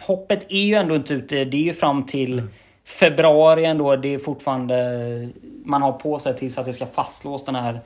hoppet 0.00 0.46
är 0.48 0.62
ju 0.62 0.74
ändå 0.74 0.94
inte 0.94 1.14
ute. 1.14 1.44
Det 1.44 1.56
är 1.56 1.62
ju 1.62 1.72
fram 1.72 2.06
till 2.06 2.42
februari 2.88 3.64
ändå. 3.64 3.96
Det 3.96 4.14
är 4.14 4.18
fortfarande... 4.18 5.28
Man 5.64 5.82
har 5.82 5.92
på 5.92 6.18
sig 6.18 6.36
tills 6.36 6.58
att 6.58 6.64
det 6.64 6.72
ska 6.72 6.86
fastslås 6.86 7.44
den 7.44 7.54
här 7.54 7.80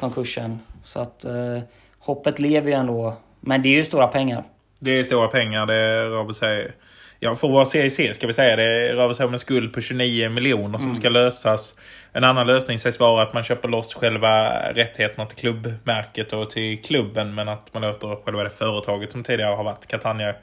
konkursen. 0.00 0.58
Så 0.84 1.00
att 1.00 1.24
eh, 1.24 1.58
hoppet 1.98 2.38
lever 2.38 2.70
ju 2.70 2.76
ändå. 2.76 3.14
Men 3.40 3.62
det 3.62 3.68
är 3.68 3.76
ju 3.76 3.84
stora 3.84 4.06
pengar. 4.06 4.44
Det 4.80 4.90
är 4.90 5.04
stora 5.04 5.28
pengar. 5.28 5.66
Det 5.66 6.04
rör 6.04 6.32
sig... 6.32 6.72
Ja, 7.20 7.34
för 7.34 7.48
vara 7.48 7.64
CIC 7.64 8.16
ska 8.16 8.26
vi 8.26 8.32
säga. 8.32 8.56
Det 8.56 8.92
rör 8.92 9.12
sig 9.12 9.26
om 9.26 9.32
en 9.32 9.38
skuld 9.38 9.72
på 9.74 9.80
29 9.80 10.30
miljoner 10.30 10.78
som 10.78 10.94
ska 10.94 11.08
lösas. 11.08 11.74
En 12.12 12.24
annan 12.24 12.46
lösning 12.46 12.78
sägs 12.78 13.00
vara 13.00 13.22
att 13.22 13.34
man 13.34 13.42
köper 13.42 13.68
loss 13.68 13.94
själva 13.94 14.50
rättigheterna 14.72 15.26
till 15.26 15.38
klubbmärket 15.38 16.32
och 16.32 16.50
till 16.50 16.82
klubben. 16.82 17.34
Men 17.34 17.48
att 17.48 17.74
man 17.74 17.82
låter 17.82 18.24
själva 18.24 18.44
det 18.44 18.50
företaget 18.50 19.12
som 19.12 19.24
tidigare 19.24 19.54
har 19.54 19.64
varit 19.64 19.86
Catania 19.86 20.34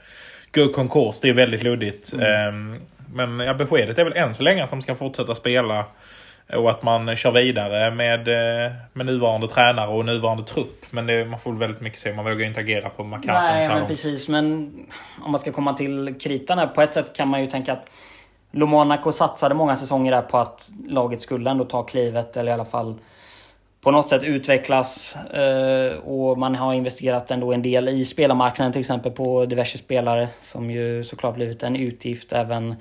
gå 0.51 0.61
i 0.61 0.73
konkurs. 0.73 1.19
Det 1.21 1.29
är 1.29 1.33
väldigt 1.33 1.63
luddigt. 1.63 2.13
Ehm, 2.13 2.79
Men 3.15 3.39
ja, 3.39 3.53
beskedet 3.53 3.97
är 3.97 4.03
väl 4.03 4.13
än 4.13 4.33
så 4.33 4.43
länge 4.43 4.63
att 4.63 4.69
de 4.69 4.81
ska 4.81 4.95
fortsätta 4.95 5.35
spela. 5.35 5.85
Och 6.53 6.69
att 6.69 6.83
man 6.83 7.15
kör 7.15 7.31
vidare 7.31 7.91
med, 7.91 8.27
eh, 8.27 8.73
med 8.93 9.05
nuvarande 9.05 9.47
tränare 9.47 9.87
och 9.87 10.05
nuvarande 10.05 10.43
trupp. 10.43 10.85
Men 10.89 11.07
det, 11.07 11.25
man 11.25 11.39
får 11.39 11.51
väl 11.51 11.59
väldigt 11.59 11.81
mycket 11.81 11.99
se. 11.99 12.13
Man 12.13 12.25
vågar 12.25 12.39
ju 12.39 12.45
inte 12.45 12.59
agera 12.59 12.89
på 12.89 13.03
Mercaton. 13.03 13.33
Nej, 13.33 13.69
men 13.69 13.87
precis. 13.87 14.27
Men 14.27 14.73
om 15.21 15.31
man 15.31 15.39
ska 15.39 15.51
komma 15.51 15.73
till 15.73 16.15
kritan 16.19 16.57
här. 16.57 16.67
På 16.67 16.81
ett 16.81 16.93
sätt 16.93 17.15
kan 17.15 17.27
man 17.27 17.41
ju 17.41 17.47
tänka 17.47 17.73
att 17.73 17.89
Lomonaco 18.51 19.11
satsade 19.11 19.55
många 19.55 19.75
säsonger 19.75 20.11
där 20.11 20.21
på 20.21 20.37
att 20.37 20.71
laget 20.87 21.21
skulle 21.21 21.49
ändå 21.49 21.65
ta 21.65 21.83
klivet. 21.83 22.37
Eller 22.37 22.51
i 22.51 22.53
alla 22.53 22.65
fall 22.65 22.95
på 23.81 23.91
något 23.91 24.09
sätt 24.09 24.23
utvecklas. 24.23 25.15
Eh, 25.15 25.97
och 25.97 26.37
man 26.37 26.55
har 26.55 26.73
investerat 26.73 27.31
ändå 27.31 27.53
en 27.53 27.61
del 27.61 27.89
i 27.89 28.05
spelarmarknaden 28.05 28.71
till 28.71 28.79
exempel 28.79 29.11
på 29.11 29.45
diverse 29.45 29.77
spelare. 29.77 30.27
Som 30.41 30.71
ju 30.71 31.03
såklart 31.03 31.35
blivit 31.35 31.63
en 31.63 31.75
utgift. 31.75 32.33
Även 32.33 32.75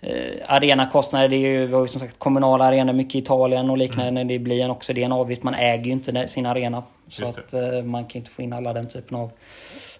eh, 0.00 0.34
arenakostnader. 0.46 1.28
Det 1.28 1.36
är 1.36 1.50
ju, 1.50 1.66
vi 1.66 1.74
har 1.74 1.82
ju 1.82 1.88
som 1.88 2.00
sagt 2.00 2.18
kommunala 2.18 2.64
arenor 2.64 2.92
mycket 2.92 3.14
i 3.14 3.18
Italien 3.18 3.70
och 3.70 3.78
liknande. 3.78 4.24
Det 4.24 4.38
blir 4.38 4.64
en, 4.64 4.70
också 4.70 4.92
det 4.92 5.00
är 5.00 5.04
en 5.04 5.12
avgift. 5.12 5.42
Man 5.42 5.54
äger 5.54 5.84
ju 5.84 5.92
inte 5.92 6.28
sin 6.28 6.46
arena. 6.46 6.82
Så 7.08 7.24
att 7.24 7.52
eh, 7.52 7.82
man 7.84 8.04
kan 8.04 8.18
inte 8.18 8.30
få 8.30 8.42
in 8.42 8.52
alla 8.52 8.72
den 8.72 8.88
typen 8.88 9.16
av 9.16 9.30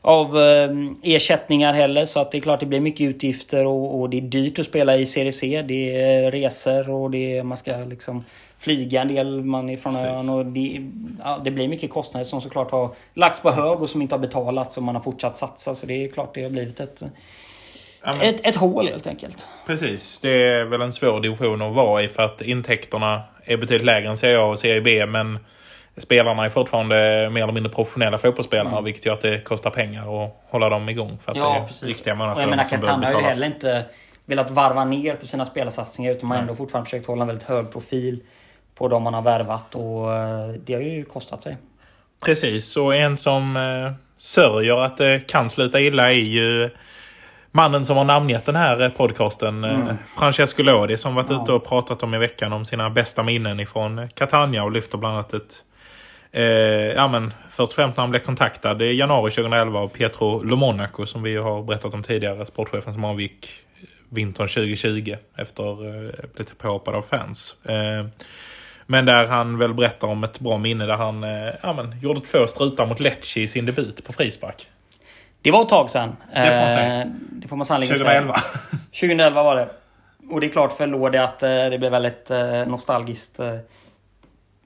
av 0.03 0.39
eh, 0.39 0.71
ersättningar 1.03 1.73
heller. 1.73 2.05
Så 2.05 2.21
att 2.21 2.31
det 2.31 2.39
är 2.39 2.41
klart 2.41 2.61
det 2.61 2.67
blir 2.67 2.81
mycket 2.81 3.01
utgifter 3.01 3.67
och, 3.67 4.01
och 4.01 4.11
det 4.11 4.17
är 4.17 4.21
dyrt 4.21 4.59
att 4.59 4.67
spela 4.67 4.97
i 4.97 5.07
Serie 5.07 5.33
C. 5.33 5.63
Det 5.63 6.03
är 6.03 6.31
resor 6.31 6.91
och 6.91 7.11
det 7.11 7.39
är, 7.39 7.43
man 7.43 7.59
ska 7.59 7.77
liksom 7.77 8.25
flyga 8.59 9.03
en 9.03 9.09
del 9.09 9.45
man 9.45 9.71
ifrån 9.71 9.93
Precis. 9.93 10.09
ön. 10.09 10.31
Och 10.31 10.47
det, 10.47 10.81
ja, 11.25 11.41
det 11.45 11.51
blir 11.51 11.69
mycket 11.69 11.91
kostnader 11.91 12.25
som 12.25 12.41
såklart 12.41 12.71
har 12.71 12.91
lagts 13.15 13.41
på 13.41 13.51
hög 13.51 13.83
och 13.83 13.91
som 13.91 14.03
inte 14.03 14.15
har 14.15 14.21
betalats 14.21 14.77
och 14.77 14.83
man 14.83 14.95
har 14.95 15.03
fortsatt 15.03 15.37
satsa. 15.37 15.75
Så 15.75 15.87
det 15.87 16.05
är 16.05 16.09
klart 16.09 16.35
det 16.35 16.43
har 16.43 16.51
blivit 16.51 16.81
ett, 16.81 17.03
Ja, 18.05 18.15
men- 18.15 18.21
ett, 18.35 18.47
ett 18.47 18.57
hål 18.57 18.89
helt 18.89 19.07
enkelt. 19.07 19.49
Precis, 19.67 20.21
det 20.21 20.31
är 20.49 20.65
väl 20.65 20.81
en 20.81 20.93
svår 20.93 21.21
division 21.21 21.63
att 21.63 21.75
vara 21.75 22.03
i 22.03 22.09
för 22.09 22.23
att 22.23 22.41
intäkterna 22.43 23.23
är 23.45 23.57
betydligt 23.57 23.87
lägre 23.87 24.09
än 24.09 24.17
Serie 24.17 24.39
A 24.39 24.45
och 24.45 24.59
Serie 24.59 24.81
B. 24.81 25.07
Men 25.07 25.39
spelarna 25.97 26.45
är 26.45 26.49
fortfarande 26.49 26.97
mer 27.33 27.43
eller 27.43 27.53
mindre 27.53 27.73
professionella 27.73 28.19
fotbollsspelare 28.19 28.69
Mm. 28.69 28.85
vilket 28.85 29.07
gör 29.07 29.13
att 29.13 29.21
det 29.21 29.41
kostar 29.45 29.71
pengar 29.71 30.25
att 30.25 30.37
hålla 30.51 30.69
dem 30.69 30.89
igång. 30.89 31.19
För 31.21 31.33
att 31.33 31.37
det 31.39 31.85
är 31.85 31.87
riktiga 31.87 32.11
jag 32.11 32.19
menar 32.19 32.35
månadslöner 32.35 32.65
som 32.65 32.81
behöver 32.81 32.87
Catania 33.01 33.09
har 33.09 33.13
ju 33.13 33.17
betalas. 33.17 33.35
heller 33.35 33.47
inte 33.55 33.85
velat 34.27 34.51
varva 34.51 34.85
ner 34.85 35.15
på 35.15 35.27
sina 35.27 35.45
spelarsatsningar 35.45 36.13
utan 36.13 36.29
man 36.29 36.37
har 36.37 36.43
Nej. 36.43 36.49
ändå 36.51 36.55
fortfarande 36.57 36.85
försökt 36.91 37.07
hålla 37.07 37.23
en 37.23 37.27
väldigt 37.29 37.49
hög 37.49 37.73
profil 37.73 38.21
på 38.75 38.89
de 38.89 39.03
man 39.03 39.15
har 39.15 39.23
värvat 39.23 39.75
och 39.75 40.15
eh, 40.17 40.49
det 40.65 40.75
har 40.75 40.81
ju 40.81 41.05
kostat 41.05 41.43
sig. 41.43 41.57
Precis, 42.25 42.77
och 42.77 42.97
en 42.97 43.17
som 43.17 43.57
eh, 43.57 43.93
sörjer 44.17 44.85
att 44.85 44.97
det 44.97 45.29
kan 45.29 45.49
sluta 45.49 45.81
illa 45.81 46.11
är 46.11 46.15
ju 46.17 46.71
mannen 47.53 47.85
som 47.85 47.97
har 47.97 48.05
namngett 48.05 48.47
den 48.47 48.57
här 48.57 48.83
eh, 48.83 48.89
podcasten. 48.89 49.65
Mm. 49.65 49.97
Francesco 50.19 50.63
Lodi 50.63 50.97
som 50.97 51.15
varit 51.15 51.31
Ja. 51.31 51.43
ute 51.43 51.53
och 51.53 51.69
pratat 51.69 52.03
om 52.03 52.15
i 52.15 52.19
veckan 52.19 52.53
om 52.53 52.65
sina 52.65 52.91
bästa 52.91 53.23
minnen 53.23 53.61
ifrån 53.61 54.09
Catania 54.09 54.65
och 54.65 54.73
lyfter 54.73 54.99
bland 54.99 55.15
annat 55.15 55.35
ett 55.35 55.63
Eh, 56.33 56.45
ja, 56.95 57.09
men 57.09 57.35
först 57.51 57.73
och 57.73 57.77
främst 57.77 57.97
när 57.97 58.03
han 58.03 58.11
blev 58.11 58.21
kontaktad 58.21 58.83
i 58.83 58.99
januari 58.99 59.31
2011 59.31 59.79
av 59.81 59.89
Pietro 59.89 60.43
Lomonaco 60.43 61.07
som 61.07 61.23
vi 61.23 61.37
har 61.37 61.63
berättat 61.63 61.95
om 61.95 62.03
tidigare. 62.03 62.47
Sportchefen 62.47 62.93
som 62.93 63.05
avgick 63.05 63.49
vintern 64.09 64.49
2020 64.49 65.17
efter 65.37 65.87
eh, 65.87 66.11
blivit 66.35 66.59
påhoppad 66.59 66.95
av 66.95 67.03
fans. 67.03 67.57
Eh, 67.65 68.07
men 68.87 69.05
där 69.07 69.27
han 69.27 69.59
väl 69.59 69.75
berättar 69.75 70.09
om 70.09 70.25
ett 70.25 70.41
bra 70.41 70.59
minne 70.59 70.87
där 70.87 70.97
han 70.97 71.25
eh, 71.25 71.55
ja, 71.63 71.73
men, 71.73 72.01
gjorde 72.01 72.21
två 72.21 72.47
strutar 72.47 72.87
mot 72.87 73.01
Lecce 73.01 73.41
i 73.41 73.47
sin 73.47 73.67
debut 73.67 74.05
på 74.05 74.13
frispark. 74.13 74.67
Det 75.43 75.51
var 75.51 75.63
ett 75.63 75.69
tag 75.69 75.91
sedan. 75.91 76.17
Det 76.35 76.51
får 76.53 76.61
man 76.61 76.71
säga. 76.71 77.01
Eh, 77.01 77.07
Det 77.33 77.49
får 77.49 77.57
man 77.57 77.67
sannolikt 77.67 77.93
2011. 77.93 78.35
säga. 78.39 78.45
2011 79.01 79.43
var 79.43 79.57
det. 79.57 79.69
Och 80.31 80.41
det 80.41 80.47
är 80.47 80.51
klart 80.51 80.73
för 80.73 80.87
Lodi 80.87 81.19
att 81.19 81.43
eh, 81.43 81.49
det 81.49 81.79
blev 81.79 81.93
väldigt 81.93 82.31
eh, 82.31 82.67
nostalgiskt. 82.67 83.41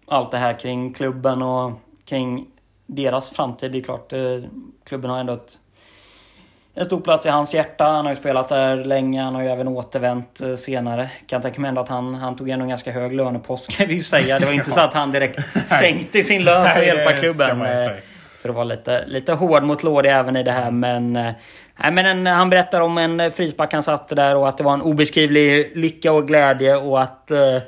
Allt 0.07 0.31
det 0.31 0.39
här 0.39 0.59
kring 0.59 0.93
klubben 0.93 1.43
och 1.43 1.73
kring 2.09 2.47
deras 2.87 3.31
framtid. 3.31 3.73
Det 3.73 3.79
är 3.79 3.83
klart, 3.83 4.12
klubben 4.85 5.11
har 5.11 5.18
ändå 5.18 5.33
ett, 5.33 5.59
en 6.75 6.85
stor 6.85 7.01
plats 7.01 7.27
i 7.27 7.29
hans 7.29 7.55
hjärta. 7.55 7.85
Han 7.85 8.05
har 8.05 8.12
ju 8.12 8.16
spelat 8.20 8.49
där 8.49 8.77
länge. 8.77 9.23
Han 9.23 9.35
har 9.35 9.43
ju 9.43 9.49
även 9.49 9.68
återvänt 9.68 10.41
senare. 10.57 11.11
Kan 11.27 11.43
tänka 11.43 11.61
mig 11.61 11.68
ändå 11.68 11.81
att 11.81 11.89
han, 11.89 12.14
han 12.14 12.37
tog 12.37 12.51
ändå 12.51 12.62
en 12.62 12.68
ganska 12.68 12.93
hög 12.93 13.12
lönepost 13.12 13.70
kan 13.70 13.87
vi 13.89 13.95
ju 13.95 14.03
säga. 14.03 14.39
Det 14.39 14.47
var 14.47 14.53
inte 14.53 14.70
så 14.70 14.81
att 14.81 14.95
han 14.95 15.12
direkt 15.12 15.39
sänkte 15.81 16.23
sin 16.23 16.45
lön 16.45 16.64
för 16.64 16.81
att 16.81 16.87
hjälpa 16.87 17.12
klubben. 17.12 17.59
För 18.43 18.49
att 18.49 18.55
vara 18.55 18.64
lite, 18.64 19.07
lite 19.07 19.32
hård 19.32 19.62
mot 19.62 19.82
Lodi 19.82 20.09
även 20.09 20.36
i 20.36 20.43
det 20.43 20.53
här. 20.53 20.70
Men, 20.70 21.16
eh, 21.16 21.32
nej, 21.82 21.93
men 21.93 22.07
en, 22.07 22.26
han 22.26 22.51
berättar 22.51 22.80
om 22.80 22.99
en 22.99 23.20
eh, 23.20 23.30
frispark 23.30 23.72
han 23.72 23.82
satte 23.82 24.14
där 24.14 24.36
och 24.36 24.49
att 24.49 24.59
det 24.59 24.64
var 24.64 24.74
en 24.74 24.82
obeskrivlig 24.82 25.72
lycka 25.76 26.12
och 26.12 26.28
glädje. 26.28 26.76
Och 26.76 27.03
att 27.03 27.30
eh, 27.30 27.59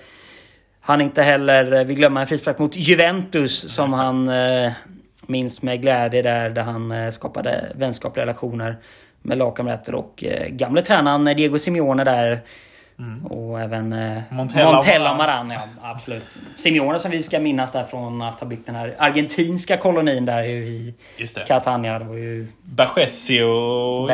han 0.81 1.01
inte 1.01 1.23
heller 1.23 1.73
eh, 1.73 1.85
vill 1.85 1.97
glömma 1.97 2.21
en 2.21 2.27
frispark 2.27 2.59
mot 2.59 2.77
Juventus 2.77 3.75
som 3.75 3.93
han 3.93 4.29
eh, 4.29 4.73
minns 5.27 5.63
med 5.63 5.83
glädje 5.83 6.23
där. 6.23 6.51
Där 6.51 6.63
han 6.63 6.91
eh, 6.91 7.11
skapade 7.11 7.73
vänskapliga 7.75 8.27
relationer 8.27 8.77
med 9.23 9.39
lagkamrater 9.39 9.95
och 9.95 10.25
eh, 10.25 10.49
gamle 10.49 10.83
tränaren 10.83 11.25
Diego 11.25 11.59
Simeone 11.59 12.05
där. 12.05 12.41
Och 13.31 13.61
även 13.61 13.93
eh, 13.93 14.23
Montella 14.31 14.73
Montella. 14.73 15.15
Maran. 15.15 15.51
Ja, 15.51 15.61
absolut. 15.83 16.39
Simeone 16.57 16.99
som 16.99 17.11
vi 17.11 17.23
ska 17.23 17.41
minnas 17.41 17.73
där 17.73 17.85
från 17.85 18.23
att 18.23 18.41
ha 18.41 18.47
byggt 18.47 18.67
den 18.67 18.75
här 18.75 18.95
argentinska 18.99 19.77
kolonin 19.77 20.25
där 20.27 20.43
i 20.43 20.95
Just 21.17 21.35
det. 21.37 21.45
Catania. 21.47 21.99
Det 21.99 22.05
var 22.05 22.15
ju 22.15 22.47
Bergessi 22.63 23.43
och 23.43 24.07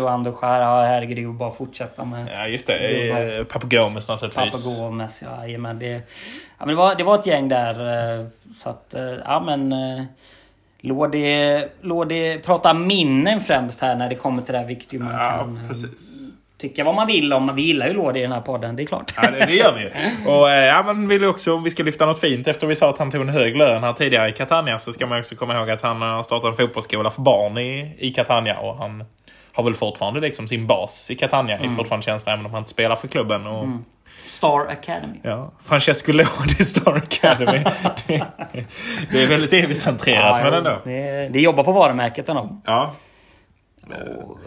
och 0.00 0.10
Andochar. 0.10 0.60
Ja, 0.60 0.82
herregud. 0.82 1.16
Det 1.16 1.20
ju 1.20 1.32
bara 1.32 1.48
att 1.48 1.56
fortsätta 1.56 2.04
med 2.04 2.28
Ja, 2.34 2.46
just 2.46 2.66
det. 2.66 3.38
Eh, 3.38 3.44
Papagomes 3.44 4.08
naturligtvis. 4.08 4.64
Papa 4.66 4.80
Gomes. 4.88 5.22
Ja, 5.22 5.46
jajamän, 5.46 5.78
det, 5.78 5.86
ja, 5.88 6.00
men 6.58 6.68
det, 6.68 6.74
var, 6.74 6.94
det 6.94 7.04
var 7.04 7.18
ett 7.18 7.26
gäng 7.26 7.48
där. 7.48 8.20
eh, 8.20 8.26
Så 8.54 8.68
att, 8.70 8.94
eh, 8.94 9.02
ja 9.24 9.40
men... 9.40 9.72
eh, 9.72 10.04
Låt 10.82 11.12
det 12.08 12.38
prata 12.44 12.74
minnen 12.74 13.40
främst 13.40 13.80
här 13.80 13.94
när 13.96 14.08
det 14.08 14.14
kommer 14.14 14.42
till 14.42 14.52
det 14.52 14.58
här. 14.58 14.66
Vilket 14.66 15.00
man 15.00 15.12
Ja, 15.14 15.18
kan 15.38 15.60
precis. 15.68 16.19
Tycka 16.60 16.84
vad 16.84 16.94
man 16.94 17.06
vill 17.06 17.32
om. 17.32 17.52
Vi 17.54 17.62
gillar 17.62 17.86
ju 17.86 17.92
Lådi 17.92 18.18
i 18.18 18.22
den 18.22 18.32
här 18.32 18.40
podden, 18.40 18.76
det 18.76 18.82
är 18.82 18.86
klart. 18.86 19.12
Ja, 19.16 19.30
det, 19.30 19.46
det 19.46 19.54
gör 19.54 19.72
vi. 19.72 19.90
Och 20.30 20.50
eh, 20.50 20.64
ja, 20.64 20.82
men 20.82 21.08
vill 21.08 21.24
också, 21.24 21.54
om 21.54 21.62
vi 21.62 21.70
ska 21.70 21.82
lyfta 21.82 22.06
något 22.06 22.20
fint 22.20 22.48
efter 22.48 22.66
vi 22.66 22.74
sa 22.74 22.90
att 22.90 22.98
han 22.98 23.10
tog 23.10 23.20
en 23.20 23.28
hög 23.28 23.56
lön 23.56 23.82
här 23.82 23.92
tidigare 23.92 24.28
i 24.28 24.32
Catania 24.32 24.78
så 24.78 24.92
ska 24.92 25.06
man 25.06 25.18
också 25.18 25.34
komma 25.34 25.58
ihåg 25.58 25.70
att 25.70 25.82
han 25.82 26.02
har 26.02 26.22
startat 26.22 26.48
en 26.50 26.66
fotbollsskola 26.66 27.10
för 27.10 27.22
barn 27.22 27.58
i, 27.58 27.96
i 27.98 28.10
Catania 28.10 28.58
och 28.58 28.76
han 28.76 29.04
har 29.52 29.64
väl 29.64 29.74
fortfarande 29.74 30.20
liksom 30.20 30.48
sin 30.48 30.66
bas 30.66 31.10
i 31.10 31.14
Catania. 31.14 31.58
Mm. 31.58 31.76
fortfarande 31.76 32.04
känslan 32.04 32.34
även 32.34 32.46
om 32.46 32.52
han 32.52 32.60
inte 32.60 32.70
spelar 32.70 32.96
för 32.96 33.08
klubben. 33.08 33.46
Och, 33.46 33.66
Star 34.24 34.66
Academy. 34.68 35.18
ja, 35.22 35.52
Francesco 35.62 36.12
Lodi 36.12 36.54
Star 36.64 36.96
Academy. 36.96 37.64
det, 38.06 38.26
det 39.10 39.22
är 39.22 39.28
väldigt 39.28 39.52
evigcentrerat 39.52 40.42
men 40.42 40.54
ändå. 40.54 40.80
Det, 40.84 41.28
det 41.32 41.40
jobbar 41.40 41.64
på 41.64 41.72
varumärket 41.72 42.28
ändå. 42.28 42.60
Ja, 42.64 42.94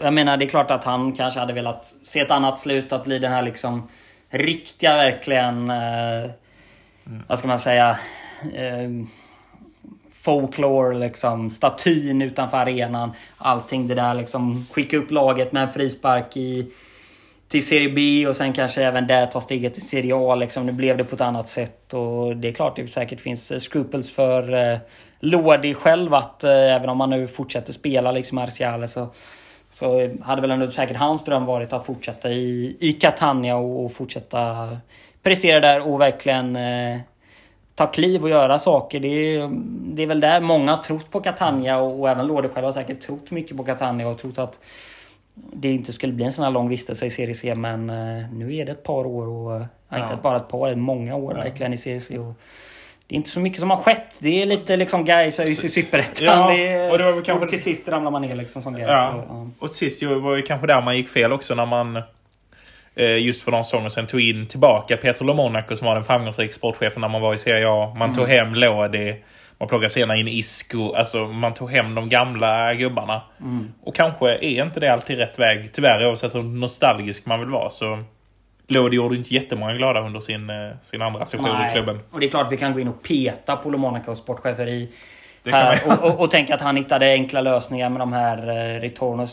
Jag 0.02 0.14
menar, 0.14 0.36
det 0.36 0.44
är 0.44 0.48
klart 0.48 0.70
att 0.70 0.84
han 0.84 1.12
kanske 1.12 1.40
hade 1.40 1.52
velat 1.52 1.94
se 2.02 2.20
ett 2.20 2.30
annat 2.30 2.58
slut. 2.58 2.92
Att 2.92 3.04
bli 3.04 3.18
den 3.18 3.32
här 3.32 3.42
liksom 3.42 3.88
riktiga, 4.30 4.96
verkligen... 4.96 5.70
Eh, 5.70 6.30
Vad 7.26 7.38
ska 7.38 7.48
man 7.48 7.58
säga? 7.58 7.98
Eh, 8.54 8.90
folklore, 10.12 10.98
liksom. 10.98 11.50
Statyn 11.50 12.22
utanför 12.22 12.56
arenan. 12.56 13.12
Allting 13.36 13.88
det 13.88 13.94
där 13.94 14.14
liksom. 14.14 14.66
Skicka 14.72 14.96
upp 14.96 15.10
laget 15.10 15.52
med 15.52 15.62
en 15.62 15.68
frispark 15.68 16.36
i, 16.36 16.72
till 17.48 17.66
Serie 17.66 17.88
B 17.88 18.26
och 18.28 18.36
sen 18.36 18.52
kanske 18.52 18.82
även 18.82 19.06
där 19.06 19.26
ta 19.26 19.40
steget 19.40 19.74
till 19.74 19.88
Serie 19.88 20.14
A. 20.16 20.34
Liksom. 20.34 20.66
Nu 20.66 20.72
blev 20.72 20.96
det 20.96 21.04
på 21.04 21.14
ett 21.14 21.20
annat 21.20 21.48
sätt. 21.48 21.94
Och 21.94 22.36
det 22.36 22.48
är 22.48 22.52
klart 22.52 22.76
det 22.76 22.88
säkert 22.88 23.20
finns 23.20 23.52
scruples 23.58 24.12
för 24.12 24.72
eh, 24.72 24.78
Lodi 25.24 25.74
själv 25.74 26.14
att 26.14 26.44
eh, 26.44 26.50
även 26.50 26.88
om 26.88 26.96
man 26.98 27.10
nu 27.10 27.26
fortsätter 27.28 27.72
spela 27.72 28.12
liksom 28.12 28.36
Marciale 28.36 28.88
så 28.88 29.08
så 29.70 30.10
hade 30.22 30.40
väl 30.40 30.50
ändå 30.50 30.70
säkert 30.70 30.96
hans 30.96 31.24
dröm 31.24 31.44
varit 31.46 31.72
att 31.72 31.86
fortsätta 31.86 32.30
i, 32.30 32.76
i 32.80 32.92
Catania 32.92 33.56
och, 33.56 33.84
och 33.84 33.92
fortsätta 33.92 34.68
prestera 35.22 35.60
där 35.60 35.88
och 35.88 36.00
verkligen 36.00 36.56
eh, 36.56 36.98
ta 37.74 37.86
kliv 37.86 38.22
och 38.22 38.28
göra 38.30 38.58
saker. 38.58 39.00
Det 39.00 39.08
är, 39.08 39.50
det 39.94 40.02
är 40.02 40.06
väl 40.06 40.20
där 40.20 40.40
många 40.40 40.70
har 40.70 40.82
trott 40.82 41.10
på 41.10 41.20
Catania 41.20 41.78
och, 41.78 42.00
och 42.00 42.10
även 42.10 42.26
Lorde 42.26 42.48
själv 42.48 42.64
har 42.64 42.72
säkert 42.72 43.00
trott 43.00 43.30
mycket 43.30 43.56
på 43.56 43.64
Catania 43.64 44.08
och 44.08 44.18
trott 44.18 44.38
att 44.38 44.58
det 45.34 45.68
inte 45.72 45.92
skulle 45.92 46.12
bli 46.12 46.24
en 46.24 46.32
sån 46.32 46.44
här 46.44 46.52
lång 46.52 46.68
vistelse 46.68 47.06
i 47.06 47.10
Serie 47.10 47.34
C. 47.34 47.54
Men 47.54 47.90
eh, 47.90 48.24
nu 48.32 48.56
är 48.56 48.64
det 48.66 48.72
ett 48.72 48.82
par 48.82 49.06
år 49.06 49.26
och... 49.26 49.56
eh, 49.56 49.66
Ja. 49.88 49.96
Inte 49.96 50.12
Ja. 50.12 50.18
bara 50.22 50.36
ett 50.36 50.48
par, 50.48 50.74
många 50.74 51.16
år 51.16 51.34
verkligen 51.34 51.72
i 51.72 51.76
Serie 51.76 52.00
C. 52.00 52.18
Och 52.18 52.32
det 53.06 53.14
är 53.14 53.16
inte 53.16 53.30
så 53.30 53.40
mycket 53.40 53.60
som 53.60 53.70
har 53.70 53.76
skett. 53.76 54.16
Det 54.18 54.42
är 54.42 54.46
lite 54.46 54.76
liksom 54.76 55.04
Gais 55.04 55.40
ÖIS 55.40 55.64
i 55.64 55.68
Superettan. 55.68 56.26
Ja, 56.26 56.50
Det 56.56 56.90
och 56.90 56.98
det 56.98 57.04
var 57.04 57.12
väl 57.12 57.22
kanske- 57.24 57.44
och 57.44 57.50
till 57.50 57.62
sist 57.62 57.88
ramlar 57.88 58.10
man 58.10 58.22
ner 58.22 58.34
liksom 58.34 58.62
som 58.62 58.72
Gais. 58.76 58.88
Ja. 58.88 59.10
Så, 59.12 59.34
ja. 59.34 59.48
Och 59.58 59.68
till 59.72 59.78
sist 59.78 60.02
var 60.02 60.36
det 60.36 60.42
kanske 60.42 60.66
där 60.66 60.82
man 60.82 60.96
gick 60.96 61.08
fel 61.08 61.32
också 61.32 61.54
när 61.54 61.66
man 61.66 61.96
eh, 62.96 63.16
just 63.26 63.42
för 63.42 63.50
några 63.50 63.64
säsonger 63.64 63.88
sedan 63.88 64.06
tog 64.06 64.20
in 64.20 64.46
tillbaka 64.46 64.96
Petro 64.96 65.24
Lomonaco 65.24 65.76
som 65.76 65.86
var 65.86 65.94
den 65.94 66.04
framgångsrika 66.04 66.52
sportchefen 66.54 67.00
när 67.00 67.08
man 67.08 67.22
var 67.22 67.34
i 67.34 67.38
Serie 67.38 67.68
A. 67.68 67.94
Man 67.98 68.14
tog 68.14 68.28
hem 68.28 68.54
Lodi. 68.54 69.16
Man 69.58 69.68
plockade 69.68 69.90
senare 69.90 70.20
in 70.20 70.28
Isco. 70.28 70.92
Alltså 70.94 71.18
man 71.26 71.54
tog 71.54 71.70
hem 71.70 71.94
de 71.94 72.08
gamla 72.08 72.74
gubbarna. 72.74 73.22
Och 73.82 73.94
kanske 73.94 74.26
är 74.34 74.62
inte 74.64 74.80
det 74.80 74.92
alltid 74.92 75.18
rätt 75.18 75.38
väg. 75.38 75.70
Tyvärr 75.72 76.06
oavsett 76.08 76.34
hur 76.34 76.42
nostalgisk 76.42 77.26
man 77.26 77.40
vill 77.40 77.48
vara 77.48 77.70
så 77.70 78.04
Lodi 78.66 78.96
gjorde 78.96 79.16
inte 79.16 79.34
jättemånga 79.34 79.74
glada 79.74 80.00
under 80.00 80.20
sin, 80.20 80.50
eh, 80.50 80.56
sin 80.80 81.02
andra 81.02 81.26
session 81.26 81.66
i 81.68 81.72
klubben. 81.72 82.00
Och 82.10 82.20
det 82.20 82.26
är 82.26 82.30
klart 82.30 82.52
vi 82.52 82.56
kan 82.56 82.72
gå 82.72 82.80
in 82.80 82.88
och 82.88 83.02
peta 83.02 83.56
på 83.56 83.70
Lomonaco 83.70 84.14
sportchefer 84.14 84.66
i 84.66 84.88
Det 85.42 85.50
kan 85.50 85.60
här, 85.60 85.80
och, 85.86 86.04
och, 86.04 86.20
och 86.20 86.30
tänka 86.30 86.54
att 86.54 86.60
han 86.60 86.76
hittade 86.76 87.12
enkla 87.12 87.40
lösningar 87.40 87.88
med 87.90 88.00
de 88.00 88.12
här 88.12 88.48
eh. 88.84 89.26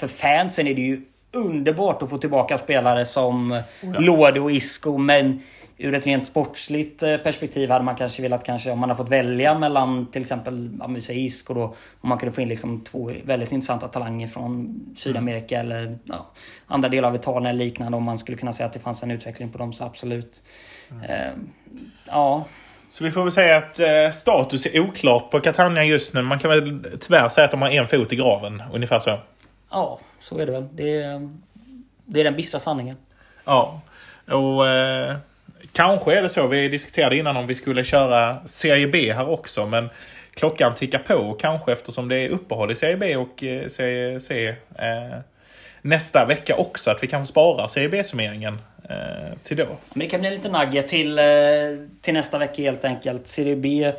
För 0.00 0.06
fansen 0.06 0.66
är 0.66 0.74
det 0.74 0.80
ju 0.80 1.02
underbart 1.32 2.02
att 2.02 2.10
få 2.10 2.18
tillbaka 2.18 2.58
spelare 2.58 3.04
som 3.04 3.60
Lodi 3.80 4.40
och 4.40 4.50
Isco. 4.50 4.98
Men 4.98 5.42
ur 5.78 5.94
ett 5.94 6.06
rent 6.06 6.24
sportsligt 6.24 7.02
eh, 7.02 7.16
perspektiv 7.16 7.70
hade 7.70 7.84
man 7.84 7.96
kanske 7.96 8.22
velat 8.22 8.44
kanske 8.44 8.70
om 8.70 8.78
man 8.78 8.88
har 8.88 8.96
fått 8.96 9.08
välja 9.08 9.58
mellan 9.58 10.06
till 10.06 10.22
exempel 10.22 10.70
ja, 10.80 10.88
men 10.88 11.02
säg 11.02 11.24
Isco 11.24 11.54
då. 11.54 11.62
Om 12.00 12.08
man 12.08 12.18
kunde 12.18 12.34
få 12.34 12.40
in 12.40 12.48
liksom 12.48 12.80
två 12.80 13.12
väldigt 13.24 13.52
intressanta 13.52 13.88
talanger 13.88 14.28
från 14.28 14.80
Sydamerika 14.96 15.60
eller 15.60 15.98
ja, 16.04 16.30
andra 16.66 16.88
delar 16.88 17.08
av 17.08 17.14
Italien 17.14 17.46
eller 17.46 17.64
liknande. 17.64 17.96
Om 17.96 18.04
man 18.04 18.18
skulle 18.18 18.38
kunna 18.38 18.52
säga 18.52 18.66
att 18.66 18.72
det 18.72 18.78
fanns 18.80 19.02
en 19.02 19.10
utveckling 19.10 19.52
på 19.52 19.58
dem 19.58 19.72
så 19.72 19.84
absolut. 19.84 20.42
Eh, 21.08 21.32
ja, 22.06 22.44
Så 22.90 23.04
vi 23.04 23.10
får 23.10 23.22
väl 23.22 23.32
säga 23.32 23.56
att 23.56 23.80
eh, 23.80 24.10
status 24.12 24.66
är 24.66 24.80
oklart 24.80 25.30
på 25.30 25.40
Catania 25.40 25.84
just 25.84 26.14
nu. 26.14 26.22
Man 26.22 26.38
kan 26.38 26.50
väl 26.50 26.84
tyvärr 27.00 27.28
säga 27.28 27.44
att 27.44 27.50
de 27.50 27.62
har 27.62 27.70
en 27.70 27.86
fot 27.86 28.12
i 28.12 28.16
graven. 28.16 28.62
Ungefär 28.72 28.98
så. 28.98 29.18
Ja, 29.70 29.98
så 30.20 30.38
är 30.38 30.46
det 30.46 30.52
väl. 30.52 30.68
Det 30.72 31.02
är, 31.02 31.30
det 32.04 32.20
är 32.20 32.24
den 32.24 32.36
bistra 32.36 32.60
sanningen. 32.60 32.96
Ja. 33.44 33.80
Och 34.26 34.68
eh, 34.68 35.16
kanske 35.76 36.14
är 36.14 36.22
det 36.22 36.28
så. 36.28 36.46
Vi 36.46 36.68
diskuterade 36.68 37.16
innan 37.16 37.36
om 37.36 37.46
vi 37.46 37.54
skulle 37.54 37.84
köra 37.84 38.46
Serie 38.46 38.86
B 38.86 39.12
här 39.12 39.28
också. 39.28 39.66
Men 39.66 39.88
klockan 40.34 40.74
tickar 40.74 40.98
på 40.98 41.36
kanske 41.40 41.72
eftersom 41.72 42.08
det 42.08 42.16
är 42.16 42.28
uppehåll 42.28 42.70
i 42.70 42.74
Serie 42.74 42.96
B 42.96 43.16
och 43.16 43.44
eh, 43.44 43.68
Serie 43.68 44.20
C 44.20 44.48
eh, 44.48 45.18
nästa 45.82 46.24
vecka 46.24 46.56
också. 46.56 46.90
Att 46.90 47.02
vi 47.02 47.06
kan 47.06 47.26
spara 47.26 47.68
Serie 47.68 47.88
B-summeringen 47.88 48.58
eh, 48.88 49.38
till 49.42 49.56
då. 49.56 49.66
Men 49.66 49.98
det 50.00 50.06
kan 50.06 50.20
bli 50.20 50.30
lite 50.30 50.48
nugget 50.48 50.88
till, 50.88 51.18
eh, 51.18 51.24
till 52.00 52.14
nästa 52.14 52.38
vecka 52.38 52.62
helt 52.62 52.84
enkelt. 52.84 53.28
Serie 53.28 53.56
B 53.56 53.92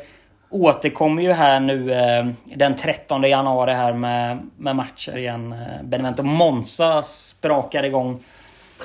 återkommer 0.50 1.22
ju 1.22 1.32
här 1.32 1.60
nu 1.60 1.92
eh, 1.92 2.26
den 2.44 2.76
13 2.76 3.22
januari 3.22 3.72
här 3.72 3.92
med, 3.92 4.38
med 4.56 4.76
matcher 4.76 5.16
igen. 5.16 5.52
Eh, 5.52 5.82
Benevento 5.82 6.22
Monza 6.22 7.02
sprakar 7.02 7.82
igång 7.82 8.24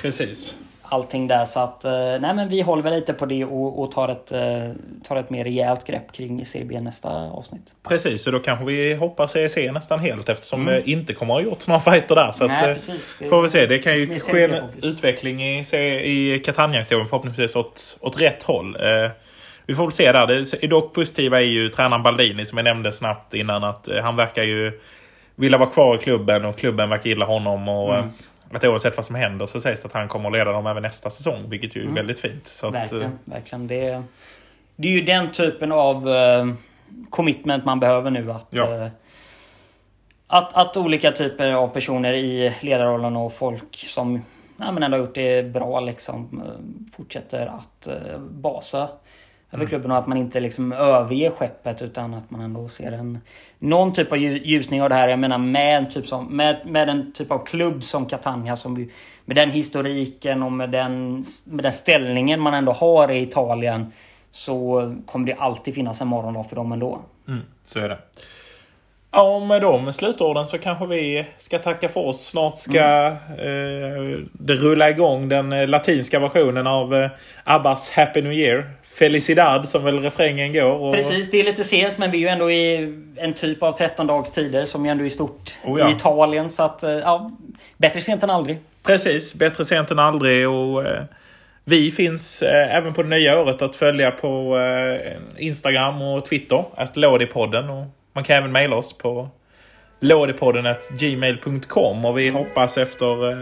Precis. 0.00 0.54
Allting 0.94 1.26
där. 1.28 1.44
Så 1.44 1.60
att, 1.60 1.84
eh, 1.84 1.92
nej 2.20 2.34
men 2.34 2.48
vi 2.48 2.60
håller 2.60 2.82
väl 2.82 2.94
lite 2.94 3.12
på 3.12 3.26
det 3.26 3.44
och, 3.44 3.82
och 3.82 3.92
tar, 3.92 4.08
ett, 4.08 4.32
eh, 4.32 4.40
tar 5.08 5.16
ett 5.16 5.30
mer 5.30 5.44
rejält 5.44 5.86
grepp 5.86 6.12
kring 6.12 6.44
Serie 6.46 6.64
B 6.64 6.80
nästa 6.80 7.08
avsnitt. 7.08 7.72
Precis, 7.88 8.22
så 8.22 8.30
då 8.30 8.38
kanske 8.38 8.64
vi 8.64 8.94
hoppar 8.94 9.26
CEC 9.26 9.56
nästan 9.72 9.98
helt 9.98 10.28
eftersom 10.28 10.64
det 10.64 10.90
inte 10.90 11.12
kommer 11.14 11.34
att 11.34 11.44
ha 11.44 11.50
gjorts 11.50 11.68
några 11.68 11.80
fighter 11.80 12.14
där. 12.14 12.32
Så 12.32 12.44
Mm. 12.44 12.56
Nej, 12.56 12.62
att, 12.64 12.68
eh, 12.70 12.74
precis. 12.74 13.16
Det- 13.18 13.28
får 13.28 13.42
vi 13.42 13.48
se. 13.48 13.66
Det 13.66 13.78
kan 13.78 13.94
ju 13.98 14.18
ske 14.18 14.44
en 14.44 14.54
utveckling 14.82 15.42
i, 15.42 15.58
i 16.04 16.42
Catania-historien 16.44 17.06
förhoppningsvis 17.06 17.56
åt, 17.56 17.98
åt 18.00 18.20
rätt 18.20 18.42
håll. 18.42 18.76
Eh, 18.76 19.10
vi 19.66 19.74
får 19.74 19.82
väl 19.84 19.92
se 19.92 20.12
där. 20.12 20.26
Det 20.26 20.64
är 20.64 20.68
dock 20.68 20.94
positiva 20.94 21.40
är 21.40 21.44
ju 21.44 21.68
tränaren 21.68 22.02
Baldini 22.02 22.46
som 22.46 22.58
jag 22.58 22.64
nämnde 22.64 22.92
snabbt 22.92 23.34
innan 23.34 23.64
att 23.64 23.88
eh, 23.88 24.02
han 24.02 24.16
verkar 24.16 24.42
ju 24.42 24.80
vilja 25.36 25.58
vara 25.58 25.70
kvar 25.70 25.96
i 25.96 25.98
klubben 25.98 26.44
och 26.44 26.58
klubben 26.58 26.88
verkar 26.90 27.10
gilla 27.10 27.24
honom. 27.24 27.68
Och, 27.68 27.94
Mm. 27.94 28.10
Att 28.56 28.64
oavsett 28.64 28.96
vad 28.96 29.04
som 29.04 29.14
händer 29.16 29.46
så 29.46 29.60
sägs 29.60 29.80
det 29.80 29.86
att 29.86 29.92
han 29.92 30.08
kommer 30.08 30.28
att 30.28 30.32
leda 30.32 30.52
dem 30.52 30.66
även 30.66 30.82
nästa 30.82 31.10
säsong. 31.10 31.48
Vilket 31.48 31.76
ju 31.76 31.88
är 31.88 31.92
väldigt 31.94 32.18
fint. 32.20 32.46
Så 32.46 32.66
att, 32.66 32.74
eh, 32.74 32.80
Verkligen, 32.80 33.18
verkligen. 33.24 33.66
Det, 33.66 34.02
det 34.76 34.88
är 34.88 34.92
ju 34.92 35.00
den 35.00 35.32
typen 35.32 35.72
av 35.72 36.08
eh, 36.08 36.46
commitment 37.10 37.64
man 37.64 37.80
behöver 37.80 38.10
nu. 38.10 38.30
Att, 38.32 38.46
Ja. 38.50 38.74
eh, 38.76 38.88
att, 40.26 40.54
att 40.54 40.76
olika 40.76 41.12
typer 41.12 41.52
av 41.52 41.68
personer 41.68 42.12
i 42.12 42.54
ledarrollen 42.60 43.16
och 43.16 43.32
folk 43.32 43.76
som 43.76 44.22
ja, 44.56 44.72
men 44.72 44.82
ändå 44.82 44.96
har 44.96 45.04
gjort 45.04 45.14
det 45.14 45.52
bra 45.52 45.80
liksom 45.80 46.42
fortsätter 46.96 47.46
att 47.46 47.86
eh, 47.86 48.18
basa 48.18 48.88
över 49.54 49.66
klubben 49.66 49.90
och 49.90 49.98
att 49.98 50.06
man 50.06 50.18
inte 50.18 50.40
liksom 50.40 50.72
överger 50.72 51.30
skeppet 51.30 51.82
utan 51.82 52.14
att 52.14 52.30
man 52.30 52.40
ändå 52.40 52.68
ser 52.68 52.92
en 52.92 53.18
någon 53.58 53.92
typ 53.92 54.12
av 54.12 54.18
lju- 54.18 54.42
ljusning 54.44 54.82
av 54.82 54.88
det 54.88 54.94
här. 54.94 55.08
Jag 55.08 55.18
menar 55.18 55.38
med 55.38 55.76
en 55.76 55.90
typ, 55.90 56.06
som, 56.06 56.36
med, 56.36 56.60
med 56.66 56.88
en 56.88 57.12
typ 57.12 57.30
av 57.30 57.46
klubb 57.46 57.82
som 57.82 58.06
Catania 58.06 58.56
som 58.56 58.90
med 59.24 59.36
den 59.36 59.50
historiken 59.50 60.42
och 60.42 60.52
med 60.52 60.70
den, 60.70 61.24
med 61.44 61.64
den 61.64 61.72
ställningen 61.72 62.40
man 62.40 62.54
ändå 62.54 62.72
har 62.72 63.10
i 63.10 63.22
Italien 63.22 63.92
så 64.32 64.94
kommer 65.06 65.26
det 65.26 65.34
alltid 65.34 65.74
finnas 65.74 66.00
en 66.00 66.08
morgondag 66.08 66.44
för 66.44 66.56
dem 66.56 66.72
ändå. 66.72 67.00
Mm, 67.28 67.40
så 67.64 67.78
är 67.78 67.88
det. 67.88 67.98
Ja, 69.16 69.38
med 69.38 69.62
de 69.62 69.92
slutorden 69.92 70.46
så 70.46 70.58
kanske 70.58 70.86
vi 70.86 71.26
ska 71.38 71.58
tacka 71.58 71.88
för 71.88 72.00
oss. 72.00 72.26
Snart 72.26 72.58
ska 72.58 73.06
eh, 73.38 74.18
det 74.32 74.54
rulla 74.54 74.90
igång 74.90 75.28
den 75.28 75.52
eh, 75.52 75.68
latinska 75.68 76.18
versionen 76.18 76.66
av 76.66 76.94
eh, 76.94 77.10
Abbas 77.44 77.90
Happy 77.90 78.22
New 78.22 78.32
Year. 78.32 78.70
Felicidad 78.98 79.68
som 79.68 79.84
väl 79.84 80.00
refrängen 80.00 80.52
går. 80.52 80.72
Och, 80.72 80.94
Precis, 80.94 81.30
det 81.30 81.40
är 81.40 81.44
lite 81.44 81.64
sent 81.64 81.98
men 81.98 82.10
vi 82.10 82.18
är 82.18 82.20
ju 82.20 82.28
ändå 82.28 82.50
i 82.50 82.94
en 83.16 83.34
typ 83.34 83.62
av 83.62 83.72
13 83.72 84.06
dags 84.06 84.30
tider 84.30 84.64
som 84.64 84.84
ju 84.84 84.90
ändå 84.90 85.04
är 85.04 85.08
stort 85.08 85.54
Oh 85.64 85.80
ja. 85.80 85.88
i 85.88 85.92
Italien. 85.92 86.50
Så 86.50 86.62
att, 86.62 86.82
eh, 86.82 86.90
ja, 86.90 87.30
bättre 87.76 88.00
sent 88.00 88.22
än 88.22 88.30
aldrig. 88.30 88.58
Precis, 88.82 89.34
bättre 89.34 89.64
sent 89.64 89.90
än 89.90 89.98
aldrig. 89.98 90.48
Och, 90.48 90.86
eh, 90.86 91.02
vi 91.64 91.90
finns 91.90 92.42
eh, 92.42 92.76
även 92.76 92.94
på 92.94 93.02
det 93.02 93.08
nya 93.08 93.40
året 93.40 93.62
att 93.62 93.76
följa 93.76 94.10
på 94.10 94.58
eh, 94.58 95.12
Instagram 95.38 96.02
och 96.02 96.24
Twitter. 96.24 96.64
Att 96.74 96.96
Lådipodden. 96.96 97.70
Och 97.70 97.86
man 98.12 98.24
kan 98.24 98.36
även 98.36 98.52
mejla 98.52 98.76
oss 98.76 98.98
på 98.98 99.28
lådipodden.gmail.com 100.00 102.04
och 102.04 102.18
vi 102.18 102.28
hoppas 102.28 102.78
efter 102.78 103.30
eh, 103.30 103.36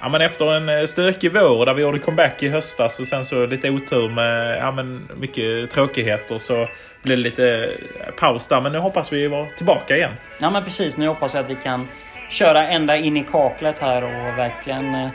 Ja 0.00 0.08
men 0.08 0.20
efter 0.20 0.52
en 0.56 0.68
eh, 0.68 0.84
stökig 0.84 1.32
vår 1.32 1.66
där 1.66 1.74
vi 1.74 1.82
gjorde 1.82 1.98
comeback 1.98 2.42
i 2.42 2.48
höstas 2.48 3.00
och 3.00 3.06
sen 3.06 3.24
så 3.24 3.46
lite 3.46 3.70
otur 3.70 4.08
med 4.08 4.58
ja, 4.58 4.70
men 4.70 5.08
mycket 5.16 5.70
tråkigheter 5.70 6.38
så 6.38 6.68
blev 7.02 7.16
det 7.18 7.22
lite 7.22 7.76
eh, 8.00 8.14
paus 8.14 8.48
där. 8.48 8.60
Men 8.60 8.72
nu 8.72 8.78
hoppas 8.78 9.12
vi 9.12 9.26
vara 9.26 9.46
tillbaka 9.56 9.96
igen. 9.96 10.12
Ja 10.38 10.50
men 10.50 10.64
precis, 10.64 10.96
nu 10.96 11.08
hoppas 11.08 11.34
jag 11.34 11.44
att 11.44 11.50
vi 11.50 11.56
kan 11.62 11.88
köra 12.30 12.68
ända 12.68 12.96
in 12.96 13.16
i 13.16 13.24
kaklet 13.24 13.78
här 13.78 14.02
och 14.04 14.38
verkligen 14.38 14.94
eh, 14.94 15.10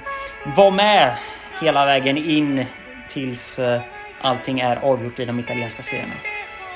vara 0.55 0.71
med 0.71 1.15
hela 1.61 1.86
vägen 1.86 2.17
in 2.17 2.65
tills 3.09 3.59
eh, 3.59 3.81
allting 4.21 4.59
är 4.59 4.75
avgjort 4.75 5.19
i 5.19 5.25
de 5.25 5.39
italienska 5.39 5.84
serierna. 5.84 6.13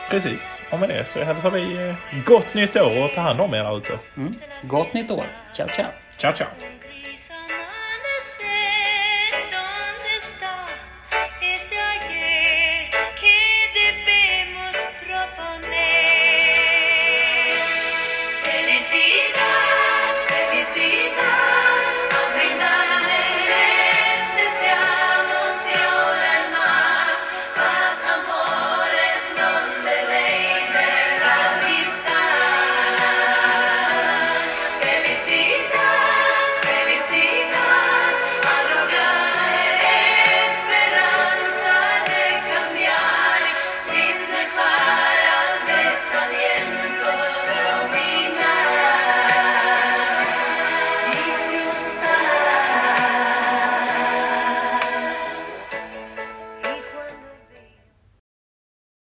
Precis. 0.10 0.62
Och 0.72 0.80
med 0.80 0.90
det 0.90 1.06
så 1.06 1.24
hälsar 1.24 1.52
vi 1.52 1.88
eh, 1.88 1.96
gott 2.26 2.54
nytt 2.54 2.76
år 2.76 3.04
och 3.04 3.12
ta 3.16 3.22
hand 3.22 3.42
om 3.42 3.54
er 3.54 3.78
ute. 3.78 3.94
Mm. 4.18 4.32
Gott 4.64 4.94
nytt 4.94 5.12
år! 5.12 5.24
Ciao 5.56 5.68
ciao! 5.68 5.86
Ciao 6.18 6.34
ciao! 6.34 6.77